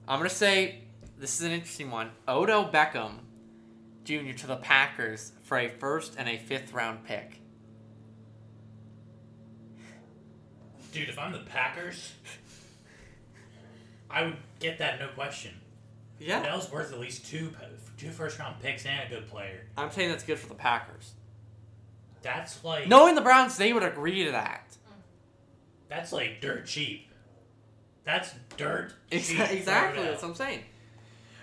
I'm 0.08 0.20
going 0.20 0.30
to 0.30 0.36
say 0.36 0.80
this 1.18 1.40
is 1.40 1.46
an 1.46 1.52
interesting 1.52 1.92
one. 1.92 2.12
Odell 2.28 2.70
Beckham 2.70 3.20
Jr. 4.04 4.34
to 4.38 4.48
the 4.48 4.58
Packers 4.58 5.32
for 5.44 5.58
a 5.58 5.70
first 5.70 6.16
and 6.18 6.28
a 6.28 6.38
fifth 6.38 6.74
round 6.74 7.04
pick. 7.06 7.40
Dude, 10.92 11.10
if 11.10 11.18
I'm 11.18 11.32
the 11.32 11.40
Packers, 11.40 12.14
I 14.10 14.24
would 14.24 14.38
get 14.60 14.78
that 14.78 15.00
no 15.00 15.08
question. 15.10 15.52
Yeah. 16.20 16.42
Bell's 16.42 16.72
worth 16.72 16.94
at 16.94 17.00
least 17.00 17.26
two 17.26 17.52
two 17.98 18.10
first 18.12 18.40
round 18.40 18.62
picks 18.62 18.86
and 18.86 19.06
a 19.06 19.10
good 19.10 19.28
player. 19.28 19.66
I'm 19.78 19.92
saying 19.92 20.10
that's 20.10 20.24
good 20.24 20.38
for 20.40 20.48
the 20.48 20.56
Packers. 20.56 21.14
That's 22.22 22.64
like 22.64 22.88
Knowing 22.88 23.16
the 23.16 23.22
Browns, 23.22 23.58
they 23.58 23.74
would 23.74 23.84
agree 23.84 24.24
to 24.26 24.32
that. 24.32 24.78
that's 25.90 26.14
like 26.14 26.40
dirt 26.42 26.66
cheap. 26.66 27.10
That's 28.06 28.34
dirt 28.58 28.94
exactly. 29.12 29.62
That's 30.04 30.22
what. 30.22 30.30
I'm 30.30 30.36
saying. 30.36 30.60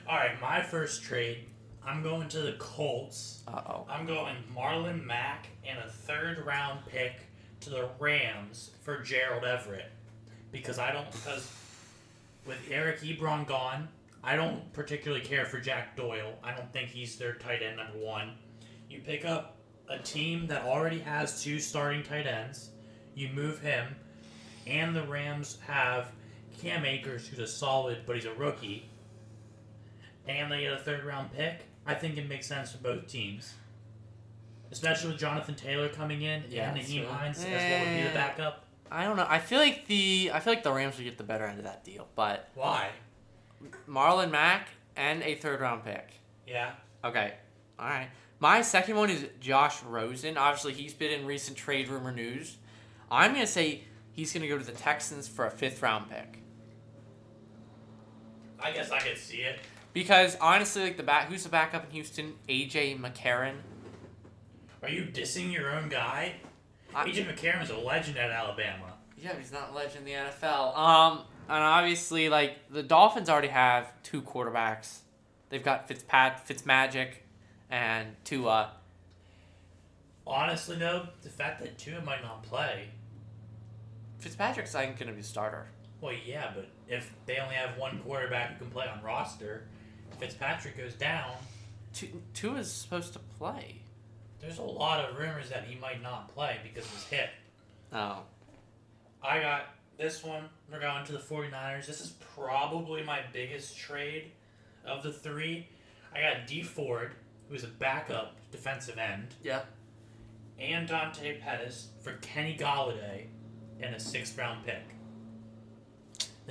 All 0.09 0.17
right, 0.17 0.41
my 0.41 0.63
first 0.63 1.03
trade. 1.03 1.47
I'm 1.85 2.03
going 2.03 2.29
to 2.29 2.41
the 2.41 2.53
Colts. 2.53 3.43
Uh 3.49 3.63
oh. 3.67 3.87
I'm 3.89 4.07
going 4.07 4.37
Marlon 4.55 5.05
Mack 5.05 5.49
and 5.67 5.79
a 5.79 5.89
third 5.89 6.45
round 6.45 6.81
pick 6.87 7.15
to 7.61 7.71
the 7.71 7.89
Rams 7.99 8.71
for 8.83 9.03
Gerald 9.03 9.45
Everett 9.45 9.91
because 10.53 10.79
I 10.79 10.93
don't 10.93 11.11
because 11.11 11.51
with 12.47 12.59
Eric 12.71 13.01
Ebron 13.01 13.47
gone, 13.47 13.89
I 14.23 14.37
don't 14.37 14.71
particularly 14.73 15.25
care 15.25 15.47
for 15.47 15.59
Jack 15.59 15.97
Doyle. 15.97 16.35
I 16.43 16.53
don't 16.53 16.71
think 16.73 16.91
he's 16.91 17.17
their 17.17 17.35
tight 17.35 17.63
end 17.63 17.79
number 17.79 17.99
one. 17.99 18.33
You 18.89 19.01
pick 19.01 19.25
up 19.25 19.57
a 19.89 19.99
team 19.99 20.47
that 20.49 20.65
already 20.65 20.99
has 20.99 21.43
two 21.43 21.59
starting 21.59 22.03
tight 22.03 22.27
ends. 22.27 22.71
You 23.15 23.29
move 23.35 23.61
him, 23.61 23.95
and 24.67 24.95
the 24.95 25.03
Rams 25.03 25.59
have 25.67 26.13
Cam 26.61 26.85
Akers, 26.85 27.27
who's 27.29 27.39
a 27.39 27.47
solid, 27.47 27.99
but 28.07 28.17
he's 28.17 28.25
a 28.27 28.35
rookie. 28.35 28.89
And 30.29 30.51
they 30.53 30.61
get 30.61 30.73
a 30.73 30.79
third 30.79 31.05
round 31.05 31.33
pick. 31.33 31.61
I 31.87 31.95
think 31.95 32.17
it 32.19 32.29
makes 32.29 32.47
sense 32.47 32.73
for 32.73 32.79
both 32.79 33.07
teams. 33.09 33.55
Especially 34.71 35.11
with 35.11 35.19
Jonathan 35.19 35.55
Taylor 35.57 35.89
coming 35.89 36.23
in 36.23 36.45
Yeah, 36.49 36.71
and 36.71 36.79
Nyheim 36.81 37.01
true. 37.05 37.07
Hines 37.13 37.39
as 37.39 37.45
what 37.45 37.53
would 37.53 37.97
be 37.97 38.03
the 38.03 38.11
Eh. 38.11 38.15
backup. 38.15 38.65
I 38.91 39.05
don't 39.05 39.17
know. 39.17 39.27
I 39.29 39.39
feel 39.39 39.59
like 39.59 39.87
the 39.87 40.31
I 40.35 40.41
feel 40.41 40.53
like 40.53 40.63
the 40.63 40.73
Rams 40.73 40.97
would 40.97 41.05
get 41.05 41.17
the 41.19 41.25
better 41.25 41.45
end 41.47 41.59
of 41.59 41.65
that 41.65 41.85
deal, 41.85 42.09
but 42.15 42.49
Why? 42.55 42.91
Marlon 43.89 44.31
Mack 44.31 44.69
and 44.97 45.23
a 45.23 45.35
third 45.37 45.61
round 45.61 45.85
pick. 45.85 46.09
Yeah. 46.47 46.73
Okay. 47.05 47.35
All 47.79 47.87
right. 47.89 48.09
My 48.39 48.63
second 48.63 48.97
one 48.97 49.11
is 49.11 49.27
Josh 49.41 49.83
Rosen. 49.83 50.37
Obviously, 50.37 50.73
he's 50.73 50.95
been 50.95 51.13
in 51.13 51.27
recent 51.27 51.57
trade 51.57 51.89
rumor 51.89 52.13
news. 52.13 52.57
I'm 53.11 53.33
gonna 53.33 53.47
say 53.47 53.85
he's 54.13 54.33
gonna 54.33 54.49
go 54.49 54.59
to 54.59 54.65
the 54.65 54.73
Texans 54.73 55.29
for 55.29 55.47
a 55.47 55.51
fifth 55.51 55.83
round 55.83 56.09
pick 56.11 56.39
I 58.63 58.73
guess 58.73 58.91
I 58.91 58.99
could 59.01 59.19
see 59.19 59.39
it. 59.39 59.59
because 59.93 60.37
honestly, 60.41 60.83
like 60.83 60.97
the 60.97 61.03
back, 61.03 61.29
who's 61.29 61.43
the 61.45 61.49
backup 61.49 61.85
in 61.87 61.91
Houston? 61.93 62.35
AJ 62.49 63.01
McCarron. 63.01 63.57
Are 64.83 64.89
you 64.89 65.05
dissing 65.05 65.53
your 65.53 65.71
own 65.71 65.89
guy? 65.89 66.35
I- 66.95 67.07
AJ 67.09 67.27
McCarron's 67.35 67.71
a 67.71 67.77
legend 67.77 68.17
at 68.19 68.31
Alabama. 68.31 68.95
Yeah, 69.19 69.35
he's 69.39 69.53
not 69.53 69.71
a 69.71 69.75
legend 69.75 70.07
in 70.09 70.15
the 70.15 70.31
NFL. 70.31 70.77
Um, 70.77 71.19
and 71.49 71.63
obviously, 71.63 72.29
like 72.29 72.57
the 72.71 72.83
Dolphins 72.83 73.29
already 73.29 73.49
have 73.49 73.93
two 74.03 74.23
quarterbacks. 74.23 74.99
They've 75.51 75.63
got 75.63 75.89
Fitzpat, 75.89 76.47
Fitzmagic, 76.47 77.11
and 77.71 78.09
Tua. 78.25 78.73
Honestly, 80.27 80.77
though, 80.77 81.09
the 81.23 81.29
fact 81.29 81.61
that 81.61 81.77
Tua 81.77 82.01
might 82.03 82.23
not 82.23 82.43
play, 82.45 82.89
Fitzpatrick's 84.19 84.75
I 84.75 84.87
think 84.87 84.99
gonna 84.99 85.13
be 85.13 85.21
a 85.21 85.25
starter. 85.25 85.67
Well, 86.01 86.15
yeah, 86.25 86.53
but 86.55 86.69
if 86.89 87.13
they 87.27 87.39
only 87.39 87.55
have 87.55 87.77
one 87.77 87.99
quarterback 88.01 88.53
who 88.53 88.65
can 88.65 88.71
play 88.71 88.87
on 88.87 89.03
roster, 89.03 89.65
Fitzpatrick 90.19 90.77
goes 90.77 90.95
down. 90.95 91.33
Tu- 91.93 92.57
is 92.57 92.71
supposed 92.73 93.13
to 93.15 93.19
play. 93.39 93.77
There's 94.41 94.59
a 94.59 94.63
lot 94.63 95.05
of 95.05 95.19
rumors 95.19 95.51
that 95.51 95.65
he 95.65 95.79
might 95.79 96.03
not 96.03 96.33
play 96.35 96.59
because 96.63 96.85
of 96.87 96.95
his 96.95 97.05
hip. 97.05 97.31
Oh, 97.93 98.21
I 99.23 99.41
got 99.41 99.75
this 99.99 100.25
one. 100.25 100.45
We're 100.73 100.81
going 100.81 101.05
to 101.07 101.13
the 101.13 101.19
49ers. 101.19 101.87
This 101.87 102.01
is 102.01 102.15
probably 102.35 103.03
my 103.03 103.21
biggest 103.33 103.77
trade 103.77 104.31
of 104.87 105.03
the 105.03 105.13
three. 105.13 105.69
I 106.15 106.21
got 106.23 106.47
Dee 106.47 106.63
Ford, 106.63 107.13
who's 107.49 107.65
a 107.65 107.69
backup 107.69 108.37
defensive 108.51 108.99
end, 108.99 109.35
yeah. 109.43 109.63
and 110.59 110.89
Dante 110.89 111.39
Pettis 111.39 111.89
for 112.01 112.13
Kenny 112.15 112.57
Golladay 112.57 113.27
and 113.81 113.95
a 113.95 114.01
sixth 114.01 114.39
round 114.39 114.65
pick. 114.65 114.83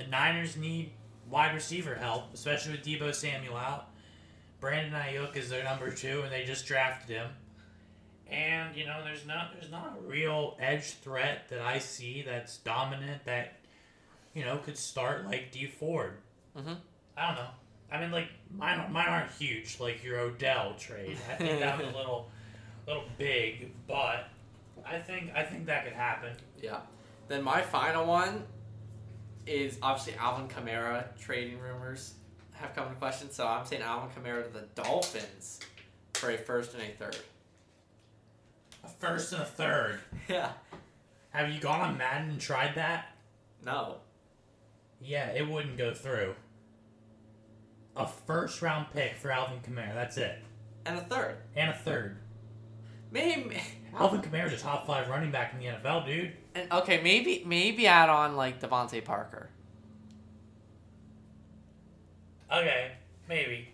The 0.00 0.06
Niners 0.06 0.56
need 0.56 0.92
wide 1.28 1.54
receiver 1.54 1.94
help, 1.94 2.32
especially 2.32 2.72
with 2.72 2.82
Deebo 2.82 3.14
Samuel 3.14 3.54
out. 3.56 3.88
Brandon 4.58 4.94
Aiyuk 4.98 5.36
is 5.36 5.50
their 5.50 5.62
number 5.62 5.90
two, 5.90 6.22
and 6.22 6.32
they 6.32 6.44
just 6.44 6.64
drafted 6.66 7.16
him. 7.16 7.28
And 8.30 8.74
you 8.74 8.86
know, 8.86 9.02
there's 9.04 9.26
not 9.26 9.52
there's 9.52 9.70
not 9.70 9.98
a 9.98 10.08
real 10.08 10.56
edge 10.58 10.92
threat 10.94 11.48
that 11.50 11.60
I 11.60 11.80
see 11.80 12.22
that's 12.22 12.56
dominant 12.58 13.24
that 13.26 13.58
you 14.34 14.42
know 14.42 14.56
could 14.56 14.78
start 14.78 15.26
like 15.26 15.50
Dee 15.52 15.66
Ford. 15.66 16.14
Mhm. 16.56 16.78
I 17.18 17.26
don't 17.26 17.34
know. 17.36 17.50
I 17.92 18.00
mean, 18.00 18.10
like 18.10 18.28
mine 18.56 18.90
mine 18.90 19.08
aren't 19.08 19.32
huge 19.32 19.80
like 19.80 20.02
your 20.02 20.18
Odell 20.18 20.74
trade. 20.78 21.18
I 21.30 21.34
think 21.34 21.60
that 21.60 21.76
was 21.78 21.92
a 21.92 21.96
little 21.98 22.30
little 22.86 23.04
big, 23.18 23.72
but 23.86 24.28
I 24.86 24.98
think 24.98 25.32
I 25.34 25.42
think 25.42 25.66
that 25.66 25.84
could 25.84 25.92
happen. 25.92 26.32
Yeah. 26.62 26.80
Then 27.28 27.42
my 27.42 27.60
final 27.60 28.06
one 28.06 28.44
is 29.50 29.78
obviously 29.82 30.14
Alvin 30.14 30.48
Kamara 30.48 31.04
trading 31.18 31.58
rumors 31.58 32.14
have 32.52 32.74
come 32.74 32.86
into 32.86 32.96
question. 32.98 33.30
So 33.30 33.46
I'm 33.46 33.66
saying 33.66 33.82
Alvin 33.82 34.10
Kamara 34.10 34.44
to 34.46 34.52
the 34.52 34.64
Dolphins 34.80 35.60
for 36.14 36.30
a 36.30 36.38
first 36.38 36.74
and 36.74 36.82
a 36.82 36.86
third. 36.96 37.16
A 38.84 38.88
first 38.88 39.32
and 39.32 39.42
a 39.42 39.46
third. 39.46 40.00
Yeah. 40.28 40.52
Have 41.30 41.50
you 41.52 41.60
gone 41.60 41.80
on 41.80 41.98
Madden 41.98 42.30
and 42.30 42.40
tried 42.40 42.74
that? 42.76 43.14
No. 43.64 43.96
Yeah, 45.00 45.28
it 45.30 45.48
wouldn't 45.48 45.76
go 45.78 45.92
through. 45.94 46.34
A 47.96 48.06
first 48.06 48.62
round 48.62 48.86
pick 48.92 49.16
for 49.16 49.30
Alvin 49.30 49.58
Kamara. 49.60 49.94
That's 49.94 50.16
it, 50.16 50.38
And 50.86 50.98
a 50.98 51.02
third. 51.02 51.36
and 51.56 51.70
a 51.70 51.74
third. 51.74 52.16
Maybe. 53.10 53.60
Alvin 53.98 54.22
Kamara's 54.22 54.52
a 54.52 54.56
top 54.56 54.86
five 54.86 55.08
running 55.08 55.30
back 55.32 55.52
in 55.54 55.58
the 55.60 55.66
NFL, 55.66 56.06
dude. 56.06 56.32
And 56.54 56.72
okay, 56.72 57.00
maybe 57.02 57.42
maybe 57.46 57.86
add 57.86 58.08
on 58.08 58.36
like 58.36 58.60
DeVante 58.60 59.04
Parker. 59.04 59.50
Okay, 62.52 62.92
maybe. 63.28 63.68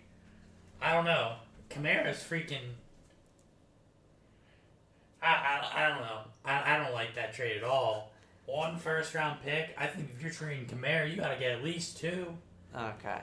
I 0.81 0.93
don't 0.93 1.05
know. 1.05 1.33
Kamara's 1.69 2.17
freaking. 2.17 2.75
I, 5.21 5.27
I, 5.27 5.85
I 5.85 5.89
don't 5.89 6.01
know. 6.01 6.19
I, 6.45 6.75
I 6.75 6.77
don't 6.77 6.93
like 6.93 7.15
that 7.15 7.33
trade 7.33 7.57
at 7.57 7.63
all. 7.63 8.11
One 8.45 8.77
first 8.77 9.13
round 9.13 9.41
pick. 9.43 9.75
I 9.77 9.87
think 9.87 10.11
if 10.15 10.21
you're 10.21 10.31
trading 10.31 10.67
Kamara, 10.67 11.09
you 11.09 11.17
gotta 11.17 11.37
get 11.37 11.51
at 11.53 11.63
least 11.63 11.97
two. 11.97 12.27
Okay. 12.75 13.19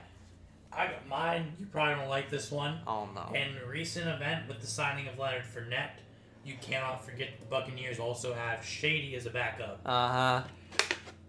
I 0.73 0.87
got 0.89 1.07
mine. 1.09 1.53
You 1.61 1.67
probably 1.67 1.95
don't 1.95 2.09
like 2.09 2.31
this 2.31 2.51
one. 2.51 2.81
Oh 2.87 3.09
no. 3.15 3.33
In 3.35 3.57
recent 3.69 4.09
event 4.09 4.49
with 4.49 4.61
the 4.61 4.67
signing 4.67 5.07
of 5.07 5.19
Leonard 5.19 5.45
Fournette, 5.45 6.01
you 6.45 6.55
cannot 6.61 7.05
forget 7.05 7.29
the 7.41 7.47
Buccaneers 7.47 7.99
also 7.99 8.35
have 8.35 8.65
Shady 8.65 9.15
as 9.17 9.27
a 9.27 9.31
backup. 9.31 9.81
Uh 9.85 10.09
huh. 10.09 10.43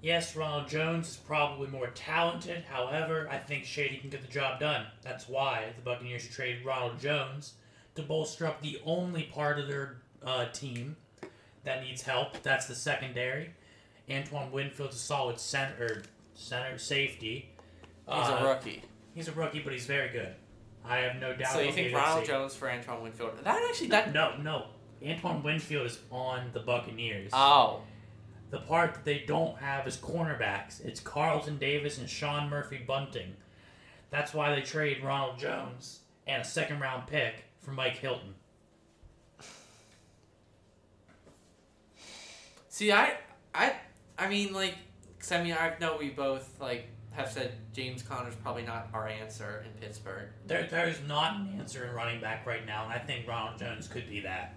Yes, 0.02 0.36
Ronald 0.36 0.68
Jones 0.68 1.10
is 1.10 1.16
probably 1.16 1.68
more 1.68 1.88
talented. 1.88 2.64
However, 2.70 3.28
I 3.32 3.38
think 3.38 3.66
Shady 3.66 3.98
can 3.98 4.10
get 4.12 4.22
the 4.22 4.28
job 4.32 4.60
done. 4.60 4.86
That's 5.02 5.28
why 5.28 5.66
the 5.76 5.82
Buccaneers 5.82 6.22
should 6.24 6.32
trade 6.34 6.60
Ronald 6.64 7.00
Jones 7.00 7.54
to 7.96 8.04
bolster 8.04 8.46
up 8.46 8.62
the 8.62 8.80
only 8.86 9.24
part 9.24 9.58
of 9.60 9.68
their 9.68 9.98
uh, 10.24 10.46
team 10.50 10.96
that 11.64 11.82
needs 11.84 12.04
help. 12.04 12.44
That's 12.44 12.68
the 12.68 12.76
secondary. 12.76 13.52
Antoine 14.12 14.52
Winfield's 14.52 14.96
a 14.96 15.00
solid 15.00 15.40
center, 15.40 16.04
center 16.36 16.78
safety. 16.78 17.50
He's 18.08 18.28
Uh, 18.30 18.38
a 18.42 18.48
rookie. 18.48 18.84
He's 19.16 19.28
a 19.28 19.32
rookie, 19.32 19.62
but 19.62 19.74
he's 19.74 19.88
very 19.88 20.10
good. 20.10 20.36
I 20.88 20.98
have 20.98 21.16
no 21.20 21.34
doubt. 21.36 21.54
So 21.54 21.62
you 21.62 21.72
think 21.72 21.96
Ronald. 21.96 22.26
Jones 22.26 22.54
for 22.54 22.70
Antoine 22.70 23.02
Winfield? 23.02 23.40
That 23.44 23.66
actually 23.68 23.88
that. 23.88 24.14
No, 24.14 24.38
no. 24.38 24.68
Antoine 25.06 25.44
Winfield 25.44 25.86
is 25.86 26.00
on 26.12 26.50
the 26.54 26.60
Buccaneers. 26.60 27.32
Oh. 27.34 27.82
the 28.52 28.60
part 28.60 28.94
that 28.94 29.04
they 29.06 29.20
don't 29.28 29.58
have 29.58 29.88
is 29.88 29.98
cornerbacks. 29.98 30.84
It's 30.86 31.00
Carlton 31.00 31.58
Davis 31.58 31.98
and 31.98 32.10
Sean 32.10 32.50
Murphy 32.50 32.78
Bunting. 32.78 33.36
That's 34.12 34.34
why 34.34 34.54
they 34.56 34.62
trade 34.62 35.04
Ronald 35.04 35.40
Jones 35.40 36.00
and 36.28 36.42
a 36.42 36.46
second 36.46 36.80
round 36.80 37.08
pick 37.08 37.44
for 37.60 37.72
Mike 37.72 37.98
Hilton. 37.98 38.36
See, 42.70 42.92
I 42.92 43.16
I 43.54 43.74
I 44.18 44.28
mean 44.30 44.54
like, 44.54 44.76
'cause 45.20 45.32
I 45.32 45.44
mean 45.44 45.54
I 45.54 45.74
know 45.80 45.98
we 45.98 46.10
both 46.10 46.60
like 46.60 46.88
have 47.12 47.32
said 47.32 47.54
James 47.74 48.04
Conner's 48.04 48.36
probably 48.36 48.64
not 48.64 48.90
our 48.94 49.08
answer 49.08 49.66
in 49.66 49.72
Pittsburgh. 49.82 50.28
There, 50.48 50.68
there's 50.70 51.02
not 51.08 51.38
an 51.40 51.58
answer 51.60 51.86
in 51.86 51.96
running 51.96 52.20
back 52.20 52.46
right 52.46 52.66
now, 52.66 52.84
and 52.84 52.92
I 52.94 53.00
think 53.00 53.26
Ronald 53.28 53.58
Jones 53.58 53.88
could 53.88 54.10
be 54.10 54.20
that. 54.22 54.56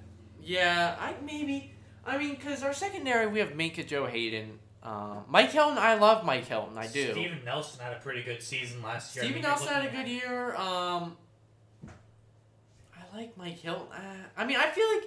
Yeah, 0.48 0.96
I 0.98 1.12
maybe. 1.24 1.72
I 2.06 2.16
mean, 2.16 2.30
because 2.30 2.62
our 2.62 2.72
secondary 2.72 3.26
we 3.26 3.38
have 3.40 3.50
Minkah 3.50 3.86
Joe 3.86 4.06
Haden. 4.06 4.58
Um, 4.82 5.24
Mike 5.28 5.52
Hilton, 5.52 5.76
I 5.76 5.96
love 5.96 6.24
Mike 6.24 6.46
Hilton. 6.46 6.78
I 6.78 6.86
do. 6.86 7.12
Steven 7.12 7.44
Nelson 7.44 7.80
had 7.80 7.92
a 7.92 8.00
pretty 8.00 8.22
good 8.22 8.42
season 8.42 8.82
last 8.82 9.14
year. 9.14 9.24
I 9.24 9.26
Steven 9.26 9.42
mean, 9.42 9.50
Nelson 9.50 9.68
had 9.68 9.84
a 9.84 9.90
good 9.90 10.08
year. 10.08 10.54
Um, 10.54 11.16
I 11.86 13.16
like 13.16 13.36
Mike 13.36 13.58
Hilton. 13.58 13.88
Uh, 13.92 14.14
I 14.38 14.46
mean, 14.46 14.56
I 14.56 14.70
feel 14.70 14.86
like 14.88 15.04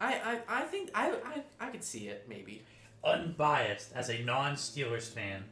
I, 0.00 0.14
I, 0.48 0.60
I 0.60 0.62
think 0.62 0.90
I, 0.94 1.10
I 1.10 1.66
I 1.66 1.70
could 1.70 1.82
see 1.82 2.06
it 2.06 2.26
maybe. 2.28 2.62
Unbiased 3.02 3.92
as 3.94 4.10
a 4.10 4.22
non-Steelers 4.22 5.08
fan, 5.08 5.42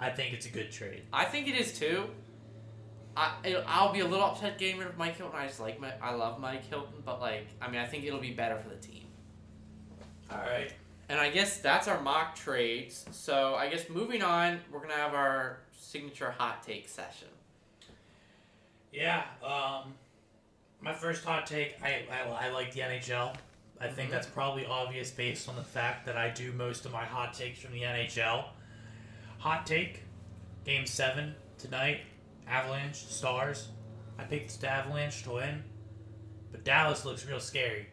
I 0.00 0.08
think 0.10 0.32
it's 0.32 0.46
a 0.46 0.50
good 0.50 0.70
trade. 0.70 1.02
I 1.12 1.24
think 1.26 1.48
it 1.48 1.54
is 1.54 1.78
too. 1.78 2.08
I 3.18 3.62
I'll 3.66 3.92
be 3.92 4.00
a 4.00 4.06
little 4.06 4.24
upset 4.26 4.60
rid 4.60 4.80
of 4.82 4.96
Mike 4.96 5.16
Hilton. 5.16 5.36
I 5.38 5.46
just 5.46 5.60
like 5.60 5.80
my 5.80 5.92
I 6.00 6.14
love 6.14 6.38
Mike 6.38 6.64
Hilton, 6.68 7.02
but 7.04 7.20
like 7.20 7.46
I 7.60 7.68
mean 7.68 7.80
I 7.80 7.86
think 7.86 8.04
it'll 8.04 8.20
be 8.20 8.32
better 8.32 8.56
for 8.58 8.68
the 8.68 8.76
team. 8.76 9.06
All 10.30 10.38
right. 10.38 10.72
And 11.08 11.18
I 11.18 11.30
guess 11.30 11.58
that's 11.58 11.88
our 11.88 12.00
mock 12.00 12.36
trades. 12.36 13.06
So 13.10 13.54
I 13.54 13.68
guess 13.68 13.88
moving 13.88 14.22
on, 14.22 14.60
we're 14.70 14.80
gonna 14.80 14.94
have 14.94 15.14
our 15.14 15.58
signature 15.76 16.30
hot 16.30 16.62
take 16.62 16.88
session. 16.88 17.28
Yeah. 18.92 19.24
Um, 19.42 19.94
my 20.80 20.92
first 20.92 21.24
hot 21.24 21.46
take. 21.46 21.76
I 21.82 22.04
I, 22.12 22.46
I 22.46 22.50
like 22.50 22.72
the 22.72 22.80
NHL. 22.80 23.34
I 23.80 23.88
think 23.88 24.08
Mhm. 24.08 24.12
that's 24.12 24.26
probably 24.26 24.66
obvious 24.66 25.10
based 25.10 25.48
on 25.48 25.56
the 25.56 25.62
fact 25.64 26.06
that 26.06 26.16
I 26.16 26.30
do 26.30 26.52
most 26.52 26.84
of 26.84 26.92
my 26.92 27.04
hot 27.04 27.32
takes 27.34 27.60
from 27.60 27.72
the 27.72 27.82
NHL. 27.82 28.44
Hot 29.38 29.66
take. 29.66 30.02
Game 30.64 30.84
seven 30.86 31.34
tonight. 31.58 32.00
Avalanche 32.48 32.96
Stars. 32.96 33.68
I 34.18 34.24
picked 34.24 34.60
the 34.60 34.68
Avalanche 34.68 35.22
to 35.24 35.32
win, 35.32 35.62
but 36.50 36.64
Dallas 36.64 37.04
looks 37.04 37.26
real 37.26 37.40
scary. 37.40 37.86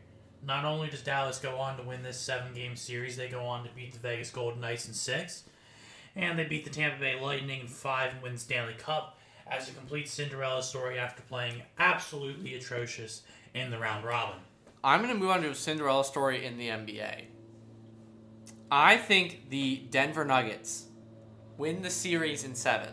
Not 0.45 0.65
only 0.65 0.89
does 0.89 1.01
Dallas 1.01 1.39
go 1.39 1.57
on 1.57 1.77
to 1.77 1.83
win 1.83 2.03
this 2.03 2.19
seven 2.19 2.53
game 2.53 2.75
series, 2.75 3.17
they 3.17 3.27
go 3.27 3.43
on 3.43 3.63
to 3.63 3.69
beat 3.75 3.93
the 3.93 3.99
Vegas 3.99 4.29
Golden 4.29 4.61
Knights 4.61 4.87
in 4.87 4.93
six, 4.93 5.43
and 6.15 6.37
they 6.37 6.45
beat 6.45 6.63
the 6.63 6.69
Tampa 6.69 6.99
Bay 6.99 7.19
Lightning 7.19 7.61
in 7.61 7.67
five 7.67 8.13
and 8.13 8.21
win 8.21 8.37
Stanley 8.37 8.75
Cup 8.75 9.19
as 9.47 9.69
a 9.69 9.73
complete 9.73 10.07
Cinderella 10.07 10.63
story 10.63 10.97
after 10.97 11.21
playing 11.23 11.61
absolutely 11.77 12.55
atrocious 12.55 13.23
in 13.53 13.71
the 13.71 13.77
round 13.77 14.03
robin. 14.05 14.39
I'm 14.83 15.01
going 15.01 15.13
to 15.13 15.19
move 15.19 15.31
on 15.31 15.41
to 15.41 15.49
a 15.49 15.55
Cinderella 15.55 16.05
story 16.05 16.45
in 16.45 16.57
the 16.57 16.67
NBA. 16.67 17.25
I 18.69 18.97
think 18.97 19.49
the 19.49 19.77
Denver 19.89 20.25
Nuggets 20.25 20.85
win 21.57 21.81
the 21.81 21.89
series 21.89 22.43
in 22.43 22.55
seven 22.55 22.89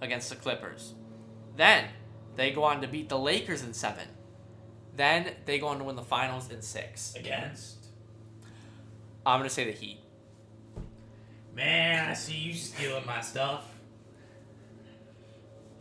against 0.00 0.30
the 0.30 0.36
Clippers. 0.36 0.94
Then 1.56 1.84
they 2.36 2.50
go 2.52 2.64
on 2.64 2.80
to 2.82 2.88
beat 2.88 3.08
the 3.08 3.18
Lakers 3.18 3.62
in 3.62 3.74
seven. 3.74 4.06
Then 4.96 5.32
they 5.44 5.58
go 5.58 5.68
on 5.68 5.78
to 5.78 5.84
win 5.84 5.96
the 5.96 6.02
finals 6.02 6.50
in 6.50 6.62
six. 6.62 7.14
Against 7.14 7.86
I'm 9.26 9.40
going 9.40 9.48
to 9.48 9.54
say 9.54 9.64
the 9.64 9.72
Heat. 9.72 10.00
man, 11.54 12.08
I 12.10 12.14
see 12.14 12.34
you 12.34 12.54
stealing 12.54 13.04
my 13.06 13.20
stuff. 13.20 13.64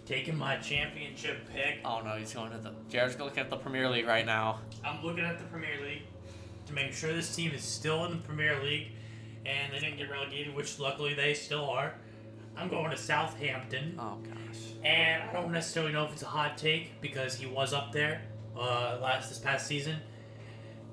Taking 0.05 0.37
my 0.37 0.57
championship 0.57 1.49
pick. 1.53 1.79
Oh 1.83 2.01
no, 2.01 2.15
he's 2.15 2.33
going 2.33 2.51
to 2.51 2.57
the. 2.57 2.73
Jared's 2.89 3.19
looking 3.19 3.39
at 3.39 3.49
the 3.49 3.57
Premier 3.57 3.89
League 3.89 4.07
right 4.07 4.25
now. 4.25 4.59
I'm 4.85 5.03
looking 5.03 5.23
at 5.25 5.37
the 5.37 5.45
Premier 5.45 5.81
League 5.83 6.03
to 6.67 6.73
make 6.73 6.93
sure 6.93 7.13
this 7.13 7.35
team 7.35 7.51
is 7.51 7.63
still 7.63 8.05
in 8.05 8.11
the 8.11 8.17
Premier 8.17 8.61
League 8.63 8.89
and 9.45 9.73
they 9.73 9.79
didn't 9.79 9.97
get 9.97 10.09
relegated, 10.09 10.53
which 10.55 10.79
luckily 10.79 11.13
they 11.13 11.33
still 11.33 11.69
are. 11.69 11.95
I'm 12.57 12.69
going 12.69 12.89
to 12.91 12.97
Southampton. 12.97 13.95
Oh 13.99 14.17
gosh. 14.23 14.61
And 14.83 15.23
I 15.23 15.33
don't 15.33 15.51
necessarily 15.51 15.91
know 15.93 16.05
if 16.05 16.13
it's 16.13 16.23
a 16.23 16.27
hot 16.27 16.57
take 16.57 16.99
because 17.01 17.35
he 17.35 17.45
was 17.45 17.73
up 17.73 17.91
there 17.91 18.21
uh, 18.55 18.97
last 19.01 19.29
this 19.29 19.37
past 19.39 19.67
season. 19.67 19.97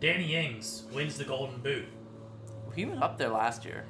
Danny 0.01 0.35
Ings 0.35 0.85
wins 0.93 1.17
the 1.17 1.25
Golden 1.25 1.61
Boot, 1.61 1.87
He 2.75 2.85
was 2.85 3.01
up 3.01 3.17
there 3.17 3.29
last 3.31 3.65
year. 3.65 3.85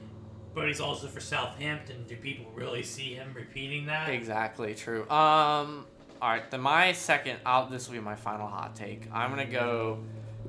but 0.55 0.68
he's 0.68 0.81
also 0.81 1.09
for 1.09 1.18
Southampton. 1.20 2.05
Do 2.07 2.14
people 2.16 2.47
really 2.55 2.83
see 2.85 3.14
him 3.14 3.33
repeating 3.35 3.87
that? 3.87 4.09
Exactly 4.11 4.75
true. 4.75 5.03
Um. 5.11 5.87
All 6.22 6.31
right. 6.31 6.49
Then 6.51 6.61
my 6.61 6.93
second. 6.93 7.39
I'll, 7.45 7.66
this 7.68 7.89
will 7.89 7.95
be 7.95 8.01
my 8.01 8.14
final 8.14 8.47
hot 8.47 8.77
take. 8.77 9.09
I'm 9.12 9.31
gonna 9.31 9.45
go. 9.47 9.99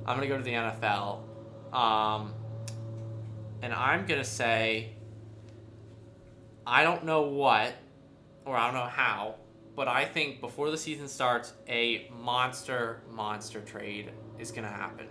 I'm 0.05 0.15
gonna 0.17 0.27
go 0.27 0.37
to 0.37 0.43
the 0.43 0.51
NFL. 0.53 1.21
Um. 1.73 2.33
And 3.63 3.73
I'm 3.73 4.05
gonna 4.05 4.23
say. 4.23 4.91
I 6.67 6.83
don't 6.83 7.03
know 7.05 7.23
what, 7.23 7.73
or 8.45 8.55
I 8.55 8.65
don't 8.65 8.75
know 8.75 8.89
how, 8.89 9.35
but 9.75 9.87
I 9.87 10.05
think 10.05 10.41
before 10.41 10.71
the 10.71 10.77
season 10.77 11.07
starts, 11.07 11.53
a 11.67 12.09
monster, 12.19 13.01
monster 13.11 13.61
trade 13.61 14.11
is 14.39 14.51
gonna 14.51 14.67
happen. 14.67 15.07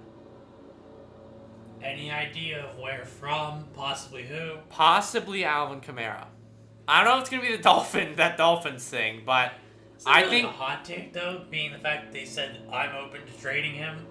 Any 1.83 2.11
idea 2.11 2.65
of 2.65 2.79
where 2.79 3.05
from? 3.05 3.67
Possibly 3.75 4.23
who? 4.23 4.57
Possibly 4.71 5.45
Alvin 5.45 5.81
Kamara. 5.81 6.27
I 6.89 7.03
don't 7.03 7.13
know 7.13 7.17
if 7.19 7.21
it's 7.23 7.31
gonna 7.31 7.43
be 7.43 7.57
the 7.57 7.63
Dolphin, 7.63 8.17
that 8.17 8.37
Dolphins 8.37 8.85
thing, 8.85 9.23
but 9.25 9.53
I 10.07 10.23
really 10.23 10.43
think 10.43 10.49
a 10.49 10.51
hot 10.51 10.85
take 10.85 11.13
though, 11.13 11.43
being 11.51 11.73
the 11.73 11.79
fact 11.79 12.07
that 12.07 12.13
they 12.13 12.25
said 12.25 12.61
I'm 12.73 12.95
open 12.97 13.21
to 13.25 13.41
trading 13.41 13.75
him. 13.75 14.07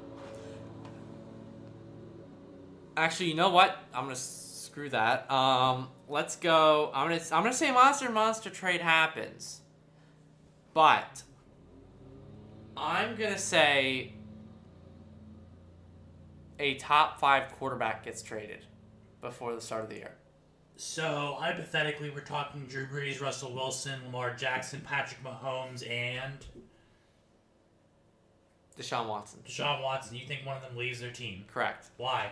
Actually, 2.95 3.29
you 3.29 3.35
know 3.35 3.49
what? 3.49 3.77
I'm 3.93 4.05
gonna 4.05 4.15
screw 4.15 4.89
that. 4.89 5.29
Um, 5.31 5.89
let's 6.13 6.35
go. 6.35 6.91
I'm 6.93 7.09
gonna 7.09 7.21
I'm 7.31 7.41
gonna 7.43 7.53
say 7.53 7.71
monster 7.71 8.09
monster 8.09 8.51
trade 8.51 8.81
happens, 8.81 9.61
but 10.73 11.23
I'm 12.77 13.15
gonna 13.15 13.37
say 13.37 14.13
a 16.59 16.75
top 16.75 17.19
five 17.19 17.51
quarterback 17.53 18.05
gets 18.05 18.21
traded 18.21 18.63
before 19.21 19.55
the 19.55 19.59
start 19.59 19.85
of 19.85 19.89
the 19.89 19.95
year. 19.95 20.13
So 20.75 21.35
hypothetically, 21.39 22.11
we're 22.11 22.21
talking 22.21 22.65
Drew 22.67 22.85
Brees, 22.85 23.19
Russell 23.19 23.53
Wilson, 23.53 23.99
Lamar 24.05 24.35
Jackson, 24.35 24.81
Patrick 24.81 25.23
Mahomes, 25.23 25.89
and 25.89 26.45
Deshaun 28.79 29.07
Watson. 29.07 29.39
Deshaun 29.47 29.81
Watson. 29.81 30.15
You 30.15 30.27
think 30.27 30.45
one 30.45 30.57
of 30.57 30.63
them 30.63 30.77
leaves 30.77 30.99
their 30.99 31.11
team? 31.11 31.45
Correct. 31.51 31.87
Why? 31.97 32.31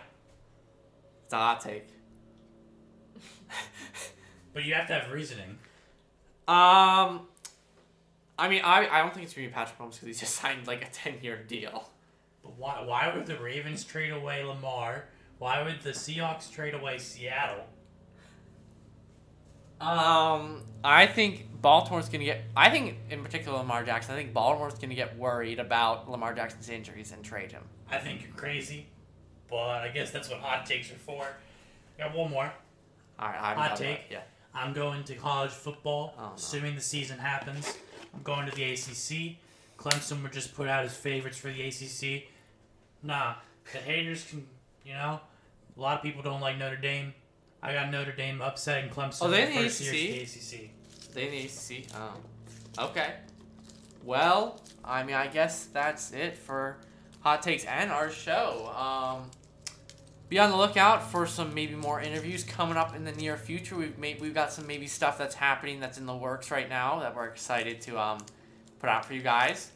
It's 1.24 1.32
a 1.32 1.36
hot 1.36 1.60
take. 1.60 1.88
But 4.52 4.64
you 4.64 4.74
have 4.74 4.86
to 4.88 4.94
have 4.94 5.10
reasoning. 5.10 5.58
Um, 6.46 7.26
I 8.38 8.48
mean, 8.48 8.62
I, 8.64 8.88
I 8.90 9.00
don't 9.00 9.14
think 9.14 9.24
it's 9.24 9.34
gonna 9.34 9.46
be 9.46 9.52
Patrick 9.52 9.78
Mahomes 9.78 9.92
because 9.92 10.08
he 10.08 10.12
just 10.12 10.34
signed 10.40 10.66
like 10.66 10.84
a 10.84 10.90
ten 10.90 11.14
year 11.22 11.42
deal. 11.42 11.88
But 12.42 12.58
why? 12.58 12.82
Why 12.84 13.12
would 13.14 13.26
the 13.26 13.38
Ravens 13.38 13.84
trade 13.84 14.10
away 14.10 14.44
Lamar? 14.44 15.04
Why 15.38 15.62
would 15.62 15.80
the 15.80 15.90
Seahawks 15.90 16.52
trade 16.52 16.74
away 16.74 16.98
Seattle? 16.98 17.64
Um, 19.80 20.62
I 20.84 21.06
think 21.06 21.48
Baltimore's 21.60 22.08
gonna 22.08 22.24
get. 22.24 22.42
I 22.56 22.70
think 22.70 22.96
in 23.10 23.22
particular 23.22 23.58
Lamar 23.58 23.84
Jackson. 23.84 24.14
I 24.14 24.18
think 24.18 24.32
Baltimore's 24.32 24.74
gonna 24.74 24.94
get 24.94 25.16
worried 25.16 25.58
about 25.58 26.10
Lamar 26.10 26.34
Jackson's 26.34 26.68
injuries 26.68 27.12
and 27.12 27.24
trade 27.24 27.52
him. 27.52 27.62
I 27.90 27.98
think 27.98 28.22
you're 28.22 28.34
crazy, 28.34 28.86
but 29.48 29.56
I 29.82 29.88
guess 29.88 30.10
that's 30.10 30.28
what 30.28 30.40
hot 30.40 30.66
takes 30.66 30.90
are 30.90 30.94
for. 30.94 31.26
I 31.98 32.02
got 32.02 32.16
one 32.16 32.30
more. 32.30 32.52
All 33.22 33.28
right, 33.28 33.40
I'm 33.40 33.56
Hot 33.56 33.76
take. 33.76 34.00
Yeah. 34.10 34.20
I'm 34.52 34.72
going 34.72 35.04
to 35.04 35.14
college 35.14 35.52
football, 35.52 36.14
Oh, 36.18 36.22
no. 36.22 36.32
assuming 36.34 36.74
the 36.74 36.80
season 36.80 37.18
happens. 37.18 37.78
I'm 38.12 38.22
going 38.22 38.48
to 38.50 38.54
the 38.54 38.64
ACC. 38.64 39.36
Clemson 39.78 40.22
would 40.22 40.32
just 40.32 40.54
put 40.54 40.66
out 40.68 40.82
his 40.82 40.92
favorites 40.92 41.38
for 41.38 41.48
the 41.52 41.62
ACC. 41.62 42.24
Nah, 43.02 43.34
the 43.72 43.78
haters 43.78 44.24
can, 44.28 44.44
you 44.84 44.94
know, 44.94 45.20
a 45.76 45.80
lot 45.80 45.96
of 45.96 46.02
people 46.02 46.20
don't 46.22 46.40
like 46.40 46.58
Notre 46.58 46.76
Dame. 46.76 47.14
I 47.62 47.72
got 47.72 47.90
Notre 47.92 48.10
Dame 48.12 48.40
upsetting 48.40 48.90
Clemson. 48.90 49.18
Oh, 49.22 49.30
they 49.30 49.42
the 49.44 49.50
in 49.50 49.54
the 49.56 49.64
it's 49.66 49.78
the 49.78 50.22
ACC. 50.22 50.70
They 51.14 51.26
in 51.26 51.30
the 51.30 51.44
ACC. 51.44 51.86
Oh, 51.96 52.86
okay. 52.86 53.14
Well, 54.04 54.60
I 54.84 55.04
mean, 55.04 55.14
I 55.14 55.28
guess 55.28 55.66
that's 55.66 56.10
it 56.10 56.36
for 56.36 56.78
hot 57.20 57.40
takes 57.42 57.64
and 57.66 57.92
our 57.92 58.10
show. 58.10 58.72
Um, 58.76 59.30
be 60.32 60.38
on 60.38 60.50
the 60.50 60.56
lookout 60.56 61.10
for 61.10 61.26
some 61.26 61.52
maybe 61.52 61.74
more 61.74 62.00
interviews 62.00 62.42
coming 62.42 62.78
up 62.78 62.96
in 62.96 63.04
the 63.04 63.12
near 63.12 63.36
future. 63.36 63.76
We've 63.76 63.98
made 63.98 64.18
we've 64.18 64.32
got 64.32 64.50
some 64.50 64.66
maybe 64.66 64.86
stuff 64.86 65.18
that's 65.18 65.34
happening 65.34 65.78
that's 65.78 65.98
in 65.98 66.06
the 66.06 66.16
works 66.16 66.50
right 66.50 66.68
now 66.70 67.00
that 67.00 67.14
we're 67.14 67.26
excited 67.26 67.82
to 67.82 68.00
um, 68.00 68.18
put 68.80 68.88
out 68.88 69.04
for 69.04 69.12
you 69.12 69.20
guys. 69.20 69.70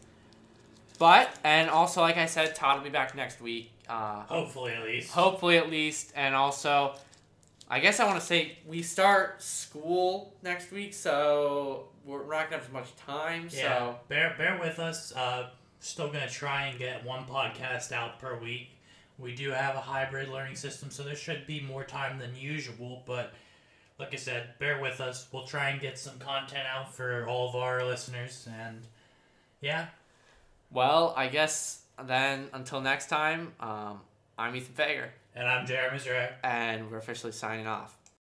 But 0.98 1.28
and 1.44 1.68
also, 1.68 2.00
like 2.00 2.16
I 2.16 2.24
said, 2.24 2.54
Todd 2.54 2.78
will 2.78 2.84
be 2.84 2.90
back 2.90 3.14
next 3.14 3.42
week. 3.42 3.70
Uh, 3.86 4.22
Hopefully, 4.22 4.72
at 4.72 4.82
least. 4.82 5.12
hopefully 5.12 5.59
at 5.59 5.70
least 5.70 6.12
and 6.16 6.34
also 6.34 6.96
i 7.70 7.78
guess 7.78 8.00
i 8.00 8.04
want 8.04 8.18
to 8.18 8.24
say 8.26 8.59
we 8.66 8.82
start 8.82 9.40
school 9.40 10.34
next 10.42 10.72
week 10.72 10.92
so 10.92 11.86
we're 12.04 12.18
not 12.22 12.50
gonna 12.50 12.57
have 12.57 12.64
as 12.64 12.72
much 12.72 12.96
time 12.96 13.48
Yeah, 13.52 13.61
so 13.78 13.96
bear 14.09 14.34
bear 14.36 14.59
with 14.61 14.80
us. 14.80 15.12
Uh, 15.14 15.50
still 15.78 16.09
gonna 16.09 16.28
try 16.28 16.66
and 16.66 16.78
get 16.80 17.04
one 17.04 17.26
podcast 17.26 17.92
out 17.92 18.18
per 18.18 18.36
week. 18.40 18.70
We 19.19 19.35
do 19.35 19.51
have 19.51 19.75
a 19.77 19.81
hybrid 19.81 20.29
learning 20.29 20.57
system, 20.57 20.91
so 20.91 21.03
there 21.03 21.17
should 21.17 21.47
be 21.47 21.61
more 21.61 21.85
time 21.85 22.19
than 22.19 22.37
usual. 22.37 23.03
But 23.07 23.33
like 23.99 24.12
I 24.12 24.17
said, 24.17 24.51
bear 24.59 24.81
with 24.81 25.01
us. 25.01 25.27
We'll 25.33 25.47
try 25.47 25.71
and 25.71 25.81
get 25.81 25.99
some 25.99 26.19
content 26.19 26.64
out 26.73 26.95
for 26.95 27.27
all 27.27 27.49
of 27.49 27.55
our 27.57 27.85
listeners. 27.85 28.47
And 28.61 28.83
yeah, 29.61 29.87
Well, 30.71 31.14
I 31.17 31.29
guess 31.29 31.83
then 32.05 32.49
until 32.53 32.81
next 32.81 33.09
time, 33.09 33.53
um, 33.61 34.01
I'm 34.39 34.55
Ethan 34.55 34.75
Fager, 34.75 35.09
and 35.35 35.49
I'm 35.49 35.67
Jeremy 35.67 35.99
Zurek. 35.99 36.33
and 36.45 36.91
we're 36.91 36.99
officially 36.99 37.33
signing 37.33 37.67
off. 37.67 37.97